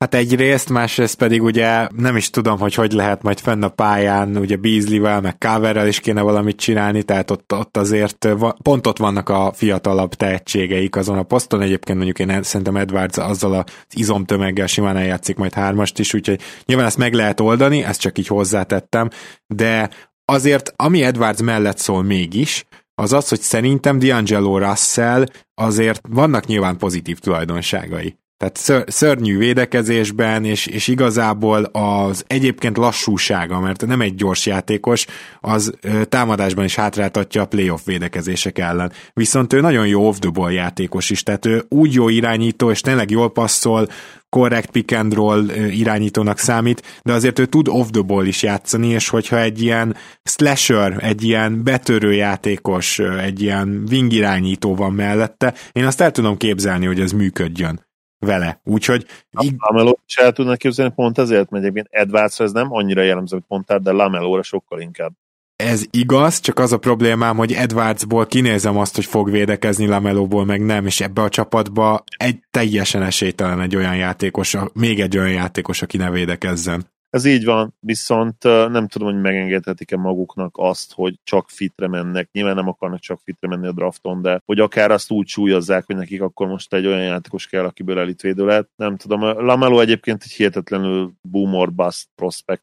Hát 0.00 0.14
egyrészt, 0.14 0.68
másrészt 0.68 1.16
pedig 1.16 1.42
ugye 1.42 1.88
nem 1.96 2.16
is 2.16 2.30
tudom, 2.30 2.58
hogy 2.58 2.74
hogy 2.74 2.92
lehet 2.92 3.22
majd 3.22 3.40
fenn 3.40 3.62
a 3.62 3.68
pályán, 3.68 4.36
ugye 4.36 4.56
Beasley-vel, 4.56 5.20
meg 5.20 5.38
Coverrel 5.38 5.86
is 5.86 6.00
kéne 6.00 6.20
valamit 6.20 6.56
csinálni, 6.56 7.02
tehát 7.02 7.30
ott, 7.30 7.52
ott 7.52 7.76
azért 7.76 8.28
pont 8.62 8.86
ott 8.86 8.98
vannak 8.98 9.28
a 9.28 9.52
fiatalabb 9.54 10.14
tehetségeik 10.14 10.96
azon 10.96 11.18
a 11.18 11.22
poszton, 11.22 11.60
egyébként 11.60 11.98
mondjuk 11.98 12.18
én 12.18 12.42
szerintem 12.42 12.76
Edwards 12.76 13.18
azzal 13.18 13.54
az 13.54 13.64
izomtömeggel 13.94 14.66
simán 14.66 14.96
eljátszik 14.96 15.36
majd 15.36 15.52
hármast 15.52 15.98
is, 15.98 16.14
úgyhogy 16.14 16.40
nyilván 16.64 16.86
ezt 16.86 16.98
meg 16.98 17.14
lehet 17.14 17.40
oldani, 17.40 17.84
ezt 17.84 18.00
csak 18.00 18.18
így 18.18 18.26
hozzátettem, 18.26 19.08
de 19.46 19.90
azért 20.24 20.72
ami 20.76 21.02
Edwards 21.02 21.42
mellett 21.42 21.78
szól 21.78 22.02
mégis, 22.02 22.64
az 22.94 23.12
az, 23.12 23.28
hogy 23.28 23.40
szerintem 23.40 23.98
D'Angelo 24.00 24.68
Russell 24.68 25.24
azért 25.54 26.00
vannak 26.08 26.46
nyilván 26.46 26.76
pozitív 26.76 27.18
tulajdonságai. 27.18 28.18
Tehát 28.40 28.56
ször, 28.56 28.84
szörnyű 28.86 29.38
védekezésben, 29.38 30.44
és, 30.44 30.66
és 30.66 30.88
igazából 30.88 31.64
az 31.64 32.24
egyébként 32.26 32.76
lassúsága, 32.76 33.60
mert 33.60 33.86
nem 33.86 34.00
egy 34.00 34.14
gyors 34.14 34.46
játékos, 34.46 35.06
az 35.40 35.72
ö, 35.80 36.04
támadásban 36.04 36.64
is 36.64 36.74
hátráltatja 36.74 37.42
a 37.42 37.46
playoff 37.46 37.84
védekezések 37.84 38.58
ellen. 38.58 38.92
Viszont 39.12 39.52
ő 39.52 39.60
nagyon 39.60 39.86
jó 39.86 40.06
off-the-ball 40.06 40.52
játékos 40.52 41.10
is, 41.10 41.22
tehát 41.22 41.46
ő 41.46 41.64
úgy 41.68 41.94
jó 41.94 42.08
irányító, 42.08 42.70
és 42.70 42.80
tényleg 42.80 43.10
jól 43.10 43.32
passzol, 43.32 43.88
korrekt 44.28 44.70
pick 44.70 44.92
and 44.92 45.14
roll 45.14 45.48
irányítónak 45.70 46.38
számít, 46.38 47.00
de 47.02 47.12
azért 47.12 47.38
ő 47.38 47.46
tud 47.46 47.68
off 47.68 47.88
the 47.90 48.02
ball 48.02 48.26
is 48.26 48.42
játszani, 48.42 48.88
és 48.88 49.08
hogyha 49.08 49.40
egy 49.40 49.62
ilyen 49.62 49.96
slasher, 50.22 50.96
egy 51.00 51.22
ilyen 51.22 51.62
betörő 51.62 52.12
játékos, 52.12 52.98
egy 52.98 53.42
ilyen 53.42 53.82
wing 53.90 54.12
irányító 54.12 54.74
van 54.74 54.92
mellette, 54.92 55.54
én 55.72 55.84
azt 55.84 56.00
el 56.00 56.10
tudom 56.10 56.36
képzelni, 56.36 56.86
hogy 56.86 57.00
ez 57.00 57.12
működjön 57.12 57.88
vele. 58.26 58.60
Úgyhogy... 58.64 59.06
Ig- 59.40 59.54
Lameló 59.58 59.98
is 60.06 60.16
el 60.16 60.32
tudnak 60.32 60.58
képzelni 60.58 60.92
pont 60.94 61.18
ezért, 61.18 61.50
mert 61.50 61.64
egyébként 61.64 61.88
Edwardsra 61.90 62.44
ez 62.44 62.52
nem 62.52 62.72
annyira 62.72 63.02
jellemző, 63.02 63.36
hogy 63.36 63.44
pont 63.48 63.82
de 63.82 63.90
Lamelóra 63.90 64.42
sokkal 64.42 64.80
inkább. 64.80 65.12
Ez 65.56 65.84
igaz, 65.90 66.40
csak 66.40 66.58
az 66.58 66.72
a 66.72 66.78
problémám, 66.78 67.36
hogy 67.36 67.52
Edwardsból 67.52 68.26
kinézem 68.26 68.76
azt, 68.76 68.94
hogy 68.94 69.04
fog 69.04 69.30
védekezni 69.30 69.86
Lamelóból, 69.86 70.44
meg 70.44 70.64
nem, 70.64 70.86
és 70.86 71.00
ebbe 71.00 71.22
a 71.22 71.28
csapatba 71.28 72.04
egy 72.16 72.38
teljesen 72.50 73.02
esélytelen 73.02 73.60
egy 73.60 73.76
olyan 73.76 73.96
játékos, 73.96 74.56
még 74.72 75.00
egy 75.00 75.18
olyan 75.18 75.32
játékos, 75.32 75.82
aki 75.82 75.96
ne 75.96 76.10
védekezzen. 76.10 76.86
Ez 77.10 77.24
így 77.24 77.44
van, 77.44 77.74
viszont 77.80 78.42
nem 78.42 78.88
tudom, 78.88 79.12
hogy 79.12 79.20
megengedhetik-e 79.20 79.96
maguknak 79.96 80.54
azt, 80.58 80.92
hogy 80.92 81.18
csak 81.24 81.48
fitre 81.48 81.88
mennek. 81.88 82.28
Nyilván 82.32 82.54
nem 82.54 82.68
akarnak 82.68 83.00
csak 83.00 83.20
fitre 83.24 83.48
menni 83.48 83.66
a 83.66 83.72
drafton, 83.72 84.22
de 84.22 84.42
hogy 84.44 84.60
akár 84.60 84.90
azt 84.90 85.10
úgy 85.10 85.26
súlyozzák, 85.26 85.86
hogy 85.86 85.96
nekik 85.96 86.22
akkor 86.22 86.46
most 86.46 86.74
egy 86.74 86.86
olyan 86.86 87.02
játékos 87.02 87.46
kell, 87.46 87.64
akiből 87.64 87.98
elitvédő 87.98 88.44
lehet. 88.44 88.68
Nem 88.76 88.96
tudom, 88.96 89.20
Lamelo 89.20 89.80
egyébként 89.80 90.22
egy 90.22 90.32
hihetetlenül 90.32 91.12
boomer 91.28 91.72
bust 91.72 92.08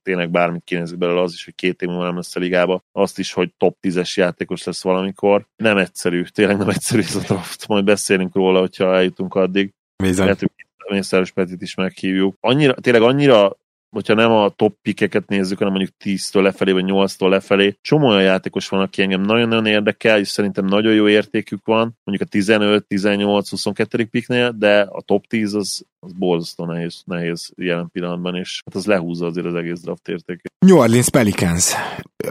tényleg 0.03 0.31
bármit 0.31 0.63
kinézik 0.63 0.97
belőle, 0.97 1.21
az 1.21 1.33
is, 1.33 1.45
hogy 1.45 1.55
két 1.55 1.81
év 1.81 1.89
múlva 1.89 2.03
nem 2.03 2.15
lesz 2.15 2.35
a 2.35 2.39
ligába. 2.39 2.83
Azt 2.91 3.19
is, 3.19 3.33
hogy 3.33 3.53
top 3.57 3.77
10-es 3.81 4.13
játékos 4.13 4.63
lesz 4.63 4.83
valamikor. 4.83 5.47
Nem 5.55 5.77
egyszerű, 5.77 6.23
tényleg 6.23 6.57
nem 6.57 6.69
egyszerű 6.69 7.01
ez 7.01 7.15
a 7.15 7.19
draft. 7.19 7.67
Majd 7.67 7.83
beszélünk 7.83 8.35
róla, 8.35 8.59
hogyha 8.59 8.95
eljutunk 8.95 9.35
addig. 9.35 9.73
Bizony. 10.03 10.35
Mészáros 10.89 11.31
Petit 11.31 11.61
is 11.61 11.75
meghívjuk. 11.75 12.35
Annyira, 12.39 12.73
tényleg 12.73 13.01
annyira 13.01 13.57
hogyha 13.89 14.13
nem 14.13 14.31
a 14.31 14.49
top 14.49 14.77
pikeket 14.81 15.27
nézzük, 15.27 15.57
hanem 15.57 15.73
mondjuk 15.73 15.95
10-től 16.03 16.41
lefelé, 16.41 16.71
vagy 16.71 16.85
8-tól 16.87 17.29
lefelé, 17.29 17.77
csomó 17.81 18.07
olyan 18.07 18.21
játékos 18.21 18.69
van, 18.69 18.81
aki 18.81 19.01
engem 19.01 19.21
nagyon-nagyon 19.21 19.65
érdekel, 19.65 20.19
és 20.19 20.27
szerintem 20.27 20.65
nagyon 20.65 20.93
jó 20.93 21.07
értékük 21.07 21.65
van, 21.65 21.97
mondjuk 22.03 22.27
a 22.27 22.31
15, 22.31 22.87
18, 22.87 23.49
22. 23.49 24.05
piknél, 24.05 24.51
de 24.51 24.81
a 24.81 25.01
top 25.01 25.27
10 25.27 25.53
az, 25.53 25.85
az 25.99 26.11
borzasztó 26.13 26.65
nehéz, 26.65 27.01
nehéz 27.05 27.51
jelen 27.55 27.89
pillanatban, 27.91 28.35
és 28.35 28.61
hát 28.65 28.75
az 28.75 28.85
lehúzza 28.85 29.25
azért 29.25 29.45
az 29.45 29.55
egész 29.55 29.81
draft 29.81 30.07
értékét. 30.07 30.51
New 30.65 30.77
Orleans 30.77 31.09
Pelicans. 31.09 31.73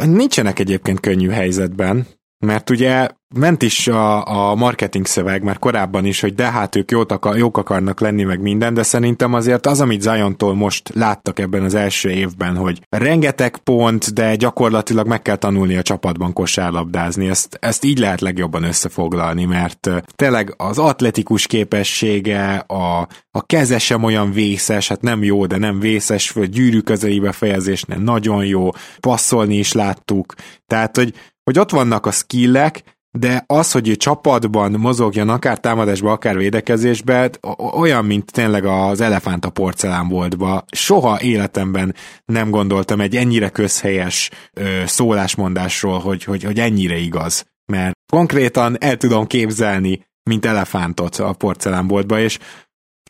Nincsenek 0.05 0.59
egyébként 0.59 1.01
könnyű 1.01 1.29
helyzetben, 1.29 2.07
mert 2.39 2.71
ugye 2.71 3.09
ment 3.35 3.63
is 3.63 3.89
a, 3.89 4.27
a 4.51 4.55
marketing 4.55 5.07
szöveg 5.07 5.43
már 5.43 5.59
korábban 5.59 6.05
is, 6.05 6.21
hogy 6.21 6.35
de 6.35 6.51
hát 6.51 6.77
ők 6.77 6.91
jók, 6.91 7.13
akar, 7.13 7.37
jók 7.37 7.57
akarnak 7.57 8.01
lenni, 8.01 8.23
meg 8.23 8.41
minden, 8.41 8.75
de 8.75 8.83
szerintem 8.83 9.35
azért 9.35 9.67
az, 9.67 9.81
amit 9.81 10.01
Zajontól 10.01 10.55
most 10.55 10.91
láttak 10.95 11.39
ebben 11.39 11.63
az 11.63 11.75
első 11.75 12.11
évben, 12.11 12.57
hogy 12.57 12.81
rengeteg 12.89 13.57
pont, 13.57 14.13
de 14.13 14.37
gyakorlatilag 14.37 15.07
meg 15.07 15.23
kell 15.23 15.37
tanulni 15.37 15.77
a 15.77 15.83
csapatban 15.83 16.33
kosárlabdázni, 16.33 17.29
ezt, 17.29 17.59
ezt 17.61 17.85
így 17.85 17.99
lehet 17.99 18.21
legjobban 18.21 18.63
összefoglalni, 18.63 19.45
mert 19.45 19.91
tényleg 20.15 20.55
az 20.57 20.79
atletikus 20.79 21.47
képessége, 21.47 22.55
a, 22.57 23.09
a 23.31 23.47
keze 23.47 23.79
sem 23.79 24.03
olyan 24.03 24.33
vészes, 24.33 24.89
hát 24.89 25.03
nem 25.03 25.23
jó, 25.23 25.47
de 25.47 25.57
nem 25.57 25.81
vészes, 25.81 26.35
gyűrű 26.51 26.81
közelébe 26.81 27.33
fejezésnél 27.33 27.99
nagyon 27.99 28.45
jó, 28.45 28.69
passzolni 29.01 29.57
is 29.57 29.73
láttuk, 29.73 30.35
tehát, 30.67 30.97
hogy 30.97 31.15
hogy 31.47 31.59
ott 31.59 31.71
vannak 31.71 32.07
a 32.07 32.11
skillek, 32.11 32.83
de 33.11 33.45
az, 33.47 33.73
hogy 33.73 33.97
csapatban 33.97 34.73
mozogjon, 34.73 35.29
akár 35.29 35.59
támadásba, 35.59 36.13
akár 36.13 36.37
védekezésbe, 36.37 37.31
olyan, 37.73 38.05
mint 38.05 38.33
tényleg 38.33 38.65
az 38.65 39.01
elefánt 39.01 39.45
a 39.45 39.51
porcelánboltba. 39.51 40.65
Soha 40.71 41.21
életemben 41.21 41.95
nem 42.25 42.51
gondoltam 42.51 43.01
egy 43.01 43.17
ennyire 43.17 43.49
közhelyes 43.49 44.31
ö, 44.53 44.83
szólásmondásról, 44.87 45.99
hogy, 45.99 46.25
hogy, 46.25 46.43
hogy 46.43 46.59
ennyire 46.59 46.97
igaz. 46.97 47.47
Mert 47.73 47.95
konkrétan 48.13 48.77
el 48.81 48.97
tudom 48.97 49.27
képzelni, 49.27 50.07
mint 50.23 50.47
elefántot 50.47 51.17
a 51.17 51.33
porcelánboltba, 51.33 52.21
és 52.21 52.39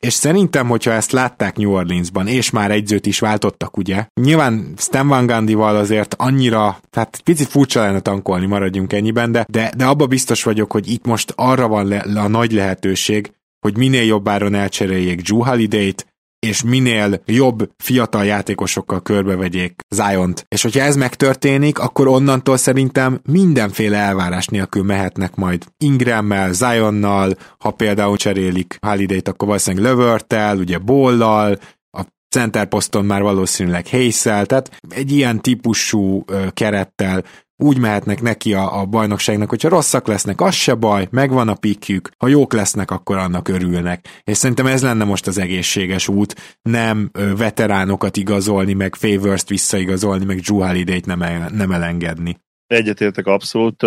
és 0.06 0.12
szerintem, 0.12 0.68
hogyha 0.68 0.92
ezt 0.92 1.12
látták 1.12 1.56
New 1.56 1.70
Orleansban, 1.70 2.26
és 2.26 2.50
már 2.50 2.70
egyzőt 2.70 3.06
is 3.06 3.18
váltottak, 3.18 3.76
ugye? 3.76 4.06
Nyilván 4.20 4.72
Stan 4.76 5.08
Van 5.08 5.26
Gundy-val 5.26 5.76
azért 5.76 6.14
annyira, 6.18 6.78
tehát 6.90 7.20
picit 7.24 7.48
furcsa 7.48 7.80
lenne 7.80 8.00
tankolni, 8.00 8.46
maradjunk 8.46 8.92
ennyiben, 8.92 9.32
de, 9.32 9.46
de, 9.48 9.72
de 9.76 9.84
abba 9.84 10.06
biztos 10.06 10.42
vagyok, 10.42 10.72
hogy 10.72 10.90
itt 10.90 11.06
most 11.06 11.32
arra 11.36 11.68
van 11.68 11.86
le, 11.86 11.98
a 11.98 12.28
nagy 12.28 12.52
lehetőség, 12.52 13.32
hogy 13.60 13.76
minél 13.76 14.04
jobb 14.04 14.28
áron 14.28 14.54
elcseréljék 14.54 15.20
Drew 15.20 15.44
Holiday-t, 15.44 16.06
és 16.46 16.62
minél 16.62 17.22
jobb 17.24 17.70
fiatal 17.76 18.24
játékosokkal 18.24 19.02
körbevegyék 19.02 19.80
Zion-t. 19.88 20.44
És 20.48 20.62
hogyha 20.62 20.80
ez 20.80 20.96
megtörténik, 20.96 21.78
akkor 21.78 22.08
onnantól 22.08 22.56
szerintem 22.56 23.20
mindenféle 23.30 23.96
elvárás 23.96 24.46
nélkül 24.46 24.82
mehetnek 24.82 25.34
majd 25.34 25.64
Ingrammel, 25.78 26.52
Zionnal, 26.52 27.34
ha 27.58 27.70
például 27.70 28.16
cserélik 28.16 28.78
Holiday-t, 28.80 29.28
akkor 29.28 29.48
valószínűleg 29.48 29.90
Lövörtel, 29.90 30.56
ugye 30.58 30.78
Bollal, 30.78 31.58
a 31.90 32.02
center 32.28 32.66
poszton 32.66 33.04
már 33.04 33.22
valószínűleg 33.22 33.88
hayes 33.88 34.20
tehát 34.20 34.70
egy 34.88 35.12
ilyen 35.12 35.40
típusú 35.40 36.24
kerettel 36.50 37.24
úgy 37.56 37.78
mehetnek 37.78 38.22
neki 38.22 38.54
a, 38.54 38.80
a 38.80 38.84
bajnokságnak, 38.84 39.48
hogyha 39.48 39.68
rosszak 39.68 40.06
lesznek, 40.06 40.40
az 40.40 40.54
se 40.54 40.74
baj, 40.74 41.08
megvan 41.10 41.48
a 41.48 41.54
pikjük, 41.54 42.10
ha 42.18 42.28
jók 42.28 42.52
lesznek, 42.52 42.90
akkor 42.90 43.16
annak 43.16 43.48
örülnek. 43.48 44.22
És 44.24 44.36
szerintem 44.36 44.66
ez 44.66 44.82
lenne 44.82 45.04
most 45.04 45.26
az 45.26 45.38
egészséges 45.38 46.08
út, 46.08 46.58
nem 46.62 47.10
veteránokat 47.36 48.16
igazolni, 48.16 48.72
meg 48.72 48.94
Favors-t 48.94 49.48
visszaigazolni, 49.48 50.24
meg 50.24 50.40
Drew 50.40 50.58
Holiday-t 50.58 51.06
nem, 51.06 51.22
el, 51.22 51.50
nem 51.54 51.72
elengedni. 51.72 52.44
Egyetértek 52.66 53.26
abszolút, 53.26 53.82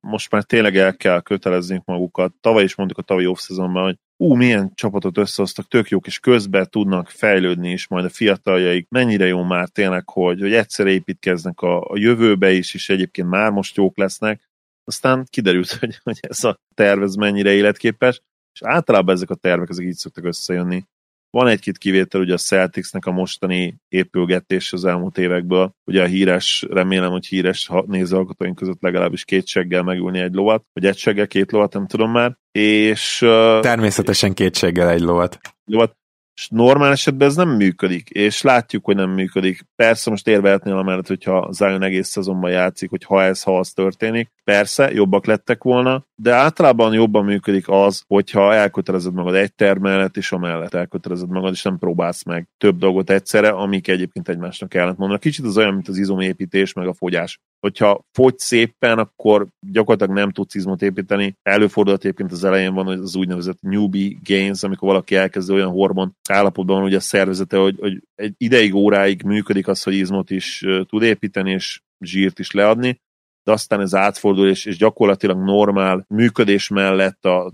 most 0.00 0.30
már 0.30 0.42
tényleg 0.44 0.76
el 0.76 0.96
kell 0.96 1.20
kötelezni 1.20 1.82
magukat. 1.84 2.32
Tavaly 2.40 2.62
is 2.62 2.74
mondtuk 2.74 2.98
a 2.98 3.02
tavalyi 3.02 3.26
off-szezonban, 3.26 3.84
hogy 3.84 3.96
ú, 4.16 4.34
milyen 4.34 4.72
csapatot 4.74 5.18
összehoztak, 5.18 5.68
tök 5.68 5.88
jók, 5.88 6.06
és 6.06 6.18
közben 6.18 6.70
tudnak 6.70 7.08
fejlődni 7.08 7.70
is, 7.70 7.88
majd 7.88 8.04
a 8.04 8.08
fiataljaik 8.08 8.86
mennyire 8.88 9.26
jó 9.26 9.42
már 9.42 9.68
tényleg, 9.68 10.08
hogy, 10.08 10.40
hogy 10.40 10.52
egyszer 10.52 10.86
építkeznek 10.86 11.60
a, 11.60 11.80
a 11.80 11.98
jövőbe 11.98 12.52
is, 12.52 12.74
és 12.74 12.88
egyébként 12.88 13.28
már 13.28 13.50
most 13.50 13.76
jók 13.76 13.96
lesznek. 13.96 14.48
Aztán 14.84 15.26
kiderült, 15.30 15.72
hogy, 15.80 15.98
hogy 16.02 16.18
ez 16.20 16.44
a 16.44 16.60
terv 16.74 17.02
ez 17.02 17.14
mennyire 17.14 17.52
életképes, 17.52 18.22
és 18.52 18.62
általában 18.62 19.14
ezek 19.14 19.30
a 19.30 19.34
tervek 19.34 19.68
ezek 19.68 19.86
így 19.86 19.94
szoktak 19.94 20.24
összejönni. 20.24 20.84
Van 21.30 21.46
egy-két 21.46 21.78
kivétel, 21.78 22.20
ugye 22.20 22.32
a 22.32 22.36
Celticsnek 22.36 23.06
a 23.06 23.10
mostani 23.10 23.76
épülgetés 23.88 24.72
az 24.72 24.84
elmúlt 24.84 25.18
évekből. 25.18 25.72
Ugye 25.84 26.02
a 26.02 26.06
híres, 26.06 26.66
remélem, 26.70 27.10
hogy 27.10 27.26
híres 27.26 27.70
nézőalkotóink 27.86 28.56
között 28.56 28.82
legalábbis 28.82 29.24
két 29.24 29.46
seggel 29.46 29.82
megülni 29.82 30.18
egy 30.18 30.34
lovat, 30.34 30.64
vagy 30.72 30.86
egy 30.86 30.96
seggel 30.96 31.26
két 31.26 31.52
lovat, 31.52 31.72
nem 31.72 31.86
tudom 31.86 32.10
már. 32.10 32.36
És... 32.52 33.18
Természetesen 33.60 34.34
két 34.34 34.56
seggel 34.56 34.90
egy 34.90 35.00
lovat. 35.00 35.38
Lovat 35.64 35.97
és 36.38 36.48
normál 36.48 36.92
esetben 36.92 37.28
ez 37.28 37.36
nem 37.36 37.48
működik, 37.48 38.10
és 38.10 38.42
látjuk, 38.42 38.84
hogy 38.84 38.96
nem 38.96 39.10
működik. 39.10 39.66
Persze 39.76 40.10
most 40.10 40.28
érvehetnél 40.28 40.76
amellett, 40.76 41.06
hogyha 41.06 41.48
Zion 41.52 41.82
egész 41.82 42.08
szezonban 42.08 42.50
játszik, 42.50 42.90
hogy 42.90 43.04
ha 43.04 43.22
ez, 43.22 43.42
ha 43.42 43.58
az 43.58 43.72
történik, 43.72 44.30
persze, 44.44 44.92
jobbak 44.92 45.26
lettek 45.26 45.62
volna, 45.62 46.06
de 46.14 46.32
általában 46.32 46.92
jobban 46.92 47.24
működik 47.24 47.68
az, 47.68 48.04
hogyha 48.06 48.54
elkötelezed 48.54 49.12
magad 49.12 49.34
egy 49.34 49.54
terv 49.54 49.80
mellett, 49.80 50.16
és 50.16 50.32
amellett 50.32 50.74
elkötelezed 50.74 51.28
magad, 51.28 51.52
és 51.52 51.62
nem 51.62 51.78
próbálsz 51.78 52.24
meg 52.24 52.48
több 52.58 52.78
dolgot 52.78 53.10
egyszerre, 53.10 53.48
amik 53.48 53.88
egyébként 53.88 54.28
egymásnak 54.28 54.74
ellent 54.74 54.98
mondanak. 54.98 55.22
Kicsit 55.22 55.44
az 55.44 55.56
olyan, 55.56 55.74
mint 55.74 55.88
az 55.88 55.98
izomépítés, 55.98 56.72
meg 56.72 56.86
a 56.86 56.94
fogyás. 56.94 57.40
Hogyha 57.60 58.04
fogy 58.12 58.38
szépen, 58.38 58.98
akkor 58.98 59.46
gyakorlatilag 59.60 60.18
nem 60.18 60.30
tudsz 60.30 60.54
izmot 60.54 60.82
építeni. 60.82 61.36
Előfordulhat 61.42 62.04
egyébként 62.04 62.32
az 62.32 62.44
elején 62.44 62.74
van 62.74 62.86
az 62.86 63.16
úgynevezett 63.16 63.60
newbie 63.60 64.16
gains, 64.24 64.62
amikor 64.62 64.88
valaki 64.88 65.14
elkezd 65.16 65.50
olyan 65.50 65.70
hormon 65.70 66.16
állapotban 66.30 66.76
van 66.76 66.84
ugye 66.84 66.96
a 66.96 67.00
szervezete, 67.00 67.56
hogy, 67.56 67.76
hogy 67.78 68.02
egy 68.14 68.34
ideig, 68.36 68.74
óráig 68.74 69.22
működik 69.22 69.68
az, 69.68 69.82
hogy 69.82 69.94
izmot 69.94 70.30
is 70.30 70.64
tud 70.88 71.02
építeni, 71.02 71.50
és 71.50 71.80
zsírt 72.00 72.38
is 72.38 72.50
leadni, 72.50 73.00
de 73.42 73.52
aztán 73.52 73.80
ez 73.80 73.94
átfordul, 73.94 74.48
és, 74.48 74.64
és 74.64 74.76
gyakorlatilag 74.76 75.38
normál 75.38 76.04
működés 76.08 76.68
mellett 76.68 77.24
a, 77.24 77.44
a 77.46 77.52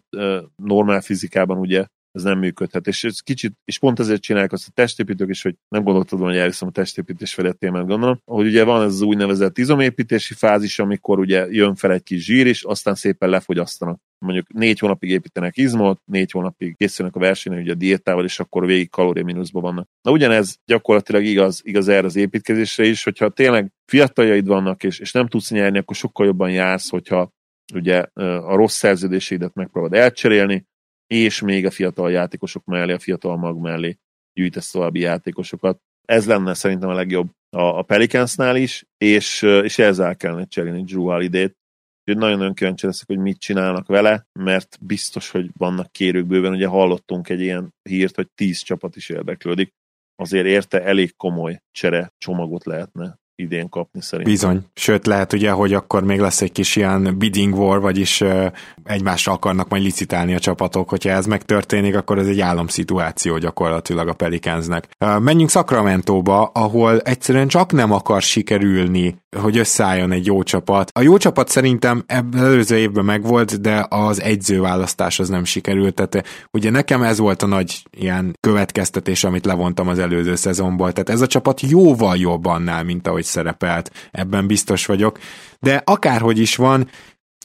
normál 0.57 1.01
fizikában 1.01 1.59
ugye 1.59 1.87
ez 2.15 2.23
nem 2.23 2.39
működhet. 2.39 2.87
És 2.87 3.05
ez 3.05 3.21
kicsit, 3.21 3.53
és 3.65 3.79
pont 3.79 4.01
ezért 4.01 4.23
csinálják 4.23 4.53
azt 4.53 4.69
a 4.69 4.73
testépítők 4.75 5.29
is, 5.29 5.43
hogy 5.43 5.55
nem 5.69 5.83
gondoltad 5.83 6.19
volna, 6.19 6.33
hogy 6.33 6.43
elviszem 6.43 6.69
a 6.69 6.71
testépítés 6.71 7.35
felett 7.35 7.59
témát, 7.59 7.87
gondolom, 7.87 8.21
hogy 8.25 8.47
ugye 8.47 8.65
van 8.65 8.83
ez 8.83 8.93
az 8.93 9.01
úgynevezett 9.01 9.59
izomépítési 9.59 10.35
fázis, 10.35 10.79
amikor 10.79 11.19
ugye 11.19 11.47
jön 11.51 11.75
fel 11.75 11.93
egy 11.93 12.03
kis 12.03 12.25
zsír, 12.25 12.47
és 12.47 12.63
aztán 12.63 12.95
szépen 12.95 13.29
lefogyasztanak. 13.29 14.01
Mondjuk 14.19 14.53
négy 14.53 14.79
hónapig 14.79 15.11
építenek 15.11 15.57
izmot, 15.57 16.01
négy 16.05 16.31
hónapig 16.31 16.77
készülnek 16.77 17.17
a 17.17 17.19
versenyen, 17.19 17.61
ugye 17.61 17.73
a 17.73 17.75
diétával, 17.75 18.25
és 18.25 18.41
akkor 18.41 18.67
végig 18.67 18.91
kalória 18.91 19.25
mínuszban 19.25 19.63
vannak. 19.63 19.89
Na 20.03 20.11
ugyanez 20.11 20.59
gyakorlatilag 20.65 21.25
igaz, 21.25 21.61
igaz 21.63 21.89
erre 21.89 22.07
az 22.07 22.17
építkezésre 22.17 22.85
is, 22.85 23.05
hogyha 23.05 23.29
tényleg 23.29 23.73
fiataljaid 23.87 24.47
vannak, 24.47 24.85
és, 24.85 24.99
és 24.99 25.13
nem 25.13 25.29
tudsz 25.29 25.51
nyerni, 25.51 25.79
akkor 25.79 25.97
sokkal 25.97 26.27
jobban 26.27 26.51
jársz, 26.51 26.89
hogyha 26.89 27.33
ugye 27.75 27.99
a 28.23 28.55
rossz 28.55 28.77
szerződéseidet 28.77 29.55
megpróbálod 29.55 29.97
elcserélni, 29.97 30.67
és 31.15 31.41
még 31.41 31.67
a 31.67 31.71
fiatal 31.71 32.11
játékosok 32.11 32.65
mellé, 32.65 32.93
a 32.93 32.99
fiatal 32.99 33.37
mag 33.37 33.59
mellé 33.59 33.99
gyűjtesz 34.33 34.71
további 34.71 35.01
játékosokat. 35.01 35.81
Ez 36.05 36.27
lenne 36.27 36.55
szerintem 36.55 36.89
a 36.89 36.95
legjobb 36.95 37.31
a, 37.57 37.79
a 37.79 37.83
Pelicansnál 37.83 38.57
is, 38.57 38.85
és, 38.99 39.43
és 39.43 39.79
ezzel 39.79 40.17
kellene 40.17 40.45
cserélni 40.45 40.83
Drew 40.83 41.03
Holiday-t. 41.03 41.57
Nagyon-nagyon 42.05 42.55
kíváncsi 42.55 42.87
leszek, 42.87 43.07
hogy 43.07 43.19
mit 43.19 43.39
csinálnak 43.39 43.87
vele, 43.87 44.27
mert 44.33 44.79
biztos, 44.81 45.31
hogy 45.31 45.51
vannak 45.57 45.93
kérők 45.93 46.27
bőven. 46.27 46.53
Ugye 46.53 46.67
hallottunk 46.67 47.29
egy 47.29 47.41
ilyen 47.41 47.75
hírt, 47.83 48.15
hogy 48.15 48.29
tíz 48.35 48.59
csapat 48.59 48.97
is 48.97 49.09
érdeklődik. 49.09 49.73
Azért 50.17 50.47
érte 50.47 50.83
elég 50.83 51.17
komoly 51.17 51.61
csere 51.71 52.13
csomagot 52.19 52.65
lehetne 52.65 53.19
idén 53.37 53.69
kapni 53.69 54.03
szerintem. 54.03 54.33
Bizony. 54.33 54.65
Sőt, 54.75 55.07
lehet 55.07 55.33
ugye, 55.33 55.51
hogy 55.51 55.75
akkor 55.75 56.05
még 56.05 56.21
lesz 56.21 56.43
egy 56.43 56.53
kis 56.53 56.77
ilyen 56.77 57.19
bidding 57.19 57.55
war, 57.55 57.81
vagyis 57.81 58.21
uh, 58.21 58.47
egymásra 58.85 59.33
akarnak 59.33 59.69
majd 59.69 59.83
licitálni 59.83 60.35
a 60.35 60.39
csapatok. 60.39 60.89
Hogyha 60.89 61.11
ez 61.11 61.27
megtörténik, 61.27 61.97
akkor 61.97 62.19
ez 62.19 62.27
egy 62.27 62.41
államszituáció 62.41 63.39
gyakorlatilag 63.39 64.09
a 64.09 64.13
Pelicansnek. 64.13 64.89
Menjünk 65.19 65.51
Sacramento-ba, 65.51 66.51
ahol 66.55 67.01
egyszerűen 67.01 67.49
csak 67.49 67.73
nem 67.73 67.93
akar 67.93 68.23
sikerülni, 68.23 69.17
hogy 69.41 69.59
összeálljon 69.59 70.13
egy 70.13 70.27
jó 70.27 70.43
csapat. 70.43 70.91
A 70.93 71.03
jó 71.03 71.17
csapat 71.17 71.49
szerintem 71.49 72.05
ebben 72.07 72.45
előző 72.45 72.77
évben 72.77 73.05
megvolt, 73.05 73.61
de 73.61 73.87
az 73.89 74.21
egyzőválasztás 74.21 75.19
az 75.19 75.29
nem 75.29 75.45
sikerült. 75.45 75.95
Tehát 75.95 76.27
ugye 76.51 76.71
nekem 76.71 77.03
ez 77.03 77.19
volt 77.19 77.43
a 77.43 77.47
nagy 77.47 77.83
ilyen 77.91 78.37
következtetés, 78.41 79.25
amit 79.25 79.45
levontam 79.45 79.89
az 79.89 79.99
előző 79.99 80.35
szezonból. 80.35 80.93
Tehát 80.93 81.09
ez 81.09 81.21
a 81.21 81.27
csapat 81.27 81.61
jóval 81.61 82.17
jobb 82.17 82.47
annál, 82.47 82.85
mint 82.85 83.09
ahogy 83.09 83.24
szerepelt. 83.25 83.91
Ebben 84.11 84.47
biztos 84.47 84.87
vagyok. 84.87 85.19
De 85.61 85.83
akárhogy 85.85 86.39
is 86.39 86.57
van, 86.57 86.89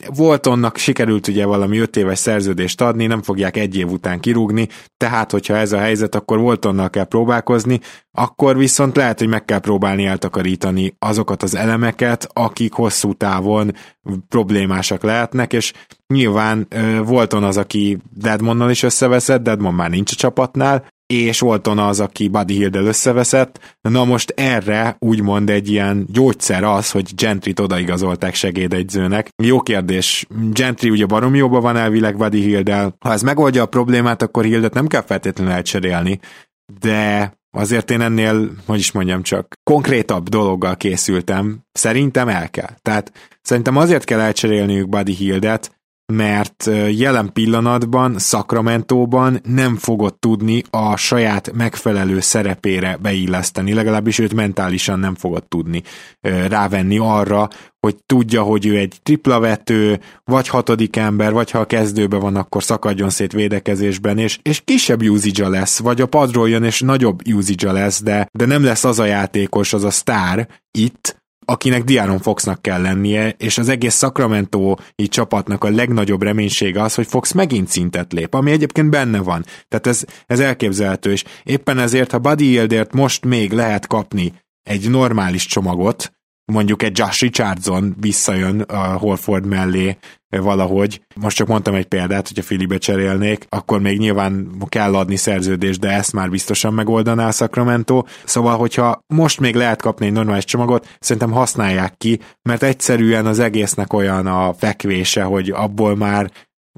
Voltonnak 0.08 0.78
sikerült 0.78 1.28
ugye 1.28 1.46
valami 1.46 1.78
öt 1.78 1.96
éves 1.96 2.20
szerződést 2.20 2.82
adni, 2.82 3.06
nem 3.06 3.22
fogják 3.22 3.58
egy 3.58 3.76
év 3.78 3.92
után 3.92 4.20
kirúgni, 4.20 4.68
tehát 4.98 5.32
hogyha 5.32 5.56
ez 5.56 5.72
a 5.72 5.78
helyzet, 5.80 6.16
akkor 6.16 6.40
Voltonnal 6.40 6.90
kell 6.90 7.04
próbálkozni, 7.04 7.80
akkor 8.12 8.58
viszont 8.58 8.96
lehet, 8.96 9.20
hogy 9.20 9.28
meg 9.28 9.46
kell 9.46 9.60
próbálni 9.60 10.06
eltakarítani 10.06 10.96
azokat 11.00 11.44
az 11.44 11.56
elemeket, 11.56 12.30
akik 12.34 12.74
hosszú 12.74 13.14
távon 13.14 13.76
problémásak 14.28 15.04
lehetnek, 15.04 15.54
és 15.54 15.74
nyilván 16.08 16.68
Volton 17.04 17.44
az, 17.44 17.58
aki 17.58 17.98
Deadmonnal 18.14 18.70
is 18.70 18.84
összeveszett, 18.84 19.44
Deadmon 19.44 19.74
már 19.74 19.90
nincs 19.90 20.12
a 20.12 20.16
csapatnál, 20.16 20.86
és 21.14 21.42
Walton 21.42 21.80
az, 21.80 22.00
aki 22.00 22.28
Buddy 22.28 22.54
Hill-del 22.54 22.86
összeveszett. 22.86 23.78
Na 23.82 24.06
most 24.06 24.34
erre 24.36 24.96
úgymond 25.00 25.50
egy 25.50 25.70
ilyen 25.70 26.06
gyógyszer 26.12 26.64
az, 26.64 26.92
hogy 26.92 27.12
Gentry-t 27.16 27.60
odaigazolták 27.60 28.34
segédegyzőnek. 28.34 29.30
Jó 29.44 29.62
kérdés. 29.62 30.28
Gentry 30.52 30.90
ugye 30.90 31.06
barom 31.06 31.36
jóban 31.36 31.62
van 31.62 31.78
elvileg 31.78 32.18
Buddy 32.18 32.42
Hill-del. 32.42 32.96
Ha 33.00 33.12
ez 33.12 33.22
megoldja 33.22 33.64
a 33.64 33.66
problémát, 33.66 34.22
akkor 34.22 34.44
Hildet 34.44 34.74
nem 34.74 34.88
kell 34.88 35.04
feltétlenül 35.04 35.54
elcserélni, 35.54 36.20
de 36.80 37.34
azért 37.52 37.92
én 37.92 38.02
ennél, 38.02 38.50
hogy 38.66 38.80
is 38.80 38.92
mondjam 38.92 39.24
csak, 39.24 39.54
konkrétabb 39.64 40.30
dologgal 40.30 40.78
készültem. 40.78 41.60
Szerintem 41.72 42.28
el 42.28 42.50
kell. 42.50 42.70
Tehát 42.82 43.12
szerintem 43.42 43.78
azért 43.78 44.04
kell 44.04 44.20
elcserélniük 44.20 44.90
Buddy 44.90 45.14
Hildet, 45.14 45.79
mert 46.14 46.70
jelen 46.92 47.34
pillanatban 47.34 48.20
Sacramento-ban 48.20 49.40
nem 49.44 49.76
fogod 49.76 50.16
tudni 50.16 50.64
a 50.70 50.96
saját 50.96 51.52
megfelelő 51.54 52.20
szerepére 52.20 52.98
beilleszteni, 53.02 53.74
legalábbis 53.74 54.20
őt 54.20 54.34
mentálisan 54.34 55.00
nem 55.00 55.16
fogod 55.16 55.44
tudni 55.44 55.84
rávenni 56.48 56.98
arra, 56.98 57.48
hogy 57.80 57.96
tudja, 58.06 58.42
hogy 58.42 58.66
ő 58.66 58.78
egy 58.78 58.96
triplavető, 59.04 60.00
vagy 60.24 60.48
hatodik 60.48 60.96
ember, 60.96 61.34
vagy 61.34 61.52
ha 61.52 61.60
a 61.60 61.66
kezdőben 61.66 62.20
van, 62.20 62.36
akkor 62.36 62.64
szakadjon 62.64 63.10
szét 63.10 63.32
védekezésben, 63.32 64.18
és, 64.18 64.40
és 64.42 64.62
kisebb 64.66 65.02
usage 65.02 65.48
lesz, 65.48 65.80
vagy 65.80 66.02
a 66.02 66.06
padról 66.06 66.50
jön, 66.50 66.64
és 66.64 66.82
nagyobb 66.82 67.28
usage 67.28 67.72
lesz, 67.72 68.02
de, 68.02 68.30
de 68.32 68.46
nem 68.46 68.64
lesz 68.64 68.84
az 68.84 69.00
a 69.00 69.06
játékos, 69.06 69.74
az 69.74 69.84
a 69.84 69.90
sztár 69.90 70.48
itt, 70.72 71.19
akinek 71.50 71.84
Diaron 71.84 72.20
Foxnak 72.20 72.62
kell 72.62 72.82
lennie, 72.82 73.36
és 73.38 73.58
az 73.58 73.70
egész 73.70 73.98
Sacramento 73.98 74.76
csapatnak 74.96 75.64
a 75.64 75.70
legnagyobb 75.70 76.22
reménysége 76.22 76.82
az, 76.82 76.96
hogy 76.96 77.08
Fox 77.08 77.32
megint 77.32 77.68
szintet 77.68 78.14
lép, 78.14 78.34
ami 78.34 78.52
egyébként 78.52 78.90
benne 78.90 79.20
van. 79.20 79.46
Tehát 79.68 79.88
ez, 79.88 80.04
ez 80.26 80.40
elképzelhető, 80.40 81.12
és 81.12 81.24
éppen 81.44 81.80
ezért, 81.80 82.12
ha 82.12 82.20
Buddy 82.20 82.46
Hildert 82.46 82.94
most 82.94 83.26
még 83.26 83.52
lehet 83.52 83.88
kapni 83.88 84.34
egy 84.64 84.90
normális 84.90 85.46
csomagot, 85.46 86.12
mondjuk 86.50 86.84
egy 86.84 86.98
Josh 86.98 87.22
Richardson 87.22 87.96
visszajön 88.00 88.62
a 88.62 88.94
Holford 88.94 89.46
mellé 89.46 89.98
valahogy. 90.30 91.02
Most 91.16 91.36
csak 91.36 91.48
mondtam 91.48 91.76
egy 91.76 91.86
példát, 91.86 92.28
hogyha 92.28 92.44
Filibe 92.44 92.78
cserélnék, 92.78 93.46
akkor 93.50 93.80
még 93.80 93.98
nyilván 93.98 94.52
kell 94.68 94.96
adni 94.96 95.16
szerződést, 95.16 95.80
de 95.80 95.90
ezt 95.90 96.14
már 96.14 96.30
biztosan 96.30 96.74
megoldaná 96.74 97.28
a 97.28 97.32
Sacramento. 97.32 98.04
Szóval, 98.24 98.58
hogyha 98.58 99.04
most 99.08 99.40
még 99.40 99.56
lehet 99.56 99.82
kapni 99.82 100.06
egy 100.06 100.12
normális 100.12 100.46
csomagot, 100.46 100.96
szerintem 101.00 101.32
használják 101.32 101.98
ki, 101.98 102.20
mert 102.42 102.64
egyszerűen 102.64 103.26
az 103.26 103.40
egésznek 103.40 103.94
olyan 103.94 104.28
a 104.28 104.54
fekvése, 104.54 105.24
hogy 105.24 105.50
abból 105.50 105.96
már 105.96 106.32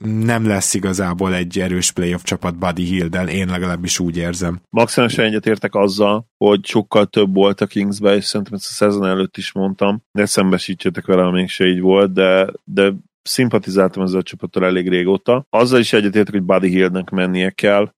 nem 0.04 0.48
lesz 0.48 0.74
igazából 0.74 1.36
egy 1.36 1.60
erős 1.60 1.92
playoff 1.92 2.24
csapat 2.24 2.58
Buddy 2.58 2.84
Hill-del, 2.84 3.28
én 3.28 3.48
legalábbis 3.48 4.00
úgy 4.00 4.18
érzem. 4.18 4.62
Maximálisan 4.70 5.26
egyetértek 5.26 5.76
azzal, 5.76 6.26
hogy 6.38 6.66
sokkal 6.66 7.06
több 7.06 7.34
volt 7.34 7.62
a 7.62 7.66
Kingsbe, 7.66 8.16
és 8.16 8.26
szerintem 8.26 8.54
ezt 8.54 8.68
a 8.70 8.74
szezon 8.74 9.06
előtt 9.06 9.38
is 9.38 9.52
mondtam, 9.52 10.04
ne 10.12 10.26
szembesítsetek 10.26 11.06
vele, 11.06 11.24
ha 11.24 11.32
mégse 11.32 11.66
így 11.66 11.80
volt, 11.80 12.14
de, 12.14 12.52
de 12.64 12.94
szimpatizáltam 13.22 14.04
ezzel 14.04 14.20
a 14.20 14.24
csapattal 14.24 14.66
elég 14.66 14.90
régóta. 14.90 15.46
Azzal 15.50 15.80
is 15.80 15.94
egyetértek, 15.94 16.34
hogy 16.34 16.44
Buddy 16.44 16.70
Hillnek 16.70 17.10
mennie 17.10 17.50
kell, 17.50 17.92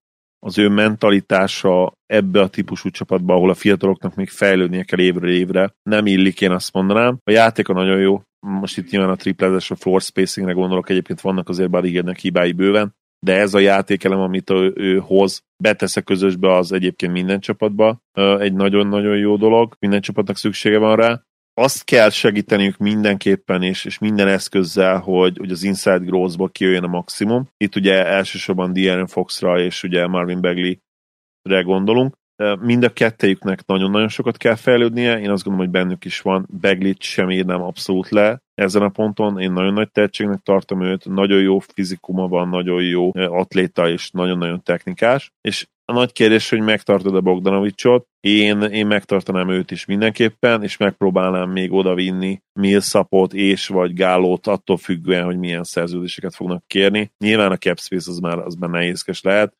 az 0.44 0.58
ő 0.58 0.68
mentalitása 0.68 1.92
ebbe 2.06 2.40
a 2.40 2.48
típusú 2.48 2.90
csapatba, 2.90 3.34
ahol 3.34 3.50
a 3.50 3.54
fiataloknak 3.54 4.14
még 4.14 4.28
fejlődnie 4.28 4.82
kell 4.82 5.00
évről 5.00 5.30
évre, 5.30 5.74
nem 5.82 6.06
illik, 6.06 6.40
én 6.40 6.50
azt 6.50 6.72
mondanám. 6.72 7.18
A 7.24 7.30
játéka 7.30 7.72
nagyon 7.72 7.98
jó, 7.98 8.22
most 8.46 8.78
itt 8.78 8.90
nyilván 8.90 9.10
a 9.10 9.16
triplezes, 9.16 9.70
a 9.70 9.76
floor 9.76 10.00
spacingre 10.00 10.52
gondolok, 10.52 10.90
egyébként 10.90 11.20
vannak 11.20 11.48
azért 11.48 11.70
Buddy 11.70 12.02
hibái 12.20 12.52
bőven, 12.52 12.94
de 13.26 13.38
ez 13.38 13.54
a 13.54 13.58
játékelem, 13.58 14.20
amit 14.20 14.50
ő, 14.50 14.72
ő 14.76 14.98
hoz, 14.98 15.42
betesz 15.62 15.96
a 15.96 16.02
közösbe, 16.02 16.52
az 16.52 16.72
egyébként 16.72 17.12
minden 17.12 17.40
csapatba 17.40 17.98
egy 18.38 18.52
nagyon-nagyon 18.52 19.16
jó 19.16 19.36
dolog, 19.36 19.76
minden 19.78 20.00
csapatnak 20.00 20.36
szüksége 20.36 20.78
van 20.78 20.96
rá. 20.96 21.22
Azt 21.56 21.84
kell 21.84 22.10
segíteniük 22.10 22.76
mindenképpen, 22.76 23.62
és, 23.62 23.84
és 23.84 23.98
minden 23.98 24.28
eszközzel, 24.28 24.98
hogy, 24.98 25.36
hogy 25.38 25.50
az 25.50 25.62
inside 25.62 25.98
growth-ból 25.98 26.50
kijöjjön 26.50 26.84
a 26.84 26.86
maximum. 26.86 27.48
Itt 27.56 27.76
ugye 27.76 28.06
elsősorban 28.06 28.72
De'Aaron 28.74 29.08
Foxra 29.08 29.60
és 29.60 29.82
ugye 29.82 30.06
Marvin 30.06 30.40
Bagley-re 30.40 31.60
gondolunk. 31.62 32.14
Mind 32.60 32.84
a 32.84 32.92
kettejüknek 32.92 33.66
nagyon-nagyon 33.66 34.08
sokat 34.08 34.36
kell 34.36 34.54
fejlődnie, 34.54 35.20
én 35.20 35.30
azt 35.30 35.44
gondolom, 35.44 35.70
hogy 35.70 35.80
bennük 35.80 36.04
is 36.04 36.20
van. 36.20 36.46
Beglit 36.50 37.02
sem 37.02 37.30
írnám 37.30 37.62
abszolút 37.62 38.08
le 38.08 38.42
ezen 38.54 38.82
a 38.82 38.88
ponton, 38.88 39.40
én 39.40 39.52
nagyon 39.52 39.72
nagy 39.72 39.90
tehetségnek 39.90 40.40
tartom 40.40 40.82
őt, 40.82 41.04
nagyon 41.08 41.40
jó 41.40 41.58
fizikuma 41.58 42.28
van, 42.28 42.48
nagyon 42.48 42.82
jó 42.82 43.10
atléta 43.14 43.88
és 43.88 44.10
nagyon-nagyon 44.10 44.62
technikás, 44.62 45.32
és 45.40 45.66
a 45.84 45.92
nagy 45.92 46.12
kérdés, 46.12 46.48
hogy 46.48 46.60
megtartod 46.60 47.14
a 47.14 47.20
Bogdanovicsot, 47.20 48.06
én, 48.20 48.62
én 48.62 48.86
megtartanám 48.86 49.48
őt 49.48 49.70
is 49.70 49.84
mindenképpen, 49.84 50.62
és 50.62 50.76
megpróbálnám 50.76 51.50
még 51.50 51.72
odavinni 51.72 52.42
Millsapot 52.60 53.32
és 53.32 53.66
vagy 53.66 53.94
Gálót, 53.94 54.46
attól 54.46 54.76
függően, 54.76 55.24
hogy 55.24 55.38
milyen 55.38 55.64
szerződéseket 55.64 56.34
fognak 56.34 56.66
kérni. 56.66 57.12
Nyilván 57.18 57.50
a 57.50 57.56
cap 57.56 57.78
az 57.88 58.18
már, 58.18 58.38
az 58.38 58.54
már 58.54 58.70
nehézkes 58.70 59.22
lehet, 59.22 59.56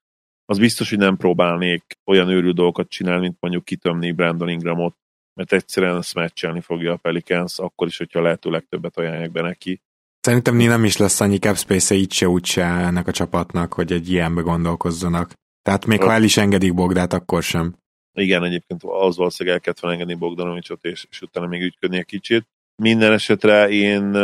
az 0.47 0.59
biztos, 0.59 0.91
hogy 0.91 0.99
nem 0.99 1.16
próbálnék 1.16 1.99
olyan 2.05 2.29
őrű 2.29 2.51
dolgokat 2.51 2.89
csinálni, 2.89 3.20
mint 3.20 3.37
mondjuk 3.41 3.64
kitömni 3.64 4.12
Brandon 4.12 4.49
Ingramot, 4.49 4.97
mert 5.35 5.53
egyszerűen 5.53 5.97
ezt 5.97 6.14
fogja 6.61 6.93
a 6.93 6.97
Pelicans, 6.97 7.59
akkor 7.59 7.87
is, 7.87 7.97
hogyha 7.97 8.22
lehető 8.22 8.51
legtöbbet 8.51 8.97
ajánlják 8.97 9.33
be 9.33 9.41
neki. 9.41 9.81
Szerintem 10.20 10.57
nem 10.57 10.85
is 10.85 10.97
lesz 10.97 11.20
annyi 11.20 11.39
cap 11.39 11.57
space 11.57 11.95
így 11.95 12.12
se 12.12 12.29
úgy 12.29 12.47
ennek 12.59 13.07
a 13.07 13.12
csapatnak, 13.12 13.72
hogy 13.72 13.93
egy 13.93 14.11
ilyenbe 14.11 14.41
gondolkozzanak. 14.41 15.33
Tehát 15.65 15.87
még 15.87 16.03
ha 16.03 16.12
el 16.12 16.23
is 16.23 16.37
engedik 16.37 16.75
Bogdát, 16.75 17.12
akkor 17.12 17.43
sem. 17.43 17.75
Igen, 18.12 18.45
egyébként 18.45 18.83
az 18.83 19.17
valószínűleg 19.17 19.59
el 19.59 19.62
kellett 19.62 19.93
engedni 19.93 20.15
Bogdanovicsot, 20.15 20.85
és, 20.85 21.07
és 21.11 21.21
utána 21.21 21.47
még 21.47 21.62
ügyködni 21.62 21.99
egy 21.99 22.05
kicsit. 22.05 22.47
Minden 22.83 23.12
esetre 23.12 23.69
én 23.69 24.17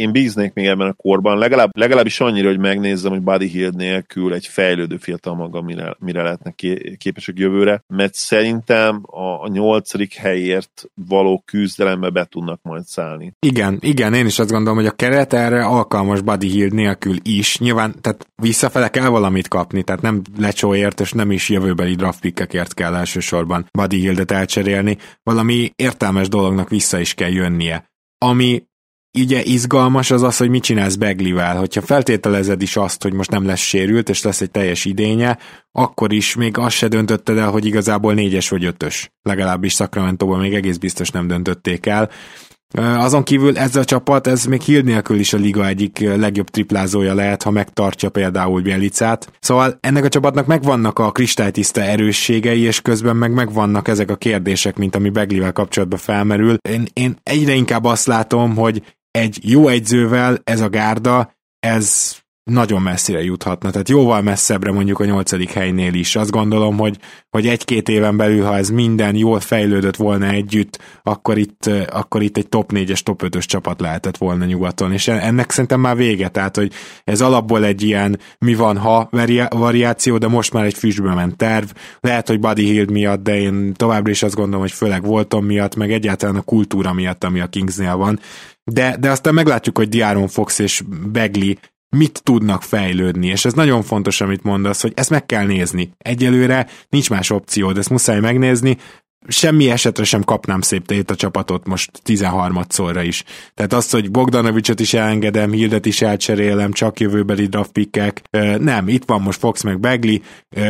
én 0.00 0.12
bíznék 0.12 0.52
még 0.52 0.66
ebben 0.66 0.88
a 0.88 0.92
korban, 0.92 1.38
legalább, 1.38 1.70
legalábbis 1.76 2.20
annyira, 2.20 2.48
hogy 2.48 2.58
megnézzem, 2.58 3.10
hogy 3.10 3.22
Buddy 3.22 3.46
Hill 3.46 3.70
nélkül 3.76 4.34
egy 4.34 4.46
fejlődő 4.46 4.96
fiatal 4.96 5.34
maga 5.34 5.62
mire, 5.62 5.96
mire 5.98 6.22
lehetnek 6.22 6.54
képesek 6.98 7.38
jövőre, 7.38 7.84
mert 7.86 8.14
szerintem 8.14 9.02
a, 9.06 9.44
a 9.44 9.48
nyolcadik 9.48 10.14
helyért 10.14 10.84
való 11.08 11.42
küzdelembe 11.46 12.10
be 12.10 12.24
tudnak 12.24 12.60
majd 12.62 12.84
szállni. 12.84 13.32
Igen, 13.38 13.78
igen, 13.80 14.14
én 14.14 14.26
is 14.26 14.38
azt 14.38 14.50
gondolom, 14.50 14.78
hogy 14.78 14.86
a 14.86 14.90
keret 14.90 15.32
erre 15.32 15.64
alkalmas 15.64 16.20
Buddy 16.20 16.48
Hill 16.48 16.68
nélkül 16.72 17.16
is. 17.22 17.58
Nyilván, 17.58 17.94
tehát 18.00 18.26
visszafele 18.42 18.88
kell 18.88 19.08
valamit 19.08 19.48
kapni, 19.48 19.82
tehát 19.82 20.02
nem 20.02 20.22
lecsóért, 20.38 21.00
és 21.00 21.12
nem 21.12 21.30
is 21.30 21.48
jövőbeli 21.48 21.94
draftpickekért 21.94 22.74
kell 22.74 22.94
elsősorban 22.94 23.66
Buddy 23.72 24.00
Hildet 24.00 24.30
elcserélni, 24.30 24.98
valami 25.22 25.72
értelmes 25.76 26.28
dolognak 26.28 26.68
vissza 26.68 26.98
is 26.98 27.14
kell 27.14 27.30
jönnie. 27.30 27.88
Ami 28.18 28.62
ugye 29.18 29.42
izgalmas 29.42 30.10
az 30.10 30.22
az, 30.22 30.36
hogy 30.36 30.48
mit 30.48 30.62
csinálsz 30.62 30.94
Beglivel. 30.94 31.56
Hogyha 31.56 31.80
feltételezed 31.80 32.62
is 32.62 32.76
azt, 32.76 33.02
hogy 33.02 33.12
most 33.12 33.30
nem 33.30 33.46
lesz 33.46 33.60
sérült, 33.60 34.08
és 34.08 34.22
lesz 34.22 34.40
egy 34.40 34.50
teljes 34.50 34.84
idénye, 34.84 35.38
akkor 35.72 36.12
is 36.12 36.34
még 36.34 36.58
azt 36.58 36.76
se 36.76 36.88
döntötted 36.88 37.38
el, 37.38 37.50
hogy 37.50 37.66
igazából 37.66 38.14
négyes 38.14 38.48
vagy 38.48 38.64
ötös. 38.64 39.10
Legalábbis 39.22 39.74
sacramento 39.74 40.36
még 40.36 40.54
egész 40.54 40.76
biztos 40.76 41.10
nem 41.10 41.26
döntötték 41.26 41.86
el. 41.86 42.10
Azon 42.78 43.22
kívül 43.22 43.58
ez 43.58 43.76
a 43.76 43.84
csapat, 43.84 44.26
ez 44.26 44.44
még 44.44 44.60
Hill 44.60 44.82
nélkül 44.82 45.18
is 45.18 45.32
a 45.32 45.36
liga 45.36 45.66
egyik 45.66 45.98
legjobb 45.98 46.48
triplázója 46.48 47.14
lehet, 47.14 47.42
ha 47.42 47.50
megtartja 47.50 48.10
például 48.10 48.60
Bielicát. 48.60 49.32
Szóval 49.40 49.78
ennek 49.80 50.04
a 50.04 50.08
csapatnak 50.08 50.46
megvannak 50.46 50.98
a 50.98 51.10
kristálytiszta 51.10 51.80
erősségei, 51.80 52.60
és 52.60 52.80
közben 52.80 53.16
meg 53.16 53.32
megvannak 53.32 53.88
ezek 53.88 54.10
a 54.10 54.16
kérdések, 54.16 54.76
mint 54.76 54.94
ami 54.94 55.08
Beglivel 55.08 55.52
kapcsolatban 55.52 55.98
felmerül. 55.98 56.56
Én, 56.68 56.86
én 56.92 57.16
egyre 57.22 57.52
inkább 57.52 57.84
azt 57.84 58.06
látom, 58.06 58.56
hogy 58.56 58.82
egy 59.10 59.50
jó 59.50 59.68
egyzővel 59.68 60.38
ez 60.44 60.60
a 60.60 60.68
gárda, 60.68 61.34
ez 61.58 62.16
nagyon 62.50 62.82
messzire 62.82 63.22
juthatna, 63.22 63.70
tehát 63.70 63.88
jóval 63.88 64.22
messzebbre 64.22 64.72
mondjuk 64.72 65.00
a 65.00 65.04
nyolcadik 65.04 65.50
helynél 65.50 65.94
is. 65.94 66.16
Azt 66.16 66.30
gondolom, 66.30 66.78
hogy, 66.78 66.98
hogy 67.30 67.46
egy-két 67.46 67.88
éven 67.88 68.16
belül, 68.16 68.44
ha 68.44 68.56
ez 68.56 68.70
minden 68.70 69.16
jól 69.16 69.40
fejlődött 69.40 69.96
volna 69.96 70.26
együtt, 70.26 70.78
akkor 71.02 71.38
itt, 71.38 71.70
akkor 71.90 72.22
itt 72.22 72.36
egy 72.36 72.48
top 72.48 72.72
4-es, 72.74 73.00
top 73.00 73.22
5-ös 73.24 73.44
csapat 73.44 73.80
lehetett 73.80 74.16
volna 74.16 74.44
nyugaton, 74.44 74.92
és 74.92 75.08
ennek 75.08 75.50
szerintem 75.50 75.80
már 75.80 75.96
vége, 75.96 76.28
tehát 76.28 76.56
hogy 76.56 76.72
ez 77.04 77.20
alapból 77.20 77.64
egy 77.64 77.82
ilyen 77.82 78.18
mi 78.38 78.54
van 78.54 78.78
ha 78.78 79.08
variáció, 79.50 80.18
de 80.18 80.28
most 80.28 80.52
már 80.52 80.64
egy 80.64 80.74
füstbe 80.74 81.14
ment 81.14 81.36
terv. 81.36 81.66
Lehet, 82.00 82.28
hogy 82.28 82.40
Buddy 82.40 82.64
Hill 82.64 82.86
miatt, 82.90 83.22
de 83.22 83.40
én 83.40 83.74
továbbra 83.74 84.10
is 84.10 84.22
azt 84.22 84.34
gondolom, 84.34 84.60
hogy 84.60 84.72
főleg 84.72 85.04
voltam 85.04 85.44
miatt, 85.44 85.76
meg 85.76 85.92
egyáltalán 85.92 86.36
a 86.36 86.42
kultúra 86.42 86.92
miatt, 86.92 87.24
ami 87.24 87.40
a 87.40 87.46
Kingsnél 87.46 87.96
van. 87.96 88.20
De, 88.64 88.96
de 89.00 89.10
aztán 89.10 89.34
meglátjuk, 89.34 89.76
hogy 89.76 89.88
Diaron 89.88 90.28
Fox 90.28 90.58
és 90.58 90.82
Begli 91.12 91.58
mit 91.96 92.20
tudnak 92.22 92.62
fejlődni, 92.62 93.26
és 93.26 93.44
ez 93.44 93.52
nagyon 93.52 93.82
fontos, 93.82 94.20
amit 94.20 94.42
mondasz, 94.42 94.82
hogy 94.82 94.92
ezt 94.94 95.10
meg 95.10 95.26
kell 95.26 95.46
nézni. 95.46 95.92
Egyelőre 95.98 96.66
nincs 96.88 97.10
más 97.10 97.30
opció, 97.30 97.72
de 97.72 97.78
ezt 97.78 97.90
muszáj 97.90 98.20
megnézni, 98.20 98.76
semmi 99.28 99.70
esetre 99.70 100.04
sem 100.04 100.22
kapnám 100.22 100.60
szép 100.60 100.86
tét 100.86 101.10
a 101.10 101.14
csapatot 101.14 101.66
most 101.66 101.90
13-szorra 102.04 103.02
is. 103.06 103.24
Tehát 103.54 103.72
azt, 103.72 103.92
hogy 103.92 104.10
Bogdanovicot 104.10 104.80
is 104.80 104.94
elengedem, 104.94 105.52
Hildet 105.52 105.86
is 105.86 106.02
elcserélem, 106.02 106.72
csak 106.72 107.00
jövőbeli 107.00 107.46
draftpikkek. 107.46 108.22
Nem, 108.58 108.88
itt 108.88 109.04
van 109.04 109.20
most 109.20 109.38
Fox 109.38 109.62
meg 109.62 109.80
Begli, 109.80 110.22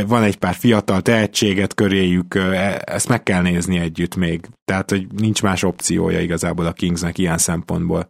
van 0.06 0.22
egy 0.22 0.36
pár 0.36 0.54
fiatal 0.54 1.02
tehetséget 1.02 1.74
köréjük, 1.74 2.34
e, 2.34 2.82
ezt 2.86 3.08
meg 3.08 3.22
kell 3.22 3.42
nézni 3.42 3.78
együtt 3.78 4.16
még. 4.16 4.46
Tehát, 4.64 4.90
hogy 4.90 5.06
nincs 5.16 5.42
más 5.42 5.62
opciója 5.62 6.20
igazából 6.20 6.66
a 6.66 6.72
Kingsnek 6.72 7.18
ilyen 7.18 7.38
szempontból. 7.38 8.08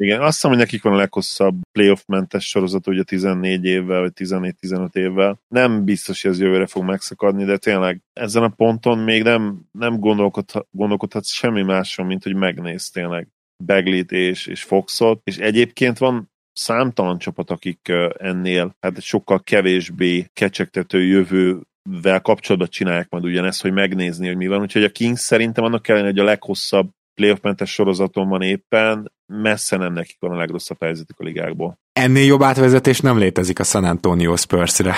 Igen, 0.00 0.20
azt 0.20 0.34
hiszem, 0.34 0.50
hogy 0.50 0.58
nekik 0.58 0.82
van 0.82 0.92
a 0.92 0.96
leghosszabb 0.96 1.60
playoff-mentes 1.72 2.48
sorozat, 2.48 2.86
ugye 2.86 3.02
14 3.02 3.64
évvel, 3.64 4.00
vagy 4.00 4.12
14-15 4.14 4.94
évvel. 4.94 5.40
Nem 5.48 5.84
biztos, 5.84 6.22
hogy 6.22 6.30
ez 6.30 6.40
jövőre 6.40 6.66
fog 6.66 6.84
megszakadni, 6.84 7.44
de 7.44 7.56
tényleg 7.56 8.02
ezen 8.12 8.42
a 8.42 8.48
ponton 8.48 8.98
még 8.98 9.22
nem, 9.22 9.60
nem 9.72 9.98
gondolkodhat, 10.00 11.26
semmi 11.26 11.62
máson, 11.62 12.06
mint 12.06 12.22
hogy 12.22 12.34
megnéz 12.34 12.90
tényleg 12.90 13.28
Beglit 13.64 14.12
és, 14.12 14.46
és 14.46 14.62
Foxot, 14.62 15.20
és 15.24 15.36
egyébként 15.36 15.98
van 15.98 16.30
számtalan 16.52 17.18
csapat, 17.18 17.50
akik 17.50 17.92
ennél 18.18 18.76
hát 18.80 19.00
sokkal 19.00 19.42
kevésbé 19.42 20.26
kecsegtető 20.32 21.02
jövővel 21.02 22.20
kapcsolatban 22.22 22.68
csinálják 22.70 23.10
majd 23.10 23.24
ugyanezt, 23.24 23.62
hogy 23.62 23.72
megnézni, 23.72 24.26
hogy 24.26 24.36
mi 24.36 24.46
van. 24.46 24.60
Úgyhogy 24.60 24.84
a 24.84 24.90
Kings 24.90 25.20
szerintem 25.20 25.64
annak 25.64 25.82
kellene, 25.82 26.06
hogy 26.06 26.18
a 26.18 26.24
leghosszabb 26.24 26.90
playoff-mentes 27.18 27.70
sorozaton 27.70 28.28
van 28.28 28.42
éppen, 28.42 29.12
messze 29.26 29.76
nem 29.76 29.92
nekik 29.92 30.16
van 30.20 30.30
a 30.30 30.36
legrosszabb 30.36 30.76
helyzetük 30.80 31.20
a 31.20 31.24
ligákból. 31.24 31.78
Ennél 31.92 32.24
jobb 32.24 32.42
átvezetés 32.42 33.00
nem 33.00 33.18
létezik 33.18 33.58
a 33.58 33.64
San 33.64 33.84
Antonio 33.84 34.36
Spurs-re. 34.36 34.94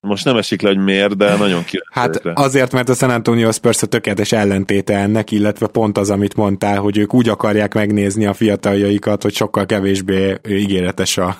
Most 0.00 0.24
nem 0.24 0.36
esik 0.36 0.60
le, 0.60 0.68
hogy 0.68 0.78
miért, 0.78 1.16
de 1.16 1.36
nagyon 1.36 1.64
ki. 1.64 1.80
Hát 1.90 2.26
azért, 2.26 2.72
mert 2.72 2.88
a 2.88 2.94
San 2.94 3.10
Antonio 3.10 3.52
Spurs 3.52 3.82
a 3.82 3.86
tökéletes 3.86 4.32
ellentéte 4.32 4.98
ennek, 4.98 5.30
illetve 5.30 5.66
pont 5.66 5.98
az, 5.98 6.10
amit 6.10 6.36
mondtál, 6.36 6.78
hogy 6.80 6.98
ők 6.98 7.14
úgy 7.14 7.28
akarják 7.28 7.74
megnézni 7.74 8.26
a 8.26 8.34
fiataljaikat, 8.34 9.22
hogy 9.22 9.34
sokkal 9.34 9.66
kevésbé 9.66 10.36
ígéretes 10.48 11.16
a, 11.18 11.36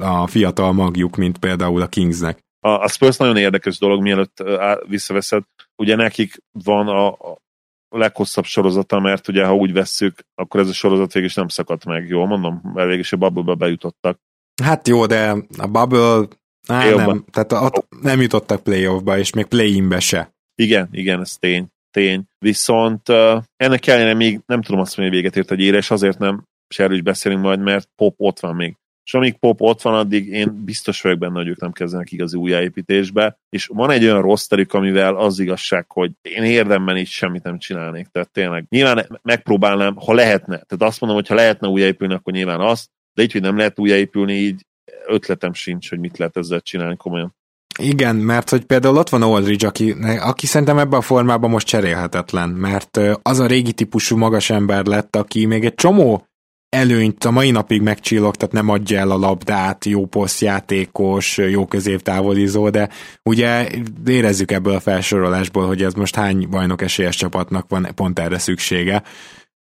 a 0.00 0.26
fiatal 0.26 0.72
magjuk, 0.72 1.16
mint 1.16 1.38
például 1.38 1.82
a 1.82 1.86
Kingsnek. 1.86 2.38
A, 2.60 2.68
a 2.68 2.88
Spurs 2.88 3.16
nagyon 3.16 3.36
érdekes 3.36 3.78
dolog, 3.78 4.02
mielőtt 4.02 4.44
visszaveszed. 4.88 5.42
Ugye 5.82 5.96
nekik 5.96 6.42
van 6.64 6.88
a, 6.88 7.06
a 7.08 7.38
leghosszabb 7.88 8.44
sorozata, 8.44 8.98
mert 8.98 9.28
ugye 9.28 9.44
ha 9.44 9.54
úgy 9.54 9.72
vesszük, 9.72 10.20
akkor 10.34 10.60
ez 10.60 10.68
a 10.68 10.72
sorozat 10.72 11.12
végig 11.12 11.28
is 11.28 11.34
nem 11.34 11.48
szakadt 11.48 11.84
meg, 11.84 12.08
jól 12.08 12.26
mondom? 12.26 12.60
Mert 12.62 12.86
végig 12.86 13.00
is 13.00 13.12
a 13.12 13.16
bubble 13.16 13.54
bejutottak. 13.54 14.18
Hát 14.62 14.88
jó, 14.88 15.06
de 15.06 15.30
a 15.58 15.66
bubble 15.66 16.26
Á, 16.68 16.94
nem, 16.94 17.24
tehát 17.30 17.52
ott 17.52 17.86
nem 18.02 18.20
jutottak 18.20 18.62
playoffba, 18.62 19.18
és 19.18 19.32
még 19.32 19.46
play-inbe 19.46 20.00
se. 20.00 20.32
Igen, 20.54 20.88
igen, 20.92 21.20
ez 21.20 21.36
tény. 21.36 21.66
tény. 21.90 22.24
Viszont 22.38 23.08
uh, 23.08 23.42
ennek 23.56 23.86
ellenére 23.86 24.14
még 24.14 24.40
nem 24.46 24.62
tudom 24.62 24.80
azt 24.80 24.96
mondani, 24.96 25.16
hogy 25.16 25.24
véget 25.24 25.36
ért 25.36 25.50
egy 25.50 25.66
ére, 25.66 25.76
és 25.76 25.90
azért 25.90 26.18
nem, 26.18 26.44
és 26.68 26.78
erről 26.78 26.96
is 26.96 27.02
beszélünk 27.02 27.42
majd, 27.42 27.60
mert 27.60 27.88
Pop 27.96 28.14
ott 28.16 28.40
van 28.40 28.54
még 28.54 28.76
és 29.08 29.14
amíg 29.14 29.38
Pop 29.38 29.60
ott 29.60 29.82
van, 29.82 29.94
addig 29.94 30.26
én 30.26 30.64
biztos 30.64 31.00
vagyok 31.00 31.18
benne, 31.18 31.38
hogy 31.38 31.48
ők 31.48 31.60
nem 31.60 31.72
kezdenek 31.72 32.12
igazi 32.12 32.36
újjáépítésbe, 32.36 33.38
és 33.48 33.66
van 33.66 33.90
egy 33.90 34.04
olyan 34.04 34.22
rossz 34.22 34.46
terük, 34.46 34.72
amivel 34.72 35.16
az 35.16 35.38
igazság, 35.38 35.84
hogy 35.88 36.10
én 36.22 36.42
érdemben 36.42 36.96
is 36.96 37.14
semmit 37.14 37.42
nem 37.42 37.58
csinálnék, 37.58 38.06
tehát 38.06 38.30
tényleg 38.30 38.64
nyilván 38.68 39.20
megpróbálnám, 39.22 39.96
ha 39.96 40.12
lehetne, 40.12 40.56
tehát 40.56 40.92
azt 40.92 41.00
mondom, 41.00 41.18
hogy 41.18 41.28
ha 41.28 41.34
lehetne 41.34 41.68
újjáépülni, 41.68 42.14
akkor 42.14 42.32
nyilván 42.32 42.60
azt, 42.60 42.88
de 43.14 43.22
így, 43.22 43.32
hogy 43.32 43.40
nem 43.40 43.56
lehet 43.56 43.78
újjáépülni, 43.78 44.32
így 44.32 44.66
ötletem 45.06 45.52
sincs, 45.52 45.88
hogy 45.88 45.98
mit 45.98 46.18
lehet 46.18 46.36
ezzel 46.36 46.60
csinálni 46.60 46.96
komolyan. 46.96 47.36
Igen, 47.80 48.16
mert 48.16 48.50
hogy 48.50 48.64
például 48.64 48.96
ott 48.96 49.08
van 49.08 49.22
Aldridge, 49.22 49.66
aki, 49.66 49.94
aki 50.20 50.46
szerintem 50.46 50.78
ebben 50.78 50.98
a 50.98 51.02
formában 51.02 51.50
most 51.50 51.66
cserélhetetlen, 51.66 52.48
mert 52.48 53.00
az 53.22 53.38
a 53.38 53.46
régi 53.46 53.72
típusú 53.72 54.16
magas 54.16 54.50
ember 54.50 54.86
lett, 54.86 55.16
aki 55.16 55.46
még 55.46 55.64
egy 55.64 55.74
csomó 55.74 56.27
előnyt 56.68 57.24
a 57.24 57.30
mai 57.30 57.50
napig 57.50 57.82
megcsillog, 57.82 58.36
tehát 58.36 58.54
nem 58.54 58.68
adja 58.68 58.98
el 58.98 59.10
a 59.10 59.18
labdát, 59.18 59.84
jó 59.84 60.06
posztjátékos, 60.06 61.36
jó 61.36 61.66
középtávolizó, 61.66 62.70
de 62.70 62.88
ugye 63.22 63.68
érezzük 64.06 64.50
ebből 64.50 64.74
a 64.74 64.80
felsorolásból, 64.80 65.66
hogy 65.66 65.82
ez 65.82 65.94
most 65.94 66.14
hány 66.14 66.48
bajnok 66.50 66.82
esélyes 66.82 67.16
csapatnak 67.16 67.68
van 67.68 67.88
pont 67.94 68.18
erre 68.18 68.38
szüksége. 68.38 69.02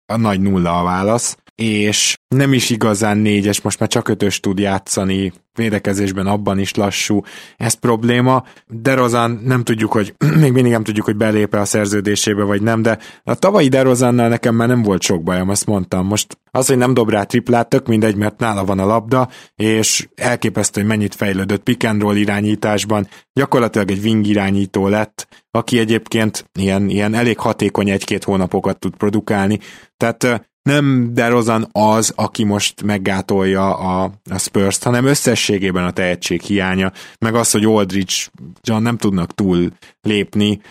A 0.06 0.18
nagy 0.18 0.40
nulla 0.40 0.80
a 0.80 0.84
válasz 0.84 1.38
és 1.56 2.18
nem 2.28 2.54
is 2.54 2.70
igazán 2.70 3.18
négyes, 3.18 3.62
most 3.62 3.80
már 3.80 3.90
csak 3.90 4.08
ötös 4.08 4.40
tud 4.40 4.60
játszani, 4.60 5.34
védekezésben 5.54 6.28
abban 6.28 6.60
is 6.60 6.74
lassú, 6.74 7.22
ez 7.58 7.74
probléma. 7.74 8.44
Derozan 8.68 9.42
nem 9.44 9.64
tudjuk, 9.64 9.92
hogy 9.92 10.16
még 10.42 10.52
mindig 10.52 10.72
nem 10.72 10.84
tudjuk, 10.84 11.06
hogy 11.06 11.16
belépe 11.16 11.60
a 11.60 11.66
szerződésébe, 11.66 12.44
vagy 12.44 12.62
nem, 12.62 12.82
de 12.82 13.00
a 13.24 13.36
tavalyi 13.36 13.68
Derozannal 13.68 14.28
nekem 14.28 14.56
már 14.56 14.68
nem 14.68 14.82
volt 14.82 15.02
sok 15.02 15.24
bajom, 15.24 15.50
azt 15.50 15.66
mondtam. 15.66 16.06
Most 16.06 16.38
az, 16.52 16.68
hogy 16.68 16.78
nem 16.78 16.94
dob 16.94 17.10
rá 17.10 17.24
triplát, 17.24 17.70
tök 17.70 17.88
mindegy, 17.88 18.16
mert 18.16 18.40
nála 18.40 18.66
van 18.66 18.80
a 18.80 18.86
labda, 18.86 19.30
és 19.56 20.08
elképesztő, 20.16 20.82
hogy 20.82 20.90
mennyit 20.90 21.16
fejlődött 21.16 21.64
pick 21.64 21.84
and 21.84 22.02
roll 22.02 22.16
irányításban, 22.16 23.08
gyakorlatilag 23.34 23.92
egy 23.92 24.04
wing 24.04 24.28
irányító 24.28 24.88
lett, 24.88 25.28
aki 25.52 25.80
egyébként 25.80 26.50
ilyen, 26.60 26.90
ilyen 26.90 27.14
elég 27.14 27.40
hatékony 27.40 27.90
egy-két 27.90 28.24
hónapokat 28.24 28.80
tud 28.80 28.96
produkálni, 28.96 29.60
tehát 29.98 30.50
nem 30.66 31.14
DeRozan 31.14 31.70
az, 31.72 32.14
aki 32.16 32.44
most 32.44 32.84
meggátolja 32.84 33.78
a, 33.78 34.12
a 34.30 34.38
Spurs-t, 34.38 34.84
hanem 34.84 35.06
összességében 35.06 35.86
a 35.86 35.92
tehetség 35.92 36.42
hiánya, 36.42 36.92
meg 37.20 37.36
az, 37.36 37.52
hogy 37.52 37.66
Aldridge 37.66 38.14
John 38.62 38.82
nem 38.82 38.98
tudnak 38.98 39.34
túl 39.34 39.72
lépni. 40.02 40.62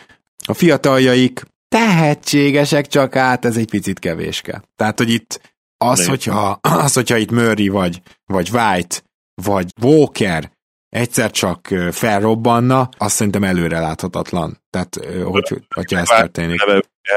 A 0.46 0.54
fiataljaik 0.54 1.42
tehetségesek, 1.68 2.86
csak 2.86 3.14
hát 3.14 3.44
ez 3.44 3.56
egy 3.56 3.70
picit 3.70 3.98
kevéske. 3.98 4.62
Tehát, 4.76 4.98
hogy 4.98 5.10
itt 5.10 5.40
az, 5.76 6.06
hogyha, 6.06 6.58
az, 6.60 6.92
hogyha 6.92 7.16
itt 7.16 7.30
Murray 7.30 7.68
vagy, 7.68 8.02
vagy 8.26 8.50
White, 8.52 8.96
vagy 9.42 9.72
Walker 9.82 10.52
egyszer 10.88 11.30
csak 11.30 11.66
felrobbanna, 11.90 12.88
azt 12.98 13.14
szerintem 13.14 13.44
előre 13.44 13.80
láthatatlan. 13.80 14.62
Tehát, 14.70 15.00
hogy, 15.24 15.64
hogyha 15.74 15.98
ez 15.98 16.08
történik. 16.08 16.60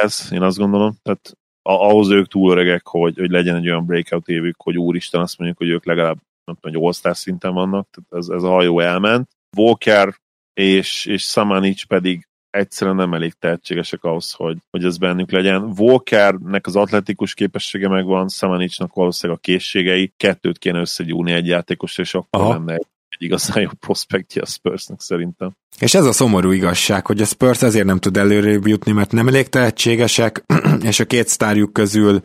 Ez, 0.03 0.27
én 0.31 0.41
azt 0.41 0.57
gondolom, 0.57 0.95
tehát 1.03 1.37
ahhoz 1.69 2.09
ők 2.09 2.27
túl 2.27 2.51
öregek, 2.51 2.87
hogy, 2.87 3.17
hogy 3.17 3.29
legyen 3.29 3.55
egy 3.55 3.69
olyan 3.69 3.85
breakout 3.85 4.27
évük, 4.27 4.55
hogy 4.61 4.77
úristen 4.77 5.21
azt 5.21 5.37
mondjuk, 5.37 5.59
hogy 5.59 5.69
ők 5.69 5.85
legalább 5.85 6.17
nem 6.45 6.57
tudom, 6.61 6.81
hogy 6.81 6.95
all 7.03 7.13
szinten 7.13 7.53
vannak, 7.53 7.87
tehát 7.89 8.23
ez, 8.23 8.35
ez 8.35 8.43
a 8.43 8.49
hajó 8.49 8.79
elment. 8.79 9.29
Walker 9.57 10.15
és, 10.53 11.05
és 11.05 11.23
Samanic 11.23 11.85
pedig 11.85 12.27
egyszerűen 12.49 12.95
nem 12.95 13.13
elég 13.13 13.33
tehetségesek 13.33 14.03
ahhoz, 14.03 14.31
hogy, 14.31 14.57
hogy 14.69 14.83
ez 14.83 14.97
bennük 14.97 15.31
legyen. 15.31 15.73
Walkernek 15.77 16.65
az 16.67 16.75
atletikus 16.75 17.33
képessége 17.33 17.87
megvan, 17.87 18.27
Samanicnak 18.27 18.93
valószínűleg 18.93 19.39
a 19.39 19.45
készségei, 19.45 20.13
kettőt 20.17 20.57
kéne 20.57 20.79
összegyúrni 20.79 21.31
egy 21.31 21.47
játékos, 21.47 21.97
és 21.97 22.13
akkor 22.13 22.41
Aha. 22.41 22.53
lenne 22.53 22.73
egy 22.73 22.87
egy 23.17 23.25
igazán 23.25 23.61
jó 23.61 23.69
prospektje 23.79 24.41
a 24.41 24.45
Spursnek 24.45 24.99
szerintem. 24.99 25.55
És 25.79 25.93
ez 25.93 26.05
a 26.05 26.11
szomorú 26.11 26.51
igazság, 26.51 27.05
hogy 27.05 27.21
a 27.21 27.25
Spurs 27.25 27.61
ezért 27.61 27.85
nem 27.85 27.99
tud 27.99 28.17
előrébb 28.17 28.67
jutni, 28.67 28.91
mert 28.91 29.11
nem 29.11 29.27
elég 29.27 29.49
tehetségesek, 29.49 30.43
és 30.89 30.99
a 30.99 31.05
két 31.05 31.27
sztárjuk 31.27 31.73
közül 31.73 32.21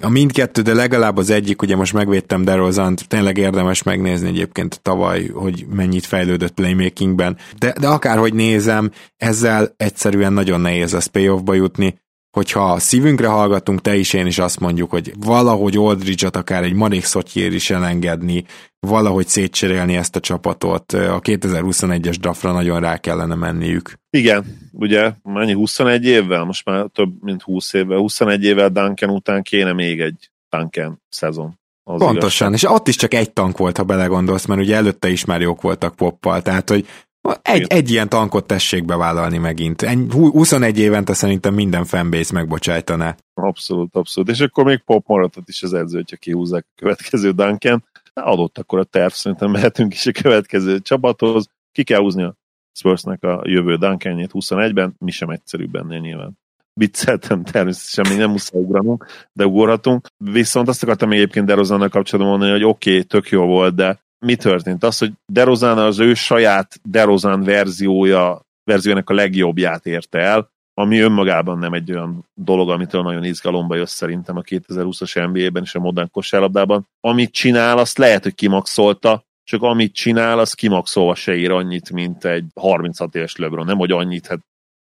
a 0.00 0.08
mindkettő, 0.08 0.62
de 0.62 0.74
legalább 0.74 1.16
az 1.16 1.30
egyik, 1.30 1.62
ugye 1.62 1.76
most 1.76 1.92
megvédtem 1.92 2.44
DeRozant, 2.44 3.08
tényleg 3.08 3.38
érdemes 3.38 3.82
megnézni 3.82 4.28
egyébként 4.28 4.80
tavaly, 4.82 5.26
hogy 5.26 5.66
mennyit 5.70 6.06
fejlődött 6.06 6.54
playmakingben, 6.54 7.36
de, 7.58 7.74
de 7.80 7.88
akárhogy 7.88 8.34
nézem, 8.34 8.90
ezzel 9.16 9.74
egyszerűen 9.76 10.32
nagyon 10.32 10.60
nehéz 10.60 10.94
a 10.94 11.00
playoffba 11.12 11.54
jutni, 11.54 11.98
hogyha 12.36 12.72
a 12.72 12.78
szívünkre 12.78 13.26
hallgatunk, 13.26 13.80
te 13.80 13.96
is, 13.96 14.12
én 14.12 14.26
is 14.26 14.38
azt 14.38 14.60
mondjuk, 14.60 14.90
hogy 14.90 15.12
valahogy 15.18 15.78
Oldridge-ot 15.78 16.36
akár 16.36 16.62
egy 16.62 16.72
Marék 16.72 17.04
Szotyér 17.04 17.52
is 17.52 17.70
elengedni, 17.70 18.44
valahogy 18.80 19.26
szétcserélni 19.26 19.96
ezt 19.96 20.16
a 20.16 20.20
csapatot. 20.20 20.92
A 20.92 21.20
2021-es 21.20 22.16
draftra 22.20 22.52
nagyon 22.52 22.80
rá 22.80 22.96
kellene 22.96 23.34
menniük. 23.34 23.92
Igen, 24.10 24.44
ugye 24.72 25.12
mennyi 25.22 25.52
21 25.52 26.04
évvel, 26.04 26.44
most 26.44 26.64
már 26.64 26.86
több 26.92 27.10
mint 27.20 27.42
20 27.42 27.72
évvel, 27.72 27.98
21 27.98 28.44
évvel 28.44 28.68
Duncan 28.68 29.10
után 29.10 29.42
kéne 29.42 29.72
még 29.72 30.00
egy 30.00 30.30
Duncan 30.50 31.02
szezon. 31.08 31.58
Az 31.84 31.98
Pontosan, 31.98 32.48
igaz. 32.48 32.62
és 32.62 32.70
ott 32.70 32.88
is 32.88 32.96
csak 32.96 33.14
egy 33.14 33.32
tank 33.32 33.58
volt, 33.58 33.76
ha 33.76 33.84
belegondolsz, 33.84 34.46
mert 34.46 34.60
ugye 34.60 34.76
előtte 34.76 35.08
is 35.08 35.24
már 35.24 35.40
jók 35.40 35.60
voltak 35.60 35.94
poppal, 35.94 36.42
tehát 36.42 36.68
hogy 36.68 36.86
egy, 37.42 37.66
egy 37.68 37.90
ilyen 37.90 38.08
tankot 38.08 38.46
tessék 38.46 38.84
bevállalni 38.84 39.38
megint. 39.38 39.82
21 40.12 40.78
évente 40.78 41.14
szerintem 41.14 41.54
minden 41.54 41.84
fanbase 41.84 42.32
megbocsájtaná. 42.32 43.16
Abszolút, 43.34 43.94
abszolút. 43.94 44.30
És 44.30 44.40
akkor 44.40 44.64
még 44.64 44.82
pop 44.84 45.06
maradhat 45.06 45.48
is 45.48 45.62
az 45.62 45.72
edző, 45.72 45.96
hogyha 45.96 46.16
kihúzzák 46.16 46.66
a 46.68 46.72
következő 46.76 47.30
Duncan. 47.30 47.84
Adott 48.14 48.58
akkor 48.58 48.78
a 48.78 48.84
terv, 48.84 49.12
szerintem 49.12 49.50
mehetünk 49.50 49.94
is 49.94 50.06
a 50.06 50.12
következő 50.12 50.80
csapathoz. 50.80 51.48
Ki 51.72 51.84
kell 51.84 52.00
húzni 52.00 52.22
a 52.22 52.34
Spursnek 52.72 53.22
a 53.22 53.42
jövő 53.44 53.76
Duncanjét 53.76 54.30
21-ben, 54.32 54.94
mi 54.98 55.10
sem 55.10 55.28
egyszerűbb 55.28 55.74
ennél 55.74 55.98
nyilván. 55.98 56.38
Vicceltem 56.72 57.44
természetesen, 57.44 58.06
még 58.08 58.18
nem 58.18 58.30
muszáj 58.30 58.60
ugranunk, 58.60 59.06
de 59.32 59.46
ugorhatunk. 59.46 60.06
Viszont 60.16 60.68
azt 60.68 60.82
akartam 60.82 61.12
egyébként 61.12 61.46
Derozannal 61.46 61.88
kapcsolatban 61.88 62.30
mondani, 62.30 62.52
hogy 62.52 62.64
oké, 62.64 62.90
okay, 62.90 63.04
tök 63.04 63.28
jó 63.28 63.46
volt, 63.46 63.74
de 63.74 63.98
mi 64.18 64.36
történt? 64.36 64.84
Az, 64.84 64.98
hogy 64.98 65.12
DeRozan 65.26 65.78
az 65.78 65.98
ő 65.98 66.14
saját 66.14 66.80
DeRozan 66.82 67.42
verziója, 67.42 68.40
verziójának 68.64 69.10
a 69.10 69.14
legjobbját 69.14 69.86
érte 69.86 70.18
el, 70.18 70.50
ami 70.74 70.98
önmagában 70.98 71.58
nem 71.58 71.72
egy 71.72 71.92
olyan 71.92 72.28
dolog, 72.34 72.70
amitől 72.70 73.02
nagyon 73.02 73.24
izgalomba 73.24 73.74
jössz 73.74 73.94
szerintem 73.94 74.36
a 74.36 74.42
2020-as 74.42 75.32
NBA-ben 75.32 75.62
és 75.62 75.74
a 75.74 75.80
modern 75.80 76.10
kosárlabdában. 76.10 76.88
Amit 77.00 77.32
csinál, 77.32 77.78
azt 77.78 77.98
lehet, 77.98 78.22
hogy 78.22 78.34
kimaxolta, 78.34 79.24
csak 79.44 79.62
amit 79.62 79.94
csinál, 79.94 80.38
az 80.38 80.52
kimaxolva 80.52 81.14
se 81.14 81.34
ér 81.34 81.50
annyit, 81.50 81.90
mint 81.90 82.24
egy 82.24 82.44
36 82.54 83.14
éves 83.14 83.36
LeBron. 83.36 83.66
Nem, 83.66 83.76
hogy 83.76 83.90
annyit, 83.90 84.26
hát 84.26 84.40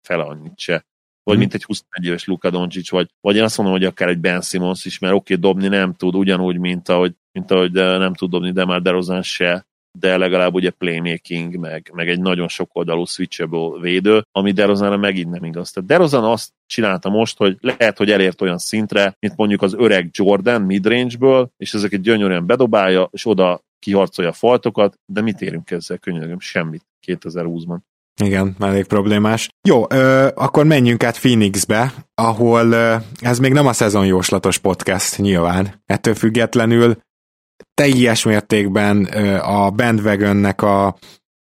fele 0.07 0.23
annyit 0.23 0.59
se. 0.59 0.85
Vagy 1.23 1.33
hmm. 1.33 1.39
mint 1.39 1.53
egy 1.53 1.63
21 1.63 2.05
éves 2.05 2.25
Luka 2.25 2.49
Doncic, 2.49 2.89
vagy, 2.89 3.07
vagy 3.21 3.35
én 3.35 3.43
azt 3.43 3.57
mondom, 3.57 3.75
hogy 3.75 3.85
akár 3.85 4.09
egy 4.09 4.19
Ben 4.19 4.41
Simmons 4.41 4.85
is, 4.85 4.99
mert 4.99 5.13
oké, 5.13 5.35
okay, 5.35 5.51
dobni 5.51 5.67
nem 5.67 5.93
tud, 5.93 6.15
ugyanúgy, 6.15 6.57
mint 6.57 6.89
ahogy 6.89 7.13
mint 7.31 7.51
ahogy 7.51 7.71
nem 7.71 8.13
tud 8.13 8.29
dobni 8.29 8.51
de 8.51 8.65
már 8.65 8.81
DeRozan 8.81 9.21
se, 9.21 9.65
de 9.99 10.17
legalább 10.17 10.53
ugye 10.53 10.69
playmaking, 10.69 11.55
meg, 11.55 11.91
meg 11.93 12.09
egy 12.09 12.19
nagyon 12.19 12.47
sokoldalú 12.47 13.05
switchable 13.05 13.79
védő, 13.79 14.23
ami 14.31 14.51
DeRozanra 14.51 14.97
megint 14.97 15.29
nem 15.29 15.43
igaz. 15.43 15.71
Tehát 15.71 15.89
DeRozan 15.89 16.23
azt 16.23 16.51
csinálta 16.65 17.09
most, 17.09 17.37
hogy 17.37 17.57
lehet, 17.59 17.97
hogy 17.97 18.11
elért 18.11 18.41
olyan 18.41 18.57
szintre, 18.57 19.15
mint 19.19 19.37
mondjuk 19.37 19.61
az 19.61 19.73
öreg 19.73 20.09
Jordan 20.11 20.61
midrange-ből, 20.61 21.49
és 21.57 21.73
ezeket 21.73 22.01
gyönyörűen 22.01 22.45
bedobálja, 22.45 23.09
és 23.11 23.25
oda 23.25 23.61
kiharcolja 23.79 24.29
a 24.29 24.33
faltokat, 24.33 24.99
de 25.05 25.21
mit 25.21 25.41
érünk 25.41 25.71
ezzel 25.71 25.97
könyörgöm? 25.97 26.39
Semmit 26.39 26.85
2020-ban. 27.07 27.77
Igen, 28.21 28.55
elég 28.59 28.85
problémás. 28.85 29.49
Jó, 29.67 29.85
ö, 29.89 30.27
akkor 30.35 30.65
menjünk 30.65 31.03
át 31.03 31.19
Phoenixbe, 31.19 31.93
ahol 32.13 32.71
ö, 32.71 32.95
ez 33.19 33.39
még 33.39 33.53
nem 33.53 33.67
a 33.67 33.73
szezonjóslatos 33.73 34.57
podcast 34.57 35.17
nyilván. 35.17 35.81
Ettől 35.85 36.15
függetlenül 36.15 36.97
teljes 37.73 38.23
mértékben 38.23 39.03
a 39.41 39.69
bandwagonnek 39.69 40.61
a... 40.61 40.97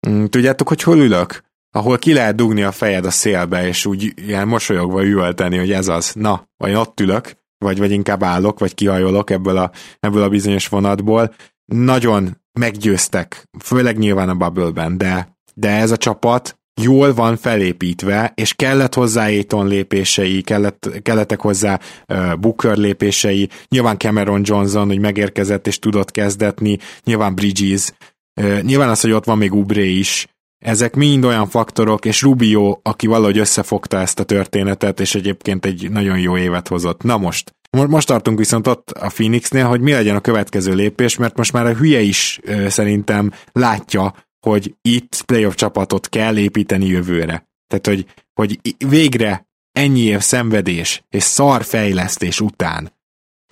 Mm, 0.09 0.25
tudjátok, 0.25 0.69
hogy 0.69 0.83
hol 0.83 0.99
ülök? 0.99 1.43
Ahol 1.75 1.99
ki 1.99 2.13
lehet 2.13 2.35
dugni 2.35 2.63
a 2.63 2.73
fejed 2.73 3.05
a 3.05 3.11
szélbe, 3.11 3.67
és 3.67 3.87
úgy 3.87 4.13
ilyen 4.17 4.49
mosolyogva 4.49 5.05
üvölteni, 5.05 5.59
hogy 5.59 5.73
ez 5.73 5.89
az. 5.89 6.13
Na, 6.13 6.49
vagy 6.57 6.75
ott 6.75 7.01
ülök, 7.01 7.37
vagy, 7.59 7.79
vagy 7.79 7.91
inkább 7.91 8.23
állok, 8.23 8.59
vagy 8.59 8.75
kihajolok 8.75 9.31
ebből 9.31 9.57
a, 9.57 9.71
ebből 10.01 10.23
a 10.23 10.29
bizonyos 10.29 10.69
vonatból. 10.69 11.35
Nagyon 11.65 12.41
meggyőztek, 12.59 13.49
főleg 13.59 13.99
nyilván 13.99 14.29
a 14.29 14.35
bubble 14.35 14.89
de, 14.91 15.32
de 15.55 15.69
ez 15.69 15.91
a 15.91 15.97
csapat 15.97 16.57
jól 16.81 17.15
van 17.15 17.37
felépítve, 17.37 18.33
és 18.35 18.55
kellett 18.55 18.95
hozzá 18.95 19.25
Aiton 19.25 19.67
lépései, 19.67 20.41
kellett, 20.41 20.91
kellettek 21.03 21.41
hozzá 21.41 21.81
uh, 22.09 22.37
Booker 22.39 22.77
lépései, 22.77 23.49
nyilván 23.69 23.99
Cameron 23.99 24.41
Johnson, 24.45 24.87
hogy 24.87 25.01
megérkezett 25.01 25.67
és 25.67 25.79
tudott 25.79 26.11
kezdetni, 26.11 26.79
nyilván 27.05 27.35
Bridges, 27.35 27.93
uh, 28.41 28.61
nyilván 28.63 28.89
az, 28.89 29.01
hogy 29.01 29.13
ott 29.13 29.25
van 29.25 29.39
még 29.39 29.55
Ubré 29.55 29.91
is, 29.91 30.27
ezek 30.65 30.95
mind 30.95 31.25
olyan 31.25 31.49
faktorok, 31.49 32.05
és 32.05 32.23
Rubio, 32.23 32.79
aki 32.83 33.07
valahogy 33.07 33.39
összefogta 33.39 33.99
ezt 33.99 34.21
a 34.21 34.25
történetet, 34.25 35.01
és 35.01 35.15
egyébként 35.15 35.65
egy 35.65 35.91
nagyon 35.91 36.19
jó 36.19 36.37
évet 36.37 36.69
hozott. 36.69 37.03
Na 37.03 37.17
most, 37.17 37.55
most 37.71 38.07
tartunk 38.07 38.39
viszont 38.39 38.67
ott 38.67 38.91
a 38.91 39.07
Phoenixnél, 39.07 39.67
hogy 39.67 39.81
mi 39.81 39.93
legyen 39.93 40.17
a 40.17 40.21
következő 40.21 40.75
lépés, 40.75 41.17
mert 41.17 41.37
most 41.37 41.53
már 41.53 41.67
a 41.67 41.75
hülye 41.75 42.01
is 42.01 42.41
szerintem 42.69 43.33
látja, 43.53 44.15
hogy 44.47 44.75
itt 44.83 45.23
playoff 45.27 45.55
csapatot 45.55 46.09
kell 46.09 46.37
építeni 46.37 46.87
jövőre. 46.87 47.49
Tehát, 47.67 47.87
hogy, 47.87 48.07
hogy 48.35 48.61
végre 48.89 49.47
ennyi 49.73 50.01
év 50.01 50.21
szenvedés 50.21 51.05
és 51.09 51.23
szar 51.23 51.65
fejlesztés 51.65 52.41
után 52.41 52.93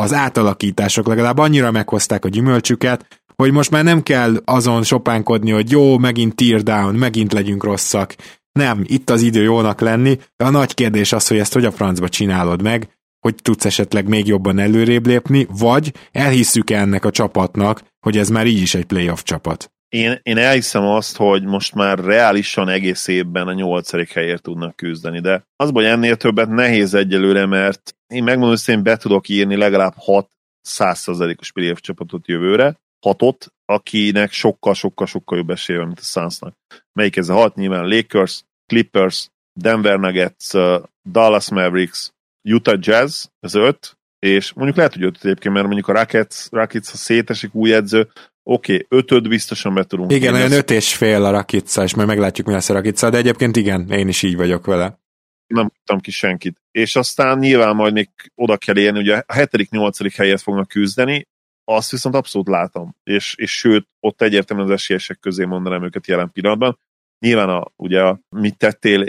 az 0.01 0.13
átalakítások 0.13 1.07
legalább 1.07 1.39
annyira 1.39 1.71
meghozták 1.71 2.25
a 2.25 2.29
gyümölcsüket, 2.29 3.23
hogy 3.37 3.53
most 3.53 3.71
már 3.71 3.85
nem 3.85 4.03
kell 4.03 4.43
azon 4.45 4.83
sopánkodni, 4.83 5.51
hogy 5.51 5.71
jó, 5.71 5.99
megint 5.99 6.35
tear 6.35 6.63
down, 6.63 6.95
megint 6.95 7.33
legyünk 7.33 7.65
rosszak. 7.65 8.17
Nem, 8.53 8.83
itt 8.87 9.11
az 9.11 9.23
idő 9.23 9.43
jónak 9.43 9.81
lenni. 9.81 10.19
A 10.37 10.51
nagy 10.51 10.75
kérdés 10.75 11.13
az, 11.13 11.29
hogy 11.29 11.39
ezt 11.39 11.53
hogy 11.53 11.65
a 11.65 11.73
francba 11.73 12.09
csinálod 12.09 12.63
meg, 12.63 12.99
hogy 13.21 13.35
tudsz 13.35 13.65
esetleg 13.65 14.09
még 14.09 14.27
jobban 14.27 14.59
előrébb 14.59 15.07
lépni, 15.07 15.47
vagy 15.59 15.95
elhisszük 16.13 16.71
-e 16.71 16.79
ennek 16.79 17.05
a 17.05 17.11
csapatnak, 17.11 17.83
hogy 18.01 18.19
ez 18.19 18.29
már 18.29 18.47
így 18.47 18.61
is 18.61 18.75
egy 18.75 18.85
playoff 18.85 19.23
csapat 19.23 19.73
én, 19.91 20.19
én 20.23 20.39
elhiszem 20.39 20.83
azt, 20.83 21.17
hogy 21.17 21.45
most 21.45 21.75
már 21.75 21.99
reálisan 21.99 22.69
egész 22.69 23.07
évben 23.07 23.49
a 23.49 23.53
nyolcadik 23.53 24.13
helyért 24.13 24.43
tudnak 24.43 24.77
küzdeni, 24.77 25.21
de 25.21 25.45
az, 25.57 25.71
hogy 25.71 25.85
ennél 25.85 26.17
többet 26.17 26.49
nehéz 26.49 26.95
egyelőre, 26.95 27.47
mert 27.47 27.97
én 28.07 28.23
megmondom, 28.23 28.57
hogy 28.65 28.75
én 28.75 28.83
be 28.83 28.97
tudok 28.97 29.29
írni 29.29 29.57
legalább 29.57 29.95
6 29.97 30.31
százszerzalékos 30.61 31.53
playoff 31.53 31.79
csapatot 31.79 32.29
jövőre, 32.29 32.81
hatot, 33.07 33.47
akinek 33.65 34.33
sokkal-sokkal-sokkal 34.33 35.39
jobb 35.39 35.51
esélye 35.51 35.79
van, 35.79 35.87
mint 35.87 35.99
a 35.99 36.03
Sunsnak. 36.03 36.57
Melyik 36.93 37.17
ez 37.17 37.29
a 37.29 37.35
hat? 37.35 37.55
Nyilván 37.55 37.89
Lakers, 37.89 38.43
Clippers, 38.67 39.29
Denver 39.61 39.99
Nuggets, 39.99 40.53
uh, 40.53 40.83
Dallas 41.11 41.51
Mavericks, 41.51 42.13
Utah 42.49 42.79
Jazz, 42.81 43.25
ez 43.41 43.55
öt, 43.55 43.99
és 44.19 44.53
mondjuk 44.53 44.77
lehet, 44.77 44.93
hogy 44.93 45.03
öt 45.03 45.25
egyébként, 45.25 45.55
mert 45.55 45.67
mondjuk 45.67 45.89
a 45.89 45.93
Rockets, 45.93 46.49
Rockets 46.51 46.91
ha 46.91 46.97
szétesik 46.97 47.55
új 47.55 47.75
edző, 47.75 48.09
oké, 48.43 48.75
okay, 48.75 48.87
ötöd 48.89 49.29
biztosan 49.29 49.75
be 49.75 49.85
tudunk. 49.85 50.13
Igen, 50.13 50.35
olyan 50.35 50.53
öt 50.53 50.71
és 50.71 50.95
fél 50.95 51.25
a 51.25 51.31
Rakica, 51.31 51.83
és 51.83 51.95
majd 51.95 52.09
meglátjuk, 52.09 52.47
mi 52.47 52.53
lesz 52.53 52.69
a 52.69 52.73
Rakica, 52.73 53.11
de 53.11 53.17
egyébként 53.17 53.57
igen, 53.57 53.91
én 53.91 54.09
is 54.09 54.23
így 54.23 54.37
vagyok 54.37 54.67
vele. 54.67 54.99
Nem 55.47 55.69
tudtam 55.69 56.01
ki 56.01 56.11
senkit. 56.11 56.61
És 56.71 56.97
aztán 56.97 57.39
nyilván 57.39 57.75
majd 57.75 57.93
még 57.93 58.09
oda 58.35 58.57
kell 58.57 58.77
érni, 58.77 58.99
ugye 58.99 59.23
a 59.27 59.33
hetedik, 59.33 59.71
nyolcadik 59.71 60.15
helyet 60.15 60.41
fognak 60.41 60.69
küzdeni, 60.69 61.29
azt 61.65 61.91
viszont 61.91 62.15
abszolút 62.15 62.49
látom. 62.49 62.97
És, 63.03 63.35
és 63.37 63.59
sőt, 63.59 63.89
ott 64.01 64.23
egyértelműen 64.23 64.69
az 64.69 64.75
esélyesek 64.75 65.19
közé 65.19 65.45
mondanám 65.45 65.85
őket 65.85 66.07
jelen 66.07 66.33
pillanatban. 66.33 66.79
Nyilván 67.19 67.49
a, 67.49 67.67
ugye 67.77 68.03
a 68.03 68.21
mit 68.29 68.59
tettél 68.59 69.03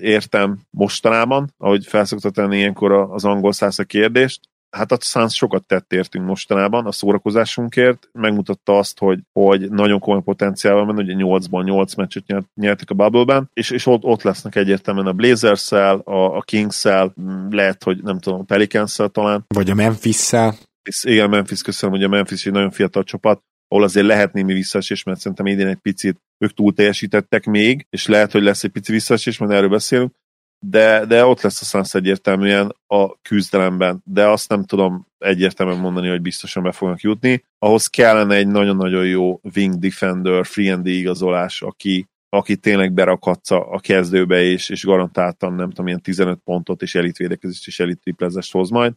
értem 0.00 0.58
mostanában, 0.70 1.54
ahogy 1.56 1.86
felszokta 1.86 2.30
tenni 2.30 2.56
ilyenkor 2.56 2.92
az 2.92 3.24
angol 3.24 3.52
száz 3.52 3.78
a 3.78 3.84
kérdést, 3.84 4.40
hát 4.70 4.92
a 4.92 4.98
Suns 5.00 5.34
sokat 5.34 5.66
tett 5.66 5.92
értünk 5.92 6.26
mostanában 6.26 6.86
a 6.86 6.92
szórakozásunkért, 6.92 8.08
megmutatta 8.12 8.78
azt, 8.78 8.98
hogy, 8.98 9.20
hogy 9.32 9.70
nagyon 9.70 9.98
komoly 9.98 10.22
potenciál 10.22 10.74
van 10.74 10.86
benne, 10.86 11.02
ugye 11.02 11.14
8-ból 11.16 11.64
8 11.64 11.94
meccset 11.94 12.26
nyert, 12.26 12.46
nyertek 12.54 12.90
a 12.90 12.94
Bubble-ben, 12.94 13.50
és, 13.52 13.70
és 13.70 13.86
ott, 13.86 14.02
ott 14.02 14.22
lesznek 14.22 14.56
egyértelműen 14.56 15.06
a 15.06 15.12
Blazers-szel, 15.12 15.98
a, 15.98 16.36
a 16.36 16.40
Kings-szel, 16.40 17.14
lehet, 17.50 17.82
hogy 17.82 18.02
nem 18.02 18.18
tudom, 18.18 18.40
a 18.40 18.42
Pelicans-szel 18.42 19.08
talán. 19.08 19.44
Vagy 19.54 19.70
a 19.70 19.74
Memphis-szel. 19.74 20.54
Igen, 21.02 21.30
Memphis, 21.30 21.62
köszönöm, 21.62 21.94
hogy 21.94 22.04
a 22.04 22.08
Memphis 22.08 22.46
egy 22.46 22.52
nagyon 22.52 22.70
fiatal 22.70 23.04
csapat, 23.04 23.42
ahol 23.68 23.84
azért 23.84 24.06
lehet 24.06 24.32
némi 24.32 24.52
visszaesés, 24.52 25.02
mert 25.02 25.20
szerintem 25.20 25.46
idén 25.46 25.66
egy 25.66 25.78
picit 25.82 26.18
ők 26.38 26.54
túl 26.54 26.72
teljesítettek 26.72 27.44
még, 27.44 27.86
és 27.90 28.06
lehet, 28.06 28.32
hogy 28.32 28.42
lesz 28.42 28.64
egy 28.64 28.70
pici 28.70 28.92
visszaesés, 28.92 29.38
mert 29.38 29.52
erről 29.52 29.68
beszélünk, 29.68 30.14
de, 30.58 31.04
de 31.06 31.24
ott 31.24 31.40
lesz 31.40 31.60
a 31.60 31.64
Suns 31.64 31.94
egyértelműen 31.94 32.74
a 32.86 33.20
küzdelemben, 33.20 34.02
de 34.04 34.28
azt 34.28 34.48
nem 34.48 34.64
tudom 34.64 35.06
egyértelműen 35.18 35.78
mondani, 35.78 36.08
hogy 36.08 36.22
biztosan 36.22 36.62
be 36.62 36.72
fognak 36.72 37.00
jutni. 37.00 37.44
Ahhoz 37.58 37.86
kellene 37.86 38.34
egy 38.34 38.46
nagyon-nagyon 38.46 39.06
jó 39.06 39.40
wing 39.54 39.78
defender, 39.78 40.46
free 40.46 40.72
and 40.72 40.86
igazolás, 40.86 41.62
aki, 41.62 42.08
aki 42.28 42.56
tényleg 42.56 42.92
berakhatsz 42.92 43.50
a 43.50 43.78
kezdőbe, 43.80 44.42
és, 44.42 44.68
és 44.68 44.84
garantáltan 44.84 45.52
nem 45.52 45.68
tudom, 45.68 45.86
ilyen 45.86 46.02
15 46.02 46.38
pontot, 46.44 46.82
és 46.82 46.94
elitvédekezést, 46.94 47.66
és 47.66 47.80
elitriplezest 47.80 48.52
hoz 48.52 48.70
majd. 48.70 48.92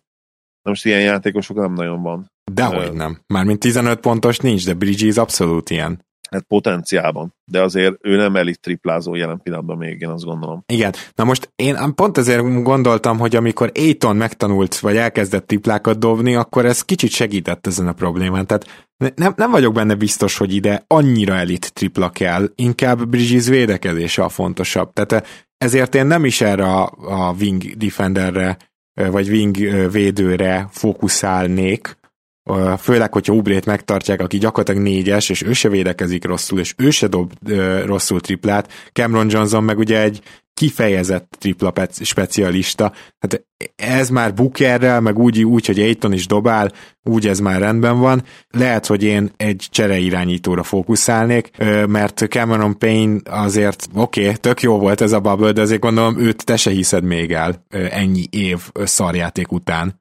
Na 0.62 0.70
most 0.70 0.86
ilyen 0.86 1.02
játékosok 1.02 1.58
nem 1.58 1.74
nagyon 1.74 2.02
van. 2.02 2.32
Dehogy 2.52 2.88
uh, 2.88 2.96
nem. 2.96 3.20
Mármint 3.28 3.60
15 3.60 4.00
pontos 4.00 4.38
nincs, 4.38 4.66
de 4.66 4.74
Bridges 4.74 5.18
abszolút 5.18 5.70
ilyen. 5.70 6.06
Hát 6.32 6.46
potenciálban, 6.48 7.34
de 7.46 7.62
azért 7.62 7.98
ő 8.02 8.16
nem 8.16 8.36
elit 8.36 8.60
triplázó 8.60 9.16
jelen 9.16 9.42
pillanatban 9.44 9.78
még, 9.78 10.02
én 10.02 10.10
azt 10.10 10.24
gondolom. 10.24 10.64
Igen, 10.66 10.94
na 11.16 11.24
most 11.24 11.52
én 11.56 11.96
pont 11.96 12.18
ezért 12.18 12.64
gondoltam, 12.64 13.20
hogy 13.20 13.36
amikor 13.36 13.72
Aiton 13.74 14.16
megtanult, 14.16 14.80
vagy 14.80 14.98
elkezdett 14.98 15.48
triplákat 15.48 16.00
dobni, 16.00 16.36
akkor 16.36 16.66
ez 16.66 16.82
kicsit 16.82 17.12
segített 17.12 17.68
ezen 17.68 17.88
a 17.88 17.94
problémán, 17.94 18.48
tehát 18.48 18.90
nem, 19.16 19.34
nem 19.36 19.52
vagyok 19.52 19.74
benne 19.74 19.96
biztos, 19.96 20.38
hogy 20.38 20.54
ide 20.54 20.84
annyira 20.88 21.34
elit 21.34 21.74
tripla 21.74 22.10
kell, 22.10 22.50
inkább 22.56 23.08
Bridges 23.08 23.48
védekezése 23.48 24.24
a 24.24 24.30
fontosabb, 24.30 24.94
tehát 24.94 25.28
ezért 25.58 25.96
én 25.96 26.06
nem 26.06 26.26
is 26.26 26.42
erre 26.42 26.64
a, 26.64 26.92
a 27.00 27.36
wing 27.40 27.64
defenderre, 27.64 28.58
vagy 28.94 29.30
wing 29.30 29.58
védőre 29.92 30.68
fókuszálnék, 30.72 32.00
főleg, 32.80 33.14
hogyha 33.14 33.34
Ubrét 33.34 33.66
megtartják, 33.66 34.22
aki 34.22 34.38
gyakorlatilag 34.38 34.82
négyes, 34.82 35.30
és 35.30 35.42
ő 35.42 35.54
se 35.54 35.70
védekezik 35.70 36.26
rosszul, 36.26 36.60
és 36.60 36.74
ő 36.78 36.90
se 36.90 37.08
dob 37.08 37.34
rosszul 37.86 38.22
triplát. 38.22 38.72
Cameron 38.94 39.30
Johnson 39.30 39.64
meg 39.64 39.78
ugye 39.78 40.02
egy 40.02 40.22
kifejezett 40.54 41.36
tripla 41.40 41.74
specialista. 42.02 42.94
Hát 43.20 43.46
ez 43.76 44.10
már 44.10 44.34
Bookerrel, 44.34 45.02
meg 45.02 45.20
úgy, 45.20 45.44
úgy, 45.44 45.66
hogy 45.66 45.80
Aiton 45.80 46.14
is 46.14 46.28
dobál, 46.28 46.72
úgy 47.04 47.28
ez 47.28 47.40
már 47.40 47.60
rendben 47.60 48.00
van. 48.00 48.24
Lehet, 48.50 48.86
hogy 48.86 49.04
én 49.04 49.32
egy 49.38 49.68
csereirányítóra 49.70 50.64
fókuszálnék, 50.64 51.52
mert 51.88 52.26
Cameron 52.30 52.78
Payne 52.78 53.20
azért, 53.30 53.88
oké, 53.96 54.22
okay, 54.22 54.36
tök 54.36 54.62
jó 54.62 54.80
volt 54.80 55.02
ez 55.02 55.12
a 55.12 55.20
bubble, 55.20 55.52
de 55.52 55.62
azért 55.62 55.82
gondolom 55.82 56.20
őt 56.20 56.46
te 56.46 56.58
se 56.58 56.70
hiszed 56.70 57.04
még 57.04 57.32
el 57.32 57.66
ennyi 57.90 58.26
év 58.30 58.60
szarjáték 58.74 59.52
után. 59.52 60.01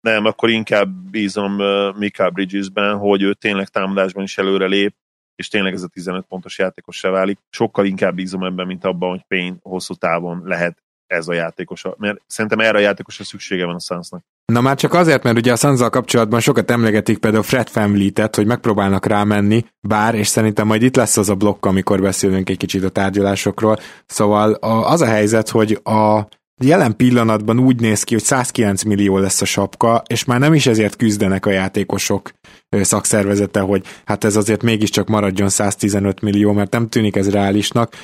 Nem, 0.00 0.24
akkor 0.24 0.50
inkább 0.50 0.88
bízom 0.88 1.58
uh, 1.58 1.96
Mika 1.98 2.30
Bridgesben, 2.30 2.96
hogy 2.96 3.22
ő 3.22 3.34
tényleg 3.34 3.68
támadásban 3.68 4.22
is 4.22 4.38
előre 4.38 4.66
lép, 4.66 4.94
és 5.34 5.48
tényleg 5.48 5.72
ez 5.72 5.82
a 5.82 5.88
15 5.88 6.24
pontos 6.28 6.58
játékos 6.58 6.96
se 6.96 7.08
válik. 7.08 7.38
Sokkal 7.50 7.86
inkább 7.86 8.14
bízom 8.14 8.44
ebben, 8.44 8.66
mint 8.66 8.84
abban, 8.84 9.10
hogy 9.10 9.24
Payne 9.28 9.56
hosszú 9.62 9.94
távon 9.94 10.42
lehet 10.44 10.82
ez 11.06 11.28
a 11.28 11.32
játékos, 11.32 11.84
mert 11.96 12.20
szerintem 12.26 12.60
erre 12.60 12.78
a 12.78 12.80
játékosra 12.80 13.24
szüksége 13.24 13.64
van 13.64 13.74
a 13.74 13.80
Sunsnak. 13.80 14.24
Na 14.52 14.60
már 14.60 14.76
csak 14.76 14.94
azért, 14.94 15.22
mert 15.22 15.36
ugye 15.36 15.52
a 15.52 15.56
suns 15.56 15.80
kapcsolatban 15.80 16.40
sokat 16.40 16.70
emlegetik 16.70 17.18
például 17.18 17.42
Fred 17.42 17.68
Family-t, 17.68 18.34
hogy 18.36 18.46
megpróbálnak 18.46 19.06
rámenni, 19.06 19.64
bár, 19.80 20.14
és 20.14 20.26
szerintem 20.26 20.66
majd 20.66 20.82
itt 20.82 20.96
lesz 20.96 21.16
az 21.16 21.28
a 21.28 21.34
blokk, 21.34 21.66
amikor 21.66 22.00
beszélünk 22.00 22.50
egy 22.50 22.56
kicsit 22.56 22.84
a 22.84 22.88
tárgyalásokról. 22.88 23.78
Szóval 24.06 24.52
az 24.62 25.00
a 25.00 25.06
helyzet, 25.06 25.48
hogy 25.48 25.80
a 25.82 26.28
Jelen 26.64 26.96
pillanatban 26.96 27.58
úgy 27.58 27.80
néz 27.80 28.02
ki, 28.02 28.14
hogy 28.14 28.22
109 28.22 28.82
millió 28.82 29.18
lesz 29.18 29.40
a 29.40 29.44
sapka, 29.44 30.02
és 30.06 30.24
már 30.24 30.40
nem 30.40 30.54
is 30.54 30.66
ezért 30.66 30.96
küzdenek 30.96 31.46
a 31.46 31.50
játékosok 31.50 32.30
szakszervezete, 32.70 33.60
hogy 33.60 33.86
hát 34.04 34.24
ez 34.24 34.36
azért 34.36 34.62
mégiscsak 34.62 35.08
maradjon 35.08 35.48
115 35.48 36.20
millió, 36.20 36.52
mert 36.52 36.72
nem 36.72 36.88
tűnik 36.88 37.16
ez 37.16 37.30
reálisnak, 37.30 37.94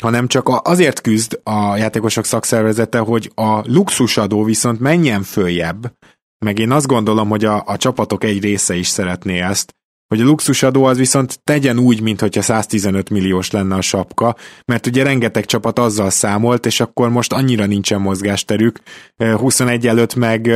hanem 0.00 0.26
csak 0.26 0.48
azért 0.48 1.00
küzd 1.00 1.40
a 1.42 1.76
játékosok 1.76 2.24
szakszervezete, 2.24 2.98
hogy 2.98 3.32
a 3.34 3.60
luxusadó 3.72 4.44
viszont 4.44 4.80
menjen 4.80 5.22
följebb, 5.22 5.92
meg 6.38 6.58
én 6.58 6.70
azt 6.70 6.86
gondolom, 6.86 7.28
hogy 7.28 7.44
a, 7.44 7.62
a 7.66 7.76
csapatok 7.76 8.24
egy 8.24 8.42
része 8.42 8.74
is 8.74 8.88
szeretné 8.88 9.40
ezt, 9.40 9.75
hogy 10.08 10.20
a 10.20 10.24
luxusadó 10.24 10.84
az 10.84 10.96
viszont 10.96 11.40
tegyen 11.44 11.78
úgy, 11.78 12.00
mintha 12.00 12.42
115 12.42 13.10
milliós 13.10 13.50
lenne 13.50 13.74
a 13.74 13.80
sapka, 13.80 14.36
mert 14.64 14.86
ugye 14.86 15.02
rengeteg 15.02 15.44
csapat 15.44 15.78
azzal 15.78 16.10
számolt, 16.10 16.66
és 16.66 16.80
akkor 16.80 17.10
most 17.10 17.32
annyira 17.32 17.66
nincsen 17.66 18.00
mozgásterük, 18.00 18.78
21 19.16 19.86
előtt 19.86 20.14
meg 20.14 20.50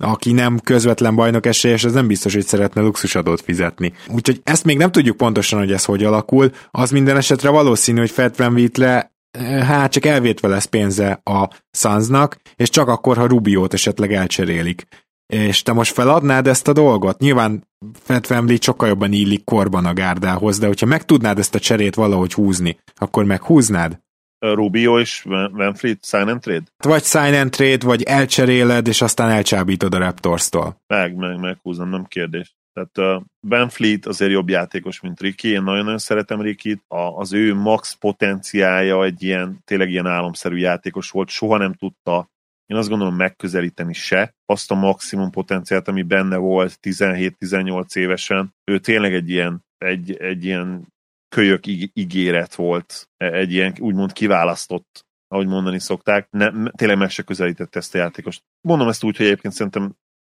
aki 0.00 0.32
nem 0.32 0.58
közvetlen 0.58 1.14
bajnok 1.14 1.46
esélyes, 1.46 1.84
az 1.84 1.92
nem 1.92 2.06
biztos, 2.06 2.34
hogy 2.34 2.46
szeretne 2.46 2.80
luxusadót 2.80 3.40
fizetni. 3.40 3.92
Úgyhogy 4.08 4.40
ezt 4.44 4.64
még 4.64 4.76
nem 4.76 4.90
tudjuk 4.90 5.16
pontosan, 5.16 5.58
hogy 5.58 5.72
ez 5.72 5.84
hogy 5.84 6.04
alakul. 6.04 6.50
Az 6.70 6.90
minden 6.90 7.16
esetre 7.16 7.48
valószínű, 7.48 7.98
hogy 7.98 8.10
Fred 8.10 8.36
Van 8.36 8.52
Wheatle 8.52 9.12
hát 9.66 9.92
csak 9.92 10.06
elvétve 10.06 10.48
lesz 10.48 10.64
pénze 10.64 11.20
a 11.24 11.50
Sunsnak, 11.70 12.36
és 12.56 12.68
csak 12.68 12.88
akkor, 12.88 13.16
ha 13.16 13.26
Rubiót 13.26 13.74
esetleg 13.74 14.12
elcserélik 14.12 14.86
és 15.32 15.62
te 15.62 15.72
most 15.72 15.92
feladnád 15.92 16.46
ezt 16.46 16.68
a 16.68 16.72
dolgot? 16.72 17.18
Nyilván 17.18 17.66
Fred 18.02 18.26
Family 18.26 18.58
sokkal 18.60 18.88
jobban 18.88 19.12
illik 19.12 19.44
korban 19.44 19.84
a 19.84 19.92
gárdához, 19.92 20.58
de 20.58 20.66
hogyha 20.66 20.86
meg 20.86 21.04
tudnád 21.04 21.38
ezt 21.38 21.54
a 21.54 21.58
cserét 21.58 21.94
valahogy 21.94 22.32
húzni, 22.32 22.78
akkor 22.94 23.24
meghúznád? 23.24 23.98
Rubio 24.38 25.00
és 25.00 25.22
Van 25.52 25.74
Fleet 25.74 26.04
sign 26.04 26.28
and 26.28 26.40
trade? 26.40 26.64
Vagy 26.84 27.04
sign 27.04 27.34
and 27.34 27.50
trade, 27.50 27.86
vagy 27.86 28.02
elcseréled, 28.02 28.86
és 28.86 29.02
aztán 29.02 29.30
elcsábítod 29.30 29.94
a 29.94 29.98
Raptors-tól. 29.98 30.80
Meg, 30.86 31.14
meg, 31.16 31.40
meghúzom, 31.40 31.88
nem 31.88 32.04
kérdés. 32.04 32.56
Tehát 32.72 33.16
uh, 33.16 33.22
Ben 33.40 33.68
Fleet 33.68 34.06
azért 34.06 34.30
jobb 34.30 34.48
játékos, 34.48 35.00
mint 35.00 35.20
Ricky, 35.20 35.48
én 35.48 35.62
nagyon-nagyon 35.62 35.98
szeretem 35.98 36.40
Ricky-t, 36.40 36.82
az 37.16 37.32
ő 37.32 37.54
max 37.54 37.94
potenciája 37.94 39.04
egy 39.04 39.22
ilyen, 39.22 39.58
tényleg 39.64 39.90
ilyen 39.90 40.06
álomszerű 40.06 40.56
játékos 40.56 41.10
volt, 41.10 41.28
soha 41.28 41.56
nem 41.56 41.72
tudta 41.72 42.30
én 42.68 42.76
azt 42.76 42.88
gondolom 42.88 43.14
megközelíteni 43.14 43.92
se 43.92 44.34
azt 44.46 44.70
a 44.70 44.74
maximum 44.74 45.30
potenciált, 45.30 45.88
ami 45.88 46.02
benne 46.02 46.36
volt 46.36 46.78
17-18 46.82 47.96
évesen. 47.96 48.54
Ő 48.64 48.78
tényleg 48.78 49.14
egy 49.14 49.30
ilyen, 49.30 49.64
egy, 49.78 50.16
egy 50.16 50.44
ilyen 50.44 50.86
kölyök 51.28 51.66
ígéret 51.92 52.54
volt, 52.54 53.08
egy 53.16 53.52
ilyen 53.52 53.74
úgymond 53.78 54.12
kiválasztott, 54.12 55.06
ahogy 55.28 55.46
mondani 55.46 55.78
szokták. 55.78 56.30
Ne, 56.30 56.70
tényleg 56.70 56.98
meg 56.98 57.10
se 57.10 57.22
közelítette 57.22 57.78
ezt 57.78 57.94
a 57.94 57.98
játékost. 57.98 58.42
Mondom 58.60 58.88
ezt 58.88 59.04
úgy, 59.04 59.16
hogy 59.16 59.26
egyébként 59.26 59.54
szerintem 59.54 59.94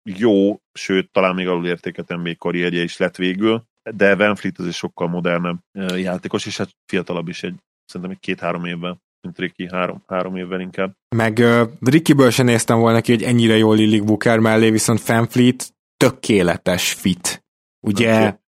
jó, 0.09 0.57
sőt, 0.71 1.11
talán 1.11 1.35
még 1.35 1.47
alul 1.47 1.67
értéket 1.67 2.07
NBA 2.07 2.35
karrierje 2.37 2.83
is 2.83 2.97
lett 2.97 3.15
végül, 3.15 3.63
de 3.95 4.15
Van 4.15 4.35
Fleet 4.35 4.57
az 4.59 4.65
egy 4.65 4.73
sokkal 4.73 5.07
modernebb 5.07 5.59
játékos, 5.95 6.45
és 6.45 6.57
hát 6.57 6.75
fiatalabb 6.85 7.27
is 7.27 7.43
egy, 7.43 7.55
szerintem 7.85 8.11
egy 8.11 8.19
két-három 8.19 8.65
évvel 8.65 9.01
mint 9.23 9.37
Ricky 9.37 9.67
három, 9.71 10.03
három 10.07 10.35
évvel 10.35 10.59
inkább. 10.59 10.95
Meg 11.15 11.37
uh, 11.37 11.61
Rickyből 11.79 12.29
sem 12.29 12.45
néztem 12.45 12.79
volna 12.79 13.01
ki, 13.01 13.11
hogy 13.11 13.23
ennyire 13.23 13.57
jól 13.57 13.79
illik 13.79 14.03
Booker 14.03 14.39
mellé, 14.39 14.69
viszont 14.69 14.99
Fanfleet 14.99 15.73
tökéletes 15.97 16.93
fit. 16.93 17.45
Ugye. 17.79 18.41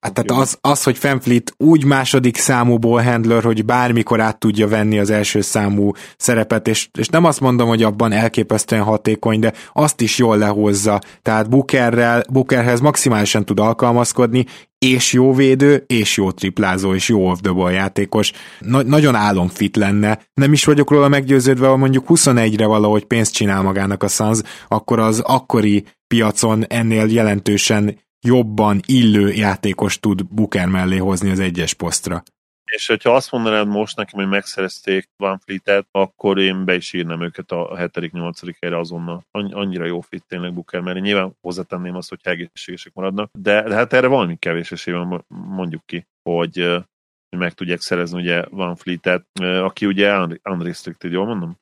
Hát 0.00 0.12
tehát 0.12 0.42
az, 0.42 0.58
az, 0.60 0.82
hogy 0.82 0.98
Fanfleet 0.98 1.52
úgy 1.56 1.84
második 1.84 2.36
számú 2.36 2.78
handler, 2.80 3.42
hogy 3.42 3.64
bármikor 3.64 4.20
át 4.20 4.38
tudja 4.38 4.68
venni 4.68 4.98
az 4.98 5.10
első 5.10 5.40
számú 5.40 5.90
szerepet, 6.16 6.68
és, 6.68 6.88
és 6.98 7.08
nem 7.08 7.24
azt 7.24 7.40
mondom, 7.40 7.68
hogy 7.68 7.82
abban 7.82 8.12
elképesztően 8.12 8.82
hatékony, 8.82 9.40
de 9.40 9.52
azt 9.72 10.00
is 10.00 10.18
jól 10.18 10.38
lehozza. 10.38 11.00
Tehát 11.22 11.48
Bookerrel, 11.48 12.22
Bookerhez 12.30 12.80
maximálisan 12.80 13.44
tud 13.44 13.60
alkalmazkodni, 13.60 14.46
és 14.78 15.12
jó 15.12 15.34
védő, 15.34 15.84
és 15.86 16.16
jó 16.16 16.30
triplázó, 16.30 16.94
és 16.94 17.08
jó 17.08 17.30
off 17.30 17.38
the 17.42 17.52
ball 17.52 17.72
játékos. 17.72 18.32
Na- 18.58 18.82
nagyon 18.82 19.14
álomfit 19.14 19.76
lenne. 19.76 20.20
Nem 20.34 20.52
is 20.52 20.64
vagyok 20.64 20.90
róla 20.90 21.08
meggyőződve, 21.08 21.66
ha 21.66 21.76
mondjuk 21.76 22.04
21-re 22.08 22.66
valahogy 22.66 23.04
pénzt 23.04 23.32
csinál 23.32 23.62
magának 23.62 24.02
a 24.02 24.08
Suns, 24.08 24.40
akkor 24.68 24.98
az 24.98 25.20
akkori 25.20 25.84
piacon 26.06 26.64
ennél 26.68 27.06
jelentősen 27.06 27.96
jobban 28.20 28.80
illő 28.86 29.32
játékos 29.32 30.00
tud 30.00 30.26
Booker 30.26 30.66
mellé 30.66 30.96
hozni 30.96 31.30
az 31.30 31.38
egyes 31.38 31.74
posztra. 31.74 32.22
És 32.70 32.86
hogyha 32.86 33.14
azt 33.14 33.32
mondanád 33.32 33.68
most 33.68 33.96
nekem, 33.96 34.20
hogy 34.20 34.28
megszerezték 34.28 35.08
Van 35.16 35.38
Fleet-et, 35.38 35.86
akkor 35.90 36.38
én 36.38 36.64
be 36.64 36.74
is 36.74 36.92
írnám 36.92 37.22
őket 37.22 37.50
a 37.50 37.76
7.-8. 37.76 38.54
helyre 38.60 38.78
azonnal. 38.78 39.24
Annyira 39.30 39.84
jó 39.84 40.00
fit 40.00 40.24
tényleg 40.28 40.54
Booker, 40.54 40.80
mert 40.80 41.00
nyilván 41.00 41.36
hozzátenném 41.40 41.94
azt, 41.94 42.08
hogy 42.08 42.18
egészségesek 42.22 42.92
maradnak, 42.94 43.30
de, 43.38 43.62
de 43.62 43.74
hát 43.74 43.92
erre 43.92 44.06
valami 44.06 44.36
kevés 44.36 44.72
esély 44.72 44.94
van, 44.94 45.24
mondjuk 45.28 45.86
ki, 45.86 46.06
hogy 46.22 46.84
meg 47.36 47.52
tudják 47.52 47.80
szerezni 47.80 48.20
ugye 48.20 48.44
Van 48.50 48.76
Fleet-et, 48.76 49.26
aki 49.40 49.86
ugye 49.86 50.16
unrestricted, 50.42 51.12
jól 51.12 51.26
mondom? 51.26 51.56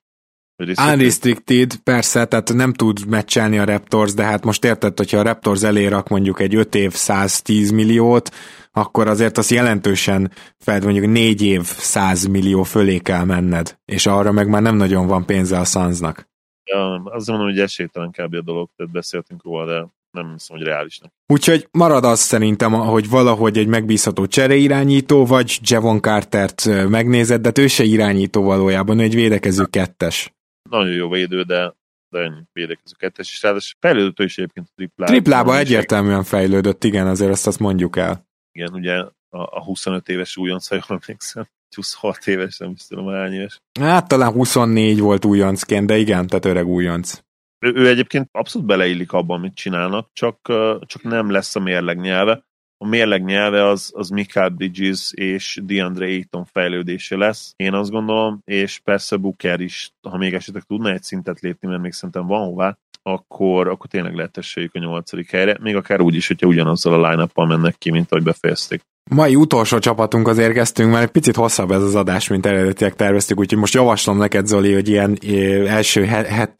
Unrestricted, 0.92 1.76
persze, 1.76 2.24
tehát 2.24 2.54
nem 2.54 2.72
tud 2.72 3.06
meccselni 3.06 3.58
a 3.58 3.64
Raptors, 3.64 4.14
de 4.14 4.22
hát 4.22 4.44
most 4.44 4.64
érted, 4.64 4.96
hogyha 4.96 5.18
a 5.18 5.22
Raptors 5.22 5.62
elérak 5.62 6.08
mondjuk 6.08 6.40
egy 6.40 6.54
5 6.54 6.74
év 6.74 6.92
110 6.92 7.70
milliót, 7.70 8.30
akkor 8.72 9.08
azért 9.08 9.38
az 9.38 9.50
jelentősen 9.50 10.32
fel, 10.58 10.80
mondjuk 10.80 11.06
4 11.06 11.42
év 11.42 11.62
100 11.62 12.26
millió 12.26 12.62
fölé 12.62 12.98
kell 12.98 13.24
menned, 13.24 13.78
és 13.84 14.06
arra 14.06 14.32
meg 14.32 14.48
már 14.48 14.62
nem 14.62 14.76
nagyon 14.76 15.06
van 15.06 15.26
pénze 15.26 15.58
a 15.58 15.64
Sunsnak. 15.64 16.28
Ja, 16.64 17.02
azt 17.04 17.26
mondom, 17.26 17.46
hogy 17.46 17.60
esélytelen 17.60 18.10
kb. 18.10 18.34
a 18.34 18.42
dolog, 18.42 18.68
tehát 18.76 18.92
beszéltünk 18.92 19.44
róla, 19.44 19.66
de 19.66 19.88
nem 20.10 20.32
hiszem, 20.32 20.56
hogy 20.56 20.66
reálisnak. 20.66 21.12
Úgyhogy 21.26 21.68
marad 21.70 22.04
az 22.04 22.20
szerintem, 22.20 22.72
hogy 22.72 23.08
valahogy 23.08 23.58
egy 23.58 23.66
megbízható 23.66 24.26
csereirányító, 24.26 25.26
vagy 25.26 25.58
Javon 25.62 26.00
Cartert 26.00 26.88
megnézed, 26.88 27.40
de 27.40 27.46
hát 27.46 27.58
ő 27.58 27.66
se 27.66 27.84
irányító 27.84 28.42
valójában, 28.42 28.98
ő 28.98 29.02
egy 29.02 29.14
védekező 29.14 29.64
kettes 29.64 30.35
nagyon 30.70 30.94
jó 30.94 31.08
védő, 31.08 31.42
de, 31.42 31.74
de 32.08 32.18
ennyi 32.18 32.42
védekező 32.52 32.94
kettes, 32.98 33.30
és 33.32 33.42
ráadásul 33.42 33.78
fejlődött 33.80 34.18
is 34.18 34.38
egyébként 34.38 34.66
a 34.68 34.72
triplába. 34.74 35.12
Triplába 35.12 35.58
egyértelműen 35.58 36.22
fejlődött, 36.24 36.84
igen, 36.84 37.06
azért 37.06 37.30
azt, 37.30 37.46
azt 37.46 37.58
mondjuk 37.58 37.96
el. 37.96 38.26
Igen, 38.52 38.72
ugye 38.72 38.94
a, 39.28 39.38
a 39.38 39.64
25 39.64 40.08
éves 40.08 40.36
újonc, 40.36 40.68
ha 40.68 40.74
jól 40.74 41.00
emlékszem. 41.02 41.48
26 41.76 42.26
éves, 42.26 42.58
nem 42.58 42.70
is 42.70 42.86
tudom 42.86 43.06
hány 43.06 43.32
éves. 43.32 43.60
Hát 43.80 44.08
talán 44.08 44.32
24 44.32 45.00
volt 45.00 45.24
újoncként, 45.24 45.86
de 45.86 45.96
igen, 45.96 46.26
tehát 46.26 46.44
öreg 46.44 46.66
újonc. 46.66 47.20
Ő, 47.58 47.72
ő 47.74 47.88
egyébként 47.88 48.28
abszolút 48.32 48.66
beleillik 48.66 49.12
abban, 49.12 49.38
amit 49.38 49.54
csinálnak, 49.54 50.10
csak, 50.12 50.38
csak 50.86 51.02
nem 51.02 51.30
lesz 51.30 51.56
a 51.56 51.60
mérleg 51.60 51.98
nyelve. 51.98 52.44
A 52.78 52.86
mérleg 52.86 53.24
nyelve 53.24 53.66
az, 53.66 53.92
az 53.94 54.08
Mikael 54.08 54.48
Bridges 54.48 55.12
és 55.12 55.60
DeAndre 55.62 56.04
Ayton 56.04 56.44
fejlődése 56.44 57.16
lesz, 57.16 57.52
én 57.56 57.72
azt 57.72 57.90
gondolom, 57.90 58.40
és 58.44 58.78
persze 58.84 59.16
Booker 59.16 59.60
is, 59.60 59.92
ha 60.08 60.16
még 60.16 60.34
esetleg 60.34 60.62
tudna 60.62 60.92
egy 60.92 61.02
szintet 61.02 61.40
lépni, 61.40 61.68
mert 61.68 61.82
még 61.82 61.92
szerintem 61.92 62.26
van 62.26 62.44
hová, 62.44 62.78
akkor, 63.02 63.68
akkor 63.68 63.90
tényleg 63.90 64.14
lehet 64.14 64.36
a 64.36 64.78
nyolcadik 64.78 65.30
helyre, 65.30 65.56
még 65.60 65.76
akár 65.76 66.00
úgy 66.00 66.14
is, 66.14 66.26
hogyha 66.26 66.46
ugyanazzal 66.46 67.04
a 67.04 67.10
line 67.10 67.26
mennek 67.34 67.78
ki, 67.78 67.90
mint 67.90 68.12
ahogy 68.12 68.24
befejezték. 68.24 68.80
Mai 69.10 69.34
utolsó 69.36 69.78
csapatunk 69.78 70.28
az 70.28 70.38
érkeztünk, 70.38 70.90
mert 70.90 71.02
egy 71.02 71.10
picit 71.10 71.36
hosszabb 71.36 71.70
ez 71.70 71.82
az 71.82 71.94
adás, 71.94 72.28
mint 72.28 72.46
eredetileg 72.46 72.94
terveztük, 72.94 73.38
úgyhogy 73.38 73.58
most 73.58 73.74
javaslom 73.74 74.18
neked, 74.18 74.46
Zoli, 74.46 74.72
hogy 74.72 74.88
ilyen 74.88 75.18
első 75.66 76.04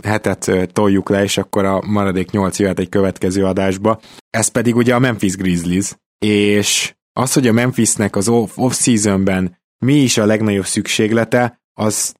hetet 0.05 0.51
toljuk 0.73 1.09
le, 1.09 1.23
és 1.23 1.39
akkor 1.39 1.65
a 1.65 1.83
maradék 1.87 2.31
nyolc 2.31 2.59
jöhet 2.59 2.79
egy 2.79 2.89
következő 2.89 3.45
adásba. 3.45 4.01
Ez 4.31 4.49
pedig 4.49 4.77
ugye 4.77 4.95
a 4.95 4.99
Memphis 4.99 5.37
Grizzlies, 5.37 5.97
és 6.19 6.95
az, 7.13 7.33
hogy 7.33 7.47
a 7.47 7.53
Memphisnek 7.53 8.17
az 8.17 8.29
off-seasonben 8.29 9.59
mi 9.79 9.95
is 9.95 10.19
a 10.19 10.27
legnagyobb 10.27 10.67
szükséglete, 10.67 11.61
az 11.73 12.15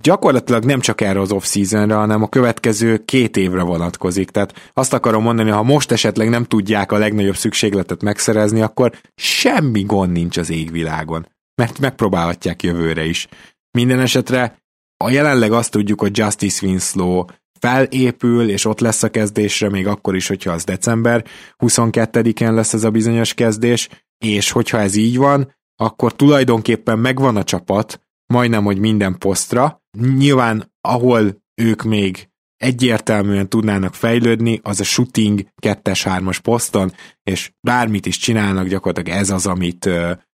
gyakorlatilag 0.00 0.64
nem 0.64 0.80
csak 0.80 1.00
erre 1.00 1.20
az 1.20 1.32
off-seasonre, 1.32 1.94
hanem 1.94 2.22
a 2.22 2.28
következő 2.28 3.04
két 3.04 3.36
évre 3.36 3.62
vonatkozik. 3.62 4.30
Tehát 4.30 4.70
azt 4.72 4.92
akarom 4.92 5.22
mondani, 5.22 5.50
ha 5.50 5.62
most 5.62 5.90
esetleg 5.90 6.28
nem 6.28 6.44
tudják 6.44 6.92
a 6.92 6.98
legnagyobb 6.98 7.36
szükségletet 7.36 8.02
megszerezni, 8.02 8.60
akkor 8.60 8.92
semmi 9.14 9.82
gond 9.82 10.12
nincs 10.12 10.36
az 10.36 10.50
égvilágon. 10.50 11.28
Mert 11.54 11.78
megpróbálhatják 11.78 12.62
jövőre 12.62 13.04
is. 13.04 13.28
Minden 13.70 14.00
esetre 14.00 14.58
a 14.96 15.10
jelenleg 15.10 15.52
azt 15.52 15.70
tudjuk, 15.70 16.00
hogy 16.00 16.18
Justice 16.18 16.66
Winslow 16.66 17.24
felépül, 17.60 18.50
és 18.50 18.64
ott 18.64 18.80
lesz 18.80 19.02
a 19.02 19.10
kezdésre, 19.10 19.68
még 19.68 19.86
akkor 19.86 20.16
is, 20.16 20.26
hogyha 20.26 20.52
az 20.52 20.64
december 20.64 21.24
22-en 21.58 22.54
lesz 22.54 22.72
ez 22.72 22.84
a 22.84 22.90
bizonyos 22.90 23.34
kezdés, 23.34 23.88
és 24.18 24.50
hogyha 24.50 24.78
ez 24.78 24.94
így 24.94 25.16
van, 25.16 25.54
akkor 25.76 26.16
tulajdonképpen 26.16 26.98
megvan 26.98 27.36
a 27.36 27.44
csapat, 27.44 28.00
majdnem, 28.26 28.64
hogy 28.64 28.78
minden 28.78 29.18
posztra. 29.18 29.82
Nyilván, 29.98 30.72
ahol 30.80 31.42
ők 31.54 31.82
még 31.82 32.28
egyértelműen 32.56 33.48
tudnának 33.48 33.94
fejlődni, 33.94 34.60
az 34.62 34.80
a 34.80 34.84
shooting 34.84 35.46
2-3-as 35.62 36.38
poszton, 36.42 36.92
és 37.22 37.52
bármit 37.60 38.06
is 38.06 38.18
csinálnak, 38.18 38.66
gyakorlatilag 38.66 39.18
ez 39.18 39.30
az, 39.30 39.46
amit, 39.46 39.88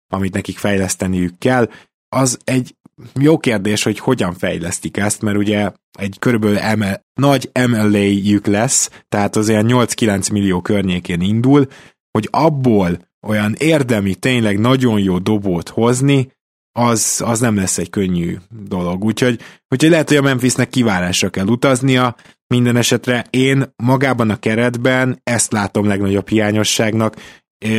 amit 0.09 0.35
nekik 0.35 0.59
fejleszteniük 0.59 1.39
kell. 1.39 1.69
Az 2.17 2.39
egy 2.45 2.75
jó 3.15 3.39
kérdés, 3.39 3.83
hogy 3.83 3.99
hogyan 3.99 4.35
fejlesztik 4.35 4.97
ezt, 4.97 5.23
mert 5.23 5.37
ugye 5.37 5.71
egy 5.99 6.17
körülbelül 6.19 6.77
ML, 6.77 7.01
nagy 7.15 7.51
MLA-jük 7.69 8.47
lesz, 8.47 8.91
tehát 9.09 9.37
az 9.37 9.49
olyan 9.49 9.67
8-9 9.69 10.33
millió 10.33 10.61
környékén 10.61 11.21
indul, 11.21 11.67
hogy 12.11 12.29
abból 12.31 13.09
olyan 13.27 13.55
érdemi, 13.59 14.15
tényleg 14.15 14.59
nagyon 14.59 15.01
jó 15.01 15.19
dobót 15.19 15.69
hozni, 15.69 16.29
az, 16.73 17.23
az 17.25 17.41
nem 17.41 17.57
lesz 17.57 17.79
egy 17.79 17.91
könnyű 17.91 18.37
dolog. 18.49 19.05
Úgyhogy, 19.05 19.41
úgyhogy 19.69 19.91
lehet, 19.91 20.09
hogy 20.09 20.17
a 20.17 20.23
Memphisnek 20.23 20.69
kivárásra 20.69 21.29
kell 21.29 21.47
utaznia, 21.47 22.17
minden 22.47 22.77
esetre 22.77 23.27
én 23.31 23.73
magában 23.77 24.31
a 24.31 24.39
keretben 24.39 25.21
ezt 25.23 25.53
látom 25.53 25.87
legnagyobb 25.87 26.29
hiányosságnak, 26.29 27.17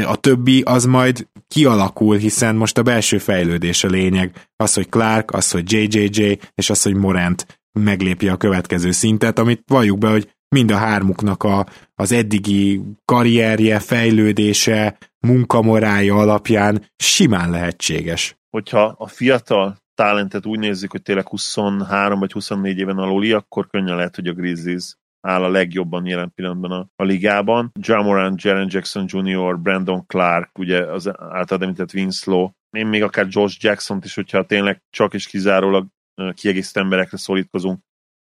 a 0.06 0.16
többi 0.16 0.62
az 0.62 0.86
majd 0.86 1.28
kialakul, 1.48 2.18
hiszen 2.18 2.56
most 2.56 2.78
a 2.78 2.84
belső 2.84 3.18
fejlődés 3.18 3.84
a 3.84 3.88
lényeg. 3.88 4.48
Az, 4.56 4.74
hogy 4.74 4.90
Clark, 4.90 5.32
az, 5.32 5.52
hogy 5.52 5.72
JJJ, 5.72 6.38
és 6.56 6.70
az, 6.70 6.82
hogy 6.82 6.96
Morant 6.96 7.62
meglépje 7.80 8.32
a 8.32 8.38
következő 8.38 8.92
szintet, 8.92 9.40
amit 9.40 9.64
valljuk 9.68 9.98
be, 9.98 10.10
hogy 10.10 10.32
mind 10.56 10.72
a 10.72 10.78
hármuknak 10.78 11.44
a, 11.44 11.66
az 11.96 12.12
eddigi 12.12 12.82
karrierje, 13.06 13.80
fejlődése, 13.80 14.98
munkamorája 15.20 16.16
alapján 16.16 16.86
simán 16.96 17.50
lehetséges. 17.50 18.36
Hogyha 18.50 18.96
a 18.98 19.08
fiatal 19.08 19.78
talentet 19.96 20.46
úgy 20.46 20.60
nézzük, 20.60 20.92
hogy 20.92 21.02
tényleg 21.02 21.28
23 21.28 22.20
vagy 22.20 22.32
24 22.32 22.78
éven 22.78 22.98
aluli, 22.98 23.32
akkor 23.32 23.68
könnyen 23.68 23.96
lehet, 23.96 24.16
hogy 24.16 24.28
a 24.28 24.34
Grizzlies 24.34 24.96
áll 25.22 25.44
a 25.44 25.50
legjobban 25.50 26.06
jelen 26.06 26.32
pillanatban 26.36 26.72
a, 26.72 26.88
a 26.96 27.04
ligában. 27.04 27.72
Jamoran, 27.80 28.36
Jaren 28.38 28.68
Jackson 28.72 29.06
Jr., 29.08 29.60
Brandon 29.60 30.06
Clark, 30.06 30.58
ugye 30.58 30.86
az 30.86 31.12
általad 31.18 31.64
említett 31.64 31.94
Winslow, 31.94 32.50
én 32.78 32.88
még 32.88 33.04
akár 33.04 33.28
Josh 33.30 33.64
Jackson-t 33.64 34.06
is, 34.06 34.16
hogyha 34.16 34.46
tényleg 34.46 34.82
csak 34.90 35.14
és 35.14 35.28
kizárólag 35.28 35.88
kiegészítő 36.34 36.80
emberekre 36.80 37.18
szorítkozunk, 37.18 37.80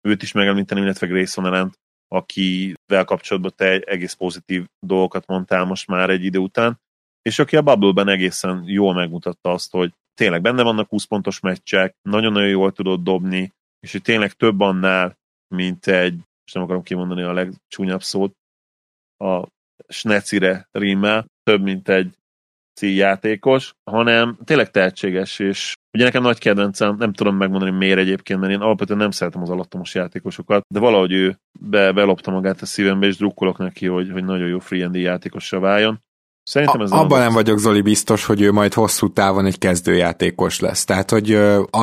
őt 0.09 0.23
is 0.23 0.33
megemlíteni, 0.33 0.81
illetve 0.81 1.07
Grayson 1.07 1.47
ellen, 1.47 1.75
akivel 2.09 3.05
kapcsolatban 3.05 3.53
te 3.57 3.79
egész 3.79 4.13
pozitív 4.13 4.67
dolgokat 4.87 5.27
mondtál 5.27 5.65
most 5.65 5.87
már 5.87 6.11
egy 6.11 6.25
idő 6.25 6.39
után, 6.39 6.81
és 7.23 7.39
aki 7.39 7.57
a 7.57 7.63
Bubble-ben 7.63 8.09
egészen 8.09 8.63
jól 8.67 8.95
megmutatta 8.95 9.53
azt, 9.53 9.71
hogy 9.71 9.93
tényleg 10.15 10.41
benne 10.43 10.63
vannak 10.63 10.89
20 10.89 11.05
pontos 11.05 11.41
meccsek, 11.41 11.97
nagyon-nagyon 12.03 12.49
jól 12.49 12.73
tudod 12.73 13.03
dobni, 13.03 13.53
és 13.81 13.93
hogy 13.93 14.03
tényleg 14.03 14.33
több 14.33 14.61
annál, 14.61 15.19
mint 15.55 15.87
egy, 15.87 16.21
és 16.49 16.55
nem 16.55 16.63
akarom 16.63 16.83
kimondani 16.83 17.23
a 17.23 17.33
legcsúnyabb 17.33 18.03
szót, 18.03 18.33
a 19.25 19.47
snecire 19.89 20.69
rímmel, 20.73 21.27
több, 21.43 21.63
mint 21.63 21.89
egy 21.89 22.17
játékos, 22.81 23.73
hanem 23.91 24.39
tényleg 24.45 24.71
tehetséges, 24.71 25.39
és 25.39 25.75
ugye 25.93 26.05
nekem 26.05 26.23
nagy 26.23 26.39
kedvencem, 26.39 26.97
nem 26.97 27.13
tudom 27.13 27.37
megmondani 27.37 27.71
miért 27.71 27.99
egyébként, 27.99 28.41
mert 28.41 28.53
én 28.53 28.61
alapvetően 28.61 28.99
nem 28.99 29.11
szeretem 29.11 29.43
az 29.43 29.51
alattomos 29.51 29.95
játékosokat, 29.95 30.63
de 30.75 30.79
valahogy 30.79 31.13
ő 31.13 31.39
be, 31.61 31.93
belopta 31.93 32.31
magát 32.31 32.61
a 32.61 32.67
szívembe, 32.67 33.07
és 33.07 33.17
drukkolok 33.17 33.59
neki, 33.59 33.87
hogy, 33.87 34.11
hogy 34.11 34.25
nagyon 34.25 34.49
jó 34.49 34.59
free 34.59 34.89
játékosra 34.93 35.61
váljon. 35.61 36.03
Szerintem 36.43 36.81
ez 36.81 36.91
Abban 36.91 37.19
nem 37.19 37.33
vagyok, 37.33 37.59
Zoli, 37.59 37.81
biztos, 37.81 38.25
hogy 38.25 38.43
ő 38.43 38.53
majd 38.53 38.75
hosszú 38.75 39.13
távon 39.13 39.47
egy 39.47 39.59
kezdőjátékos 39.59 40.61
lesz. 40.61 40.85
Tehát, 40.85 41.11
hogy 41.11 41.33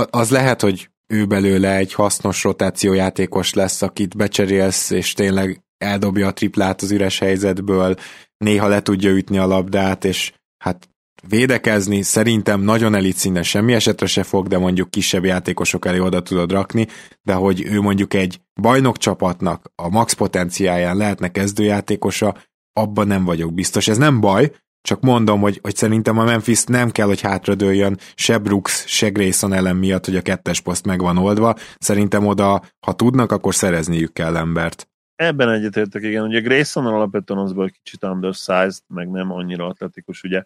az 0.10 0.32
lehet, 0.32 0.62
hogy 0.62 0.90
ő 1.08 1.26
belőle 1.26 1.76
egy 1.76 1.94
hasznos 1.94 2.44
rotációjátékos 2.44 3.54
lesz, 3.54 3.82
akit 3.82 4.18
becserélsz, 4.18 4.90
és 4.90 5.14
tényleg 5.14 5.64
eldobja 5.78 6.28
a 6.28 6.34
triplát 6.34 6.82
az 6.82 6.92
üres 6.92 7.20
helyzetből, 7.20 7.96
néha 8.38 8.68
le 8.68 8.82
tudja 8.82 9.10
ütni 9.10 9.38
a 9.38 9.48
labdát, 9.48 10.06
és 10.06 10.34
hát 10.64 10.90
védekezni 11.28 12.02
szerintem 12.02 12.62
nagyon 12.62 12.96
elit 12.96 13.16
szinten 13.16 13.44
semmi 13.44 13.74
esetre 13.74 14.06
se 14.06 14.24
fog, 14.24 14.48
de 14.48 14.58
mondjuk 14.58 14.90
kisebb 14.90 15.26
játékosok 15.26 15.86
elé 15.86 16.00
oda 16.00 16.22
tudod 16.22 16.52
rakni, 16.52 16.88
de 17.22 17.34
hogy 17.34 17.66
ő 17.66 17.82
mondjuk 17.82 18.14
egy 18.14 18.42
bajnokcsapatnak 18.62 19.72
a 19.76 19.90
max 19.90 20.14
potenciáján 20.14 20.98
lehetne 20.98 21.32
kezdőjátékosa, 21.32 22.36
abban 22.74 23.08
nem 23.08 23.26
vagyok 23.26 23.54
biztos. 23.54 23.88
Ez 23.88 23.98
nem 23.98 24.20
baj, 24.20 24.52
csak 24.86 25.02
mondom, 25.02 25.42
hogy, 25.42 25.60
hogy 25.62 25.76
szerintem 25.76 26.18
a 26.18 26.24
Memphis 26.24 26.64
nem 26.64 26.90
kell, 26.90 27.08
hogy 27.08 27.22
hátradőljön 27.22 27.98
se 28.16 28.38
Brooks, 28.38 28.84
se 28.88 29.10
Grayson 29.10 29.54
ellen 29.54 29.76
miatt, 29.76 30.06
hogy 30.06 30.16
a 30.16 30.22
kettes 30.22 30.62
poszt 30.62 30.86
meg 30.86 31.00
van 31.02 31.18
oldva. 31.18 31.56
Szerintem 31.78 32.26
oda, 32.26 32.62
ha 32.86 32.94
tudnak, 32.94 33.32
akkor 33.32 33.56
szerezniük 33.56 34.14
kell 34.14 34.38
embert. 34.38 34.88
Ebben 35.16 35.50
egyetértek, 35.50 36.04
igen. 36.04 36.24
Ugye 36.24 36.40
Grayson 36.40 36.86
alapvetően 36.86 37.40
az 37.40 37.54
egy 37.58 37.72
kicsit 37.84 38.04
undersized, 38.04 38.84
meg 38.88 39.10
nem 39.10 39.32
annyira 39.32 39.68
atletikus, 39.68 40.24
ugye 40.24 40.44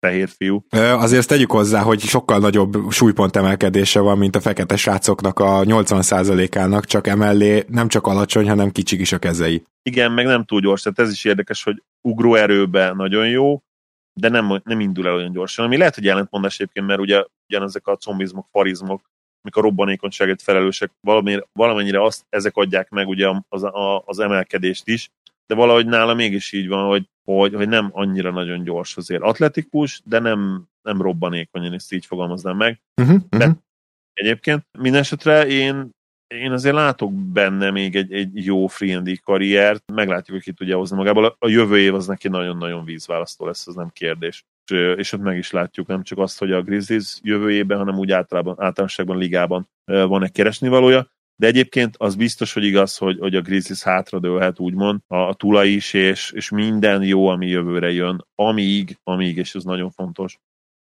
fehér 0.00 0.28
fiú. 0.28 0.64
Azért 0.70 1.18
ezt 1.18 1.28
tegyük 1.28 1.50
hozzá, 1.50 1.82
hogy 1.82 2.00
sokkal 2.00 2.38
nagyobb 2.38 2.90
súlypont 2.90 3.36
emelkedése 3.36 4.00
van, 4.00 4.18
mint 4.18 4.36
a 4.36 4.40
fekete 4.40 4.76
srácoknak 4.76 5.38
a 5.38 5.60
80%-ának, 5.64 6.84
csak 6.84 7.06
emellé 7.06 7.64
nem 7.68 7.88
csak 7.88 8.06
alacsony, 8.06 8.48
hanem 8.48 8.70
kicsik 8.70 9.00
is 9.00 9.12
a 9.12 9.18
kezei. 9.18 9.62
Igen, 9.82 10.12
meg 10.12 10.26
nem 10.26 10.44
túl 10.44 10.60
gyors, 10.60 10.82
tehát 10.82 10.98
ez 10.98 11.10
is 11.10 11.24
érdekes, 11.24 11.62
hogy 11.62 11.82
ugróerőben 12.00 12.96
nagyon 12.96 13.28
jó, 13.28 13.62
de 14.20 14.28
nem, 14.28 14.60
nem 14.64 14.80
indul 14.80 15.06
el 15.06 15.14
olyan 15.14 15.32
gyorsan. 15.32 15.64
Ami 15.64 15.76
lehet, 15.76 15.94
hogy 15.94 16.08
ellentmondás 16.08 16.54
egyébként, 16.54 16.86
mert 16.86 17.00
ugye 17.00 17.24
ugyanezek 17.48 17.86
a 17.86 17.96
combizmok, 17.96 18.46
farizmok, 18.50 19.10
mik 19.42 19.56
a 19.56 19.60
robbanékonyságért 19.60 20.42
felelősek, 20.42 20.90
valamennyire, 21.00 21.46
valamennyire 21.52 22.02
azt, 22.02 22.26
ezek 22.28 22.56
adják 22.56 22.88
meg 22.88 23.08
ugye 23.08 23.30
az, 23.48 23.66
az 24.04 24.18
emelkedést 24.18 24.88
is, 24.88 25.10
de 25.46 25.54
valahogy 25.54 25.86
nála 25.86 26.14
mégis 26.14 26.52
így 26.52 26.68
van, 26.68 26.86
hogy, 26.86 27.08
hogy, 27.24 27.54
hogy 27.54 27.68
nem 27.68 27.90
annyira 27.92 28.30
nagyon 28.30 28.64
gyors 28.64 28.96
azért. 28.96 29.22
Atletikus, 29.22 30.02
de 30.04 30.18
nem, 30.18 30.68
nem 30.82 31.02
robbanékony, 31.02 31.64
én 31.64 31.72
ezt 31.72 31.92
így 31.92 32.06
fogalmaznám 32.06 32.56
meg. 32.56 32.80
Uh-huh, 33.00 33.20
de 33.28 33.36
uh-huh. 33.36 33.56
egyébként 34.12 34.66
minden 34.78 35.00
esetre 35.00 35.46
én, 35.46 35.90
én 36.28 36.52
azért 36.52 36.74
látok 36.74 37.12
benne 37.12 37.70
még 37.70 37.96
egy, 37.96 38.12
egy 38.12 38.44
jó 38.44 38.66
free 38.66 39.02
karriert, 39.24 39.92
meglátjuk, 39.92 40.36
hogy 40.36 40.44
ki 40.44 40.52
tudja 40.52 40.76
hozni 40.76 40.96
magából. 40.96 41.36
A 41.38 41.48
jövő 41.48 41.78
év 41.78 41.94
az 41.94 42.06
neki 42.06 42.28
nagyon-nagyon 42.28 42.84
vízválasztó 42.84 43.46
lesz, 43.46 43.66
az 43.66 43.74
nem 43.74 43.90
kérdés. 43.92 44.44
És, 44.70 44.94
és 44.96 45.12
ott 45.12 45.20
meg 45.20 45.38
is 45.38 45.50
látjuk 45.50 45.86
nem 45.86 46.02
csak 46.02 46.18
azt, 46.18 46.38
hogy 46.38 46.52
a 46.52 46.62
Grizzlies 46.62 47.18
jövőjében, 47.22 47.78
hanem 47.78 47.98
úgy 47.98 48.10
általában, 48.10 48.54
általánosságban 48.58 49.18
ligában 49.18 49.68
van-e 49.84 50.28
keresni 50.28 50.68
valója. 50.68 51.14
De 51.36 51.46
egyébként 51.46 51.94
az 51.98 52.14
biztos, 52.14 52.52
hogy 52.52 52.64
igaz, 52.64 52.96
hogy, 52.96 53.18
hogy 53.18 53.34
a 53.34 53.40
Grizzlies 53.40 53.82
hátradőlhet, 53.82 54.58
úgymond, 54.58 55.00
a, 55.06 55.16
a 55.16 55.34
tulaj 55.34 55.68
is, 55.68 55.92
és, 55.92 56.32
és 56.32 56.50
minden 56.50 57.02
jó, 57.02 57.26
ami 57.26 57.46
jövőre 57.46 57.92
jön, 57.92 58.26
amíg, 58.34 58.98
amíg, 59.02 59.36
és 59.36 59.54
ez 59.54 59.64
nagyon 59.64 59.90
fontos, 59.90 60.38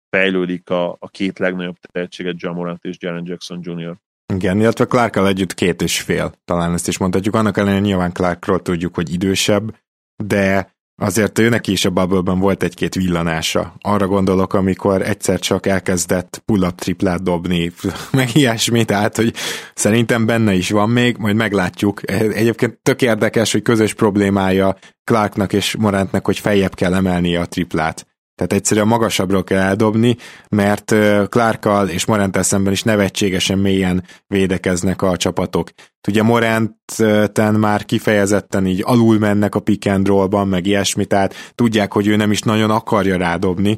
fejlődik 0.10 0.70
a, 0.70 0.92
a 1.00 1.08
két 1.08 1.40
legnagyobb 1.40 1.78
tehetséget, 1.80 2.42
Jamorant 2.42 2.86
és 2.86 2.96
Jaren 3.00 3.26
Jackson 3.26 3.60
Jr. 3.64 3.98
Igen, 4.34 4.60
illetve 4.60 4.86
Clarkkal 4.86 5.28
együtt 5.28 5.54
két 5.54 5.82
és 5.82 6.02
fél, 6.02 6.34
talán 6.46 6.74
ezt 6.74 6.88
is 6.88 6.98
mondhatjuk. 6.98 7.36
Annak 7.36 7.58
ellenére 7.58 7.80
nyilván 7.80 8.12
Clarkról 8.12 8.62
tudjuk, 8.62 8.96
hogy 8.96 9.14
idősebb, 9.14 9.76
de 10.24 10.74
azért 11.02 11.40
ő 11.40 11.50
neki 11.50 11.72
is 11.72 11.86
a 11.86 11.90
bubble 11.90 12.34
volt 12.34 12.64
egy-két 12.64 12.96
villanása. 12.96 13.76
Arra 13.80 14.08
gondolok, 14.08 14.54
amikor 14.54 15.02
egyszer 15.02 15.40
csak 15.40 15.66
elkezdett 15.66 16.42
pull-up 16.46 16.80
triplát 16.80 17.24
dobni, 17.24 17.72
meg 18.12 18.36
ilyesmi, 18.36 18.86
tehát, 18.86 19.16
hogy 19.16 19.34
szerintem 19.74 20.26
benne 20.26 20.54
is 20.54 20.70
van 20.70 20.90
még, 20.90 21.18
majd 21.18 21.36
meglátjuk. 21.36 22.12
Egyébként 22.12 22.80
tök 22.82 23.02
érdekes, 23.02 23.52
hogy 23.52 23.62
közös 23.62 23.94
problémája 23.94 24.76
Clarknak 25.04 25.54
és 25.54 25.76
Morantnek, 25.76 26.26
hogy 26.26 26.40
feljebb 26.40 26.76
kell 26.76 26.94
emelnie 26.94 27.40
a 27.40 27.46
triplát. 27.46 28.08
Tehát 28.36 28.54
egyszerűen 28.54 28.88
magasabbról 28.88 29.44
kell 29.44 29.62
eldobni, 29.62 30.18
mert 30.50 30.96
Clarkkal 31.30 31.90
és 31.90 32.06
Morant 32.06 32.44
szemben 32.44 32.74
is 32.74 32.84
nevetségesen 32.84 33.60
mélyen 33.60 34.04
védekeznek 34.28 35.02
a 35.02 35.18
csapatok. 35.18 35.70
Ugye 36.08 36.24
Moranten 36.24 37.56
már 37.56 37.86
kifejezetten 37.86 38.66
így 38.66 38.84
alul 38.86 39.20
mennek 39.20 39.56
a 39.56 39.60
pick 39.60 39.86
and 39.86 40.08
roll-ban, 40.08 40.48
meg 40.48 40.66
ilyesmi, 40.66 41.06
tehát 41.06 41.34
tudják, 41.56 41.94
hogy 41.94 42.08
ő 42.08 42.16
nem 42.16 42.32
is 42.32 42.42
nagyon 42.42 42.70
akarja 42.70 43.18
rádobni. 43.18 43.78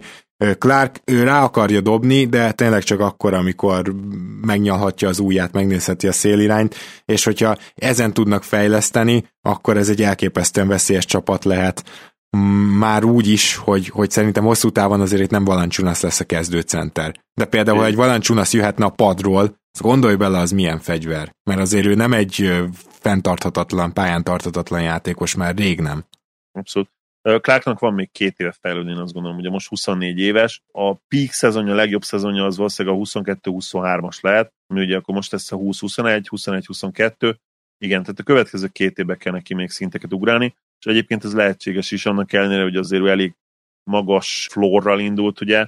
Clark 0.58 1.02
ő 1.06 1.24
rá 1.24 1.44
akarja 1.44 1.82
dobni, 1.82 2.26
de 2.26 2.52
tényleg 2.52 2.84
csak 2.84 3.00
akkor, 3.00 3.34
amikor 3.34 3.96
megnyalhatja 4.42 5.08
az 5.08 5.20
ujját, 5.20 5.52
megnézheti 5.52 6.08
a 6.08 6.12
szélirányt, 6.12 6.76
és 7.06 7.24
hogyha 7.24 7.58
ezen 7.76 8.14
tudnak 8.14 8.44
fejleszteni, 8.44 9.28
akkor 9.42 9.78
ez 9.78 9.90
egy 9.90 10.02
elképesztően 10.02 10.68
veszélyes 10.68 11.06
csapat 11.06 11.46
lehet 11.46 11.84
már 12.78 13.04
úgy 13.04 13.28
is, 13.28 13.56
hogy, 13.56 13.88
hogy 13.88 14.10
szerintem 14.10 14.44
hosszú 14.44 14.70
távon 14.70 15.02
azért 15.02 15.22
itt 15.22 15.30
nem 15.30 15.46
Valanciunas 15.46 16.02
lesz 16.02 16.20
a 16.20 16.26
kezdőcenter. 16.26 17.16
De 17.34 17.46
például, 17.46 17.78
ha 17.78 17.86
egy 17.86 17.96
Valanciunas 17.96 18.54
jöhetne 18.54 18.86
a 18.86 18.90
padról, 18.90 19.56
gondolj 19.80 20.16
bele, 20.16 20.38
az 20.38 20.52
milyen 20.52 20.80
fegyver. 20.80 21.36
Mert 21.44 21.60
azért 21.60 21.86
ő 21.86 21.96
nem 21.96 22.14
egy 22.14 22.64
fenntarthatatlan, 22.90 23.94
pályán 23.94 24.24
tarthatatlan 24.24 24.82
játékos, 24.82 25.36
már 25.36 25.56
rég 25.56 25.80
nem. 25.80 26.06
Abszolút. 26.52 26.90
Clarknak 27.22 27.80
van 27.80 27.94
még 27.94 28.12
két 28.12 28.40
éve 28.40 28.56
fejlődni, 28.62 28.92
én 28.92 28.98
azt 28.98 29.14
gondolom, 29.14 29.38
ugye 29.38 29.50
most 29.50 29.68
24 29.68 30.20
éves. 30.20 30.62
A 30.72 30.94
peak 30.94 31.32
szezonja, 31.32 31.74
a 31.74 31.76
legjobb 31.76 32.04
szezonja 32.04 32.46
az 32.46 32.58
valószínűleg 32.58 32.98
a 32.98 33.02
22-23-as 33.04 34.22
lehet, 34.22 34.54
ami 34.68 34.82
ugye 34.82 34.98
akkor 34.98 35.16
most 35.16 35.32
lesz 35.32 35.52
a 35.52 35.56
20-21, 35.56 36.24
21-22. 36.30 37.36
Igen, 37.78 38.02
tehát 38.02 38.20
a 38.20 38.24
következő 38.24 38.68
két 38.68 38.98
évben 38.98 39.18
kell 39.18 39.34
neki 39.34 39.54
még 39.54 39.70
szinteket 39.70 40.14
ugrálni 40.14 40.56
és 40.80 40.86
egyébként 40.86 41.24
ez 41.24 41.34
lehetséges 41.34 41.92
is, 41.92 42.06
annak 42.06 42.34
ellenére, 42.34 42.64
hogy 42.64 42.76
azért 42.76 43.06
elég 43.06 43.36
magas 43.84 44.48
florral 44.52 45.00
indult, 45.00 45.42
ugye, 45.42 45.68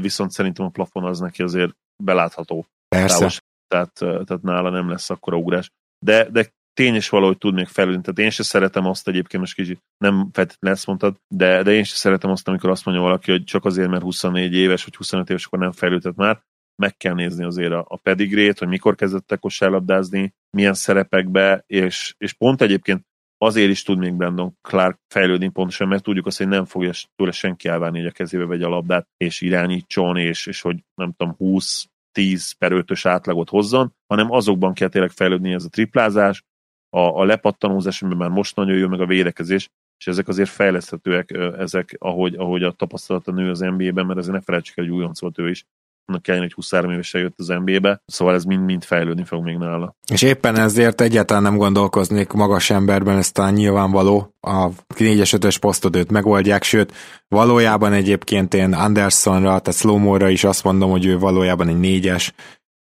viszont 0.00 0.30
szerintem 0.30 0.64
a 0.66 0.70
plafon 0.70 1.04
az 1.04 1.18
neki 1.18 1.42
azért 1.42 1.76
belátható. 2.02 2.66
Persze. 2.88 3.18
Távos, 3.18 3.40
tehát, 3.68 3.92
tehát 3.94 4.42
nála 4.42 4.70
nem 4.70 4.90
lesz 4.90 5.10
akkora 5.10 5.36
ugrás. 5.36 5.70
De, 6.04 6.30
de 6.30 6.54
tény 6.72 6.94
is 6.94 7.08
valahogy 7.08 7.38
tud 7.38 7.54
még 7.54 7.66
felülni. 7.66 8.00
Tehát 8.00 8.18
én 8.18 8.30
sem 8.30 8.44
szeretem 8.44 8.86
azt 8.86 9.08
egyébként, 9.08 9.42
most 9.42 9.54
kicsit 9.54 9.82
nem 9.98 10.28
feltétlenül 10.32 10.76
ezt 10.76 10.86
mondtad, 10.86 11.16
de, 11.34 11.62
de 11.62 11.72
én 11.72 11.84
sem 11.84 11.96
szeretem 11.96 12.30
azt, 12.30 12.48
amikor 12.48 12.70
azt 12.70 12.84
mondja 12.84 13.04
valaki, 13.04 13.30
hogy 13.30 13.44
csak 13.44 13.64
azért, 13.64 13.88
mert 13.88 14.02
24 14.02 14.54
éves 14.54 14.84
vagy 14.84 14.96
25 14.96 15.30
éves, 15.30 15.44
akkor 15.46 15.58
nem 15.58 15.72
fejlődhet 15.72 16.16
már. 16.16 16.42
Meg 16.82 16.96
kell 16.96 17.14
nézni 17.14 17.44
azért 17.44 17.72
a, 17.72 17.84
a 17.88 17.96
pedigrét, 17.96 18.58
hogy 18.58 18.68
mikor 18.68 18.94
kezdett 18.94 19.38
kosárlabdázni, 19.40 20.34
milyen 20.56 20.74
szerepekbe, 20.74 21.64
és, 21.66 22.14
és 22.18 22.32
pont 22.32 22.62
egyébként 22.62 23.06
azért 23.38 23.70
is 23.70 23.82
tud 23.82 23.98
még 23.98 24.14
Brandon 24.14 24.56
Clark 24.62 24.98
fejlődni 25.08 25.48
pontosan, 25.48 25.88
mert 25.88 26.02
tudjuk 26.02 26.26
azt, 26.26 26.38
hogy 26.38 26.48
nem 26.48 26.64
fogja 26.64 26.90
tőle 27.16 27.30
senki 27.30 27.68
elvárni, 27.68 27.98
hogy 27.98 28.06
a 28.06 28.12
kezébe 28.12 28.44
vegye 28.44 28.66
a 28.66 28.68
labdát, 28.68 29.08
és 29.16 29.40
irányítson, 29.40 30.16
és, 30.16 30.46
és 30.46 30.60
hogy 30.60 30.76
nem 30.94 31.12
tudom, 31.16 31.34
20 31.34 31.86
10 32.12 32.52
per 32.52 32.72
5-ös 32.74 33.00
átlagot 33.04 33.48
hozzon, 33.48 33.94
hanem 34.06 34.30
azokban 34.30 34.74
kell 34.74 34.88
tényleg 34.88 35.10
fejlődni 35.10 35.52
ez 35.52 35.64
a 35.64 35.68
triplázás, 35.68 36.44
a, 36.88 36.98
a 36.98 37.24
lepattanózás, 37.24 38.02
amiben 38.02 38.18
már 38.18 38.36
most 38.36 38.56
nagyon 38.56 38.76
jó, 38.76 38.88
meg 38.88 39.00
a 39.00 39.06
védekezés, 39.06 39.70
és 39.98 40.06
ezek 40.06 40.28
azért 40.28 40.48
fejleszthetőek, 40.48 41.30
ezek, 41.58 41.96
ahogy, 41.98 42.34
ahogy 42.34 42.62
a 42.62 42.72
tapasztalata 42.72 43.32
nő 43.32 43.50
az 43.50 43.58
NBA-ben, 43.58 44.06
mert 44.06 44.18
azért 44.18 44.34
ne 44.34 44.40
felejtsük 44.40 44.76
el, 44.76 44.84
hogy 44.84 44.94
újonc 44.94 45.20
volt 45.20 45.38
ő 45.38 45.50
is, 45.50 45.64
annak 46.06 46.28
ellenére, 46.28 46.48
hogy 46.48 46.64
23 46.64 46.90
évesen 46.90 47.20
jött 47.20 47.34
az 47.38 47.46
NBA-be, 47.46 48.02
szóval 48.06 48.34
ez 48.34 48.44
mind-mind 48.44 48.84
fejlődni 48.84 49.24
fog 49.24 49.44
még 49.44 49.56
nála. 49.56 49.96
És 50.12 50.22
éppen 50.22 50.56
ezért 50.56 51.00
egyáltalán 51.00 51.42
nem 51.42 51.56
gondolkoznék 51.56 52.32
magas 52.32 52.70
emberben, 52.70 53.16
ez 53.16 53.32
talán 53.32 53.52
nyilvánvaló, 53.52 54.34
a 54.40 54.68
4-es 54.94 55.36
5-ös 55.38 55.56
posztod 55.60 55.96
őt 55.96 56.10
megoldják, 56.10 56.62
sőt, 56.62 56.92
valójában 57.28 57.92
egyébként 57.92 58.54
én 58.54 58.72
Andersonra, 58.72 59.58
tehát 59.58 59.74
slow 59.78 60.28
is 60.28 60.44
azt 60.44 60.64
mondom, 60.64 60.90
hogy 60.90 61.06
ő 61.06 61.18
valójában 61.18 61.68
egy 61.68 61.78
négyes, 61.78 62.34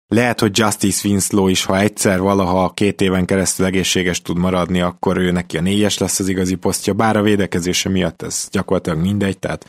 lehet, 0.07 0.39
hogy 0.39 0.57
Justice 0.57 1.07
Winslow 1.07 1.47
is, 1.47 1.65
ha 1.65 1.79
egyszer 1.79 2.21
valaha 2.21 2.69
két 2.69 3.01
éven 3.01 3.25
keresztül 3.25 3.65
egészséges 3.65 4.21
tud 4.21 4.37
maradni, 4.37 4.81
akkor 4.81 5.17
ő 5.17 5.31
neki 5.31 5.57
a 5.57 5.61
négyes 5.61 5.97
lesz 5.97 6.19
az 6.19 6.27
igazi 6.27 6.55
posztja, 6.55 6.93
bár 6.93 7.17
a 7.17 7.21
védekezése 7.21 7.89
miatt 7.89 8.21
ez 8.21 8.47
gyakorlatilag 8.51 8.99
mindegy, 8.99 9.39
tehát 9.39 9.65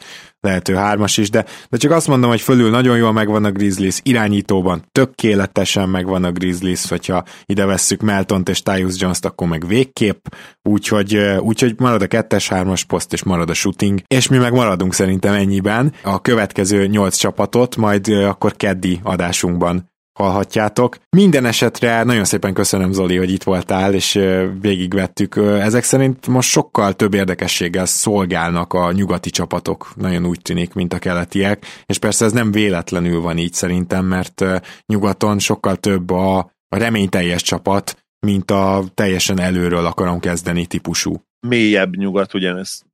lehető 0.46 0.74
hármas 0.74 1.16
is, 1.16 1.30
de, 1.30 1.44
de 1.68 1.76
csak 1.76 1.90
azt 1.90 2.06
mondom, 2.08 2.30
hogy 2.30 2.40
fölül 2.40 2.70
nagyon 2.70 2.96
jól 2.96 3.12
megvan 3.12 3.44
a 3.44 3.50
Grizzlies, 3.50 4.00
irányítóban. 4.02 4.84
Tökéletesen 4.92 5.88
megvan 5.88 6.24
a 6.24 6.32
Grizzlies, 6.32 6.88
hogyha 6.88 7.24
ide 7.44 7.64
vesszük 7.64 8.00
Meltont 8.00 8.48
és 8.48 8.62
Tyus 8.62 9.00
Jones-t, 9.00 9.24
akkor 9.24 9.48
meg 9.48 9.66
végképp, 9.66 10.26
úgyhogy, 10.62 11.16
úgyhogy 11.38 11.74
marad 11.78 12.02
a 12.02 12.06
kettes, 12.06 12.48
hármas 12.48 12.84
poszt, 12.84 13.12
és 13.12 13.22
marad 13.22 13.50
a 13.50 13.54
shooting, 13.54 14.00
és 14.06 14.28
mi 14.28 14.36
meg 14.36 14.52
maradunk 14.52 14.94
szerintem 14.94 15.34
ennyiben. 15.34 15.92
A 16.02 16.20
következő 16.20 16.86
nyolc 16.86 17.16
csapatot 17.16 17.76
majd 17.76 18.08
akkor 18.08 18.56
keddi 18.56 19.00
adásunkban 19.02 19.94
hallhatjátok. 20.16 20.96
Minden 21.16 21.44
esetre 21.44 22.02
nagyon 22.02 22.24
szépen 22.24 22.54
köszönöm 22.54 22.92
Zoli, 22.92 23.16
hogy 23.16 23.30
itt 23.30 23.42
voltál, 23.42 23.94
és 23.94 24.20
végigvettük. 24.60 25.36
Ezek 25.36 25.82
szerint 25.82 26.26
most 26.26 26.48
sokkal 26.48 26.92
több 26.92 27.14
érdekességgel 27.14 27.86
szolgálnak 27.86 28.72
a 28.72 28.92
nyugati 28.92 29.30
csapatok, 29.30 29.92
nagyon 29.96 30.26
úgy 30.26 30.42
tűnik, 30.42 30.74
mint 30.74 30.92
a 30.92 30.98
keletiek, 30.98 31.66
és 31.86 31.98
persze 31.98 32.24
ez 32.24 32.32
nem 32.32 32.50
véletlenül 32.50 33.20
van 33.20 33.38
így 33.38 33.52
szerintem, 33.52 34.04
mert 34.04 34.44
nyugaton 34.86 35.38
sokkal 35.38 35.76
több 35.76 36.10
a, 36.10 36.54
reményteljes 36.68 37.42
csapat, 37.42 38.04
mint 38.26 38.50
a 38.50 38.84
teljesen 38.94 39.40
előről 39.40 39.86
akarom 39.86 40.20
kezdeni 40.20 40.66
típusú. 40.66 41.22
Mélyebb 41.48 41.96
nyugat, 41.96 42.34
ugyanez 42.34 42.85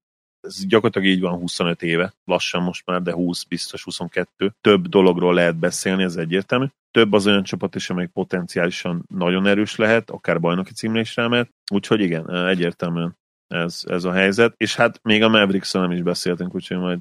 ez 0.42 0.66
gyakorlatilag 0.66 1.08
így 1.08 1.20
van 1.20 1.38
25 1.38 1.82
éve, 1.82 2.14
lassan 2.24 2.62
most 2.62 2.86
már, 2.86 3.02
de 3.02 3.12
20, 3.12 3.44
biztos 3.44 3.84
22. 3.84 4.54
Több 4.60 4.88
dologról 4.88 5.34
lehet 5.34 5.56
beszélni, 5.56 6.02
ez 6.02 6.16
egyértelmű. 6.16 6.66
Több 6.90 7.12
az 7.12 7.26
olyan 7.26 7.42
csapat 7.42 7.74
is, 7.74 7.90
amely 7.90 8.06
potenciálisan 8.06 9.04
nagyon 9.08 9.46
erős 9.46 9.76
lehet, 9.76 10.10
akár 10.10 10.40
bajnoki 10.40 10.72
címre 10.72 11.00
is 11.00 11.16
rámet. 11.16 11.50
Úgyhogy 11.72 12.00
igen, 12.00 12.46
egyértelműen 12.46 13.16
ez, 13.46 13.82
ez 13.86 14.04
a 14.04 14.12
helyzet. 14.12 14.54
És 14.56 14.76
hát 14.76 15.00
még 15.02 15.22
a 15.22 15.28
mavericks 15.28 15.72
nem 15.72 15.90
is 15.90 16.02
beszéltünk, 16.02 16.54
úgyhogy 16.54 16.78
majd 16.78 17.00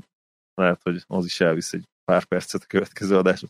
lehet, 0.53 0.79
hogy 0.83 1.03
az 1.07 1.25
is 1.25 1.41
elvisz 1.41 1.73
egy 1.73 1.83
pár 2.05 2.23
percet 2.23 2.61
a 2.61 2.67
következő 2.67 3.17
adásra. 3.17 3.47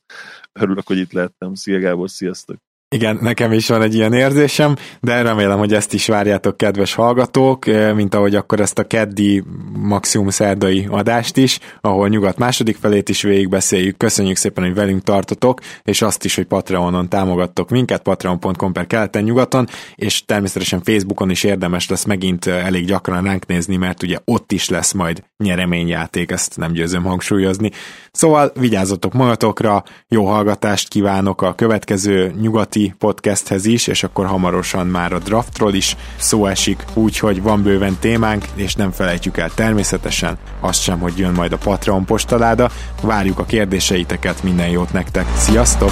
Örülök, 0.52 0.88
hogy 0.88 0.98
itt 0.98 1.12
lehettem. 1.12 1.54
Szia 1.54 1.80
Gábor, 1.80 2.10
sziasztok! 2.10 2.58
Igen, 2.96 3.18
nekem 3.22 3.52
is 3.52 3.68
van 3.68 3.82
egy 3.82 3.96
ilyen 3.96 4.14
érzésem, 4.14 4.76
de 5.02 5.22
remélem, 5.22 5.58
hogy 5.58 5.74
ezt 5.74 5.94
is 5.94 6.08
várjátok, 6.08 6.58
kedves 6.58 6.94
hallgatók, 6.94 7.68
eh, 7.68 7.94
mint 7.94 8.16
ahogy 8.16 8.36
akkor 8.36 8.60
ezt 8.60 8.80
a 8.80 8.88
keddi 8.88 9.44
maximum 9.74 10.30
szerdai 10.30 10.88
adást 10.90 11.38
is, 11.38 11.60
ahol 11.82 12.08
nyugat 12.08 12.38
második 12.38 12.78
felét 12.78 13.10
is 13.10 13.22
végigbeszéljük. 13.22 13.98
Köszönjük 13.98 14.36
szépen, 14.36 14.64
hogy 14.64 14.74
velünk 14.74 15.04
tartotok, 15.04 15.60
és 15.84 16.02
azt 16.02 16.26
is, 16.26 16.36
hogy 16.36 16.46
Patreonon 16.46 17.10
támogattok 17.10 17.70
minket, 17.70 18.02
patreon.com 18.02 18.74
per 18.74 18.88
keleten 18.88 19.24
nyugaton, 19.24 19.68
és 19.96 20.26
természetesen 20.26 20.82
Facebookon 20.84 21.30
is 21.30 21.44
érdemes 21.44 21.90
lesz 21.90 22.04
megint 22.04 22.46
eh, 22.46 22.66
elég 22.66 22.86
gyakran 22.86 23.24
ránk 23.24 23.46
nézni, 23.46 23.76
mert 23.76 24.04
ugye 24.04 24.18
ott 24.26 24.52
is 24.52 24.70
lesz 24.70 24.92
majd 24.92 25.24
nyereményjáték, 25.38 26.32
ezt 26.32 26.58
nem 26.58 26.72
győzöm 26.72 27.04
hangsúlyozni. 27.04 27.72
Szóval 28.12 28.52
vigyázzatok 28.60 29.14
magatokra, 29.14 29.84
jó 30.08 30.26
hallgatást 30.26 30.88
kívánok 30.88 31.42
a 31.42 31.54
következő 31.54 32.34
nyugati 32.42 32.81
heti 32.82 32.94
podcasthez 32.98 33.66
is, 33.66 33.88
és 33.88 34.04
akkor 34.04 34.26
hamarosan 34.26 34.88
már 34.88 35.14
a 35.14 35.20
draftról 35.20 35.74
is 35.74 35.96
szó 36.18 36.46
esik, 36.46 36.86
úgyhogy 36.94 37.42
van 37.42 37.64
bőven 37.64 37.98
témánk, 38.00 38.46
és 38.56 38.76
nem 38.76 38.92
felejtjük 38.92 39.38
el 39.38 39.50
természetesen 39.50 40.38
azt 40.60 40.82
sem, 40.82 41.00
hogy 41.00 41.18
jön 41.18 41.34
majd 41.34 41.52
a 41.52 41.58
Patreon 41.58 42.06
postaláda. 42.06 42.70
Várjuk 43.02 43.40
a 43.40 43.46
kérdéseiteket, 43.46 44.44
minden 44.44 44.70
jót 44.70 44.94
nektek. 44.94 45.26
Sziasztok! 45.38 45.92